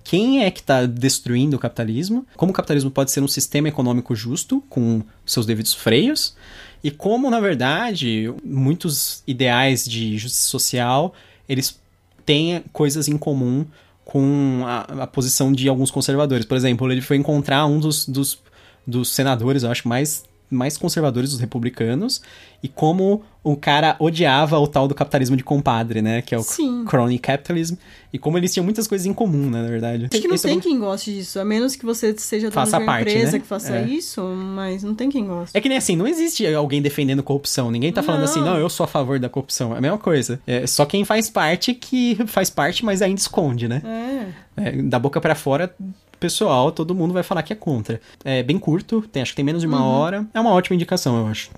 quem 0.08 0.46
é 0.46 0.50
que 0.50 0.62
está 0.62 0.86
destruindo 0.86 1.58
o 1.58 1.60
capitalismo, 1.60 2.26
como 2.38 2.54
o 2.54 2.56
capitalismo 2.56 2.90
pode 2.90 3.12
ser 3.12 3.22
um 3.22 3.28
sistema 3.28 3.68
econômico 3.68 4.16
justo, 4.16 4.64
com 4.70 5.02
seus 5.26 5.46
devidos 5.46 5.74
freios, 5.74 6.34
e 6.82 6.90
como, 6.90 7.30
na 7.30 7.42
verdade, 7.42 8.34
muitos 8.42 9.22
ideais 9.28 9.84
de 9.84 10.18
justiça 10.18 10.50
social, 10.50 11.14
eles 11.50 11.78
têm 12.26 12.64
coisas 12.72 13.10
em 13.10 13.18
comum 13.18 13.66
com 14.06 14.62
a, 14.66 15.04
a 15.04 15.08
posição 15.08 15.52
de 15.52 15.68
alguns 15.68 15.92
conservadores. 15.92 16.46
Por 16.46 16.56
exemplo, 16.56 16.90
ele 16.90 17.02
foi 17.02 17.18
encontrar 17.18 17.66
um 17.66 17.78
dos, 17.78 18.08
dos, 18.08 18.42
dos 18.88 19.10
senadores, 19.10 19.64
eu 19.64 19.72
acho, 19.72 19.90
mais, 19.90 20.24
mais 20.50 20.78
conservadores 20.78 21.32
dos 21.32 21.40
republicanos, 21.40 22.22
e 22.64 22.68
como 22.68 23.22
o 23.44 23.56
cara 23.56 23.96
odiava 24.00 24.58
o 24.60 24.68
tal 24.68 24.88
do 24.88 24.96
capitalismo 24.96 25.36
de 25.38 25.44
compadre, 25.44 26.02
né? 26.02 26.22
Que 26.22 26.34
é 26.36 26.38
o 26.38 26.44
Sim. 26.44 26.84
crony 26.86 27.18
capitalism, 27.20 27.76
e 28.12 28.18
como 28.18 28.38
eles 28.38 28.54
tinham 28.54 28.64
muitas 28.64 28.88
coisas 28.88 29.06
em 29.06 29.14
comum, 29.14 29.50
né, 29.50 29.62
na 29.62 29.68
verdade. 29.70 30.08
Acho 30.12 30.22
que 30.22 30.28
não 30.28 30.36
é 30.36 30.40
tem 30.40 30.58
um- 30.58 30.62
quem 30.62 30.80
goste 30.80 31.14
disso, 31.14 31.40
a 31.40 31.46
menos 31.46 31.76
que 31.76 31.86
você 31.86 32.16
seja 32.18 32.50
dono 32.50 32.66
de 32.66 32.74
uma 32.76 32.86
parte, 32.86 33.10
empresa 33.10 33.32
né? 33.34 33.40
que 33.40 33.46
faça 33.48 33.76
É. 33.78 33.86
isso, 33.88 34.22
mas 34.24 34.84
não 34.84 34.96
tem 34.96 35.10
quem 35.10 35.26
goste. 35.28 35.56
É 35.56 35.62
que 35.62 35.70
nem 35.70 35.78
assim, 35.78 35.96
não 35.96 36.08
existe 36.08 36.46
alguém 36.54 36.82
defendendo 36.82 37.22
corrupção. 37.24 37.70
Ninguém 37.72 37.92
tá 37.94 38.02
falando 38.02 38.22
Não. 38.22 38.30
assim, 38.30 38.42
não, 38.42 38.58
eu 38.58 38.70
sou 38.70 38.84
a 38.84 38.88
favor 38.88 39.20
da 39.20 39.30
corrupção. 39.30 39.74
É 39.76 39.78
a 39.78 39.82
mesma 39.82 39.98
coisa. 39.98 40.40
É 40.48 40.66
só 40.68 40.86
quem 40.86 41.06
faz 41.06 41.30
parte 41.30 41.74
que 41.74 42.18
faz 42.28 42.50
parte, 42.50 42.84
mas 42.84 43.02
ainda 43.02 43.20
esconde, 43.20 43.68
né? 43.68 43.82
É. 43.86 44.70
É, 44.70 44.72
da 44.82 44.98
boca 44.98 45.22
pra 45.22 45.36
fora, 45.36 45.74
pessoal, 46.20 46.72
todo 46.72 46.96
mundo 46.96 47.14
vai 47.14 47.24
falar 47.24 47.44
que 47.44 47.54
é 47.54 47.56
contra. 47.56 48.02
É 48.24 48.44
bem 48.44 48.58
curto, 48.58 49.02
tem, 49.02 49.22
acho 49.22 49.32
que 49.32 49.38
tem 49.38 49.46
menos 49.46 49.62
de 49.62 49.68
uma 49.68 49.86
hora. 49.86 50.28
É 50.34 50.40
uma 50.40 50.52
ótima 50.52 50.76
indicação, 50.76 51.18
eu 51.20 51.28
acho. 51.28 51.50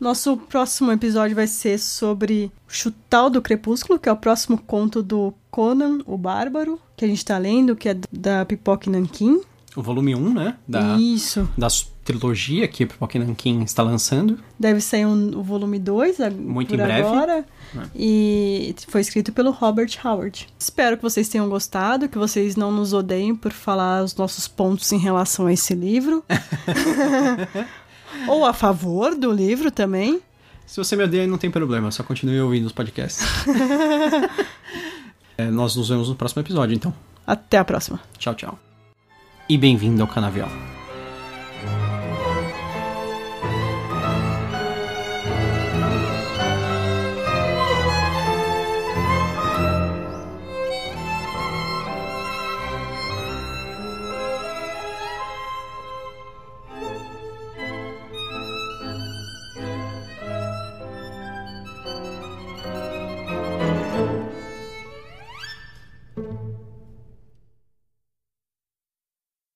Nosso 0.00 0.36
próximo 0.36 0.90
episódio 0.90 1.36
vai 1.36 1.46
ser 1.46 1.78
sobre 1.78 2.50
Chutal 2.66 3.30
do 3.30 3.40
Crepúsculo, 3.40 4.00
que 4.00 4.08
é 4.08 4.12
o 4.12 4.16
próximo 4.16 4.58
conto 4.58 5.00
do 5.00 5.32
Conan, 5.48 6.00
o 6.06 6.18
Bárbaro, 6.18 6.80
que 6.96 7.04
a 7.04 7.08
gente 7.08 7.24
tá 7.24 7.38
lendo, 7.38 7.76
que 7.76 7.88
é 7.88 7.96
da 8.10 8.44
Pipoque 8.44 8.90
Nankin. 8.90 9.40
O 9.76 9.82
volume 9.82 10.14
1, 10.16 10.34
né? 10.34 10.56
Da, 10.66 10.96
Isso. 10.98 11.48
da 11.56 11.68
trilogia 12.04 12.66
que 12.66 12.84
o 12.84 12.88
Pipoca 12.88 13.18
Nankin 13.18 13.62
está 13.62 13.82
lançando. 13.82 14.38
Deve 14.58 14.80
sair 14.80 15.06
um- 15.06 15.38
o 15.38 15.42
volume 15.42 15.78
2 15.78 16.18
Muito 16.36 16.74
em 16.74 16.76
breve. 16.76 17.06
agora. 17.06 17.44
É. 17.76 17.80
E 17.94 18.74
foi 18.88 19.00
escrito 19.00 19.32
pelo 19.32 19.50
Robert 19.50 19.90
Howard. 20.04 20.48
Espero 20.58 20.96
que 20.96 21.02
vocês 21.02 21.28
tenham 21.28 21.48
gostado, 21.48 22.08
que 22.08 22.18
vocês 22.18 22.56
não 22.56 22.72
nos 22.72 22.92
odeiem 22.92 23.34
por 23.34 23.52
falar 23.52 24.02
os 24.02 24.14
nossos 24.16 24.48
pontos 24.48 24.90
em 24.92 24.98
relação 24.98 25.46
a 25.46 25.52
esse 25.52 25.74
livro. 25.74 26.24
Ou 28.28 28.44
a 28.44 28.52
favor 28.52 29.14
do 29.14 29.32
livro 29.32 29.70
também. 29.70 30.20
Se 30.66 30.76
você 30.78 30.96
me 30.96 31.04
odeia, 31.04 31.26
não 31.26 31.38
tem 31.38 31.50
problema, 31.50 31.90
só 31.90 32.02
continue 32.02 32.40
ouvindo 32.40 32.66
os 32.66 32.72
podcasts. 32.72 33.24
É, 35.38 35.50
nós 35.50 35.74
nos 35.74 35.88
vemos 35.88 36.10
no 36.10 36.14
próximo 36.14 36.42
episódio, 36.42 36.76
então. 36.76 36.94
Até 37.26 37.56
a 37.56 37.64
próxima. 37.64 37.98
Tchau, 38.18 38.34
tchau. 38.34 38.58
E 39.48 39.56
bem-vindo 39.56 40.02
ao 40.02 40.06
Canavial. 40.06 40.50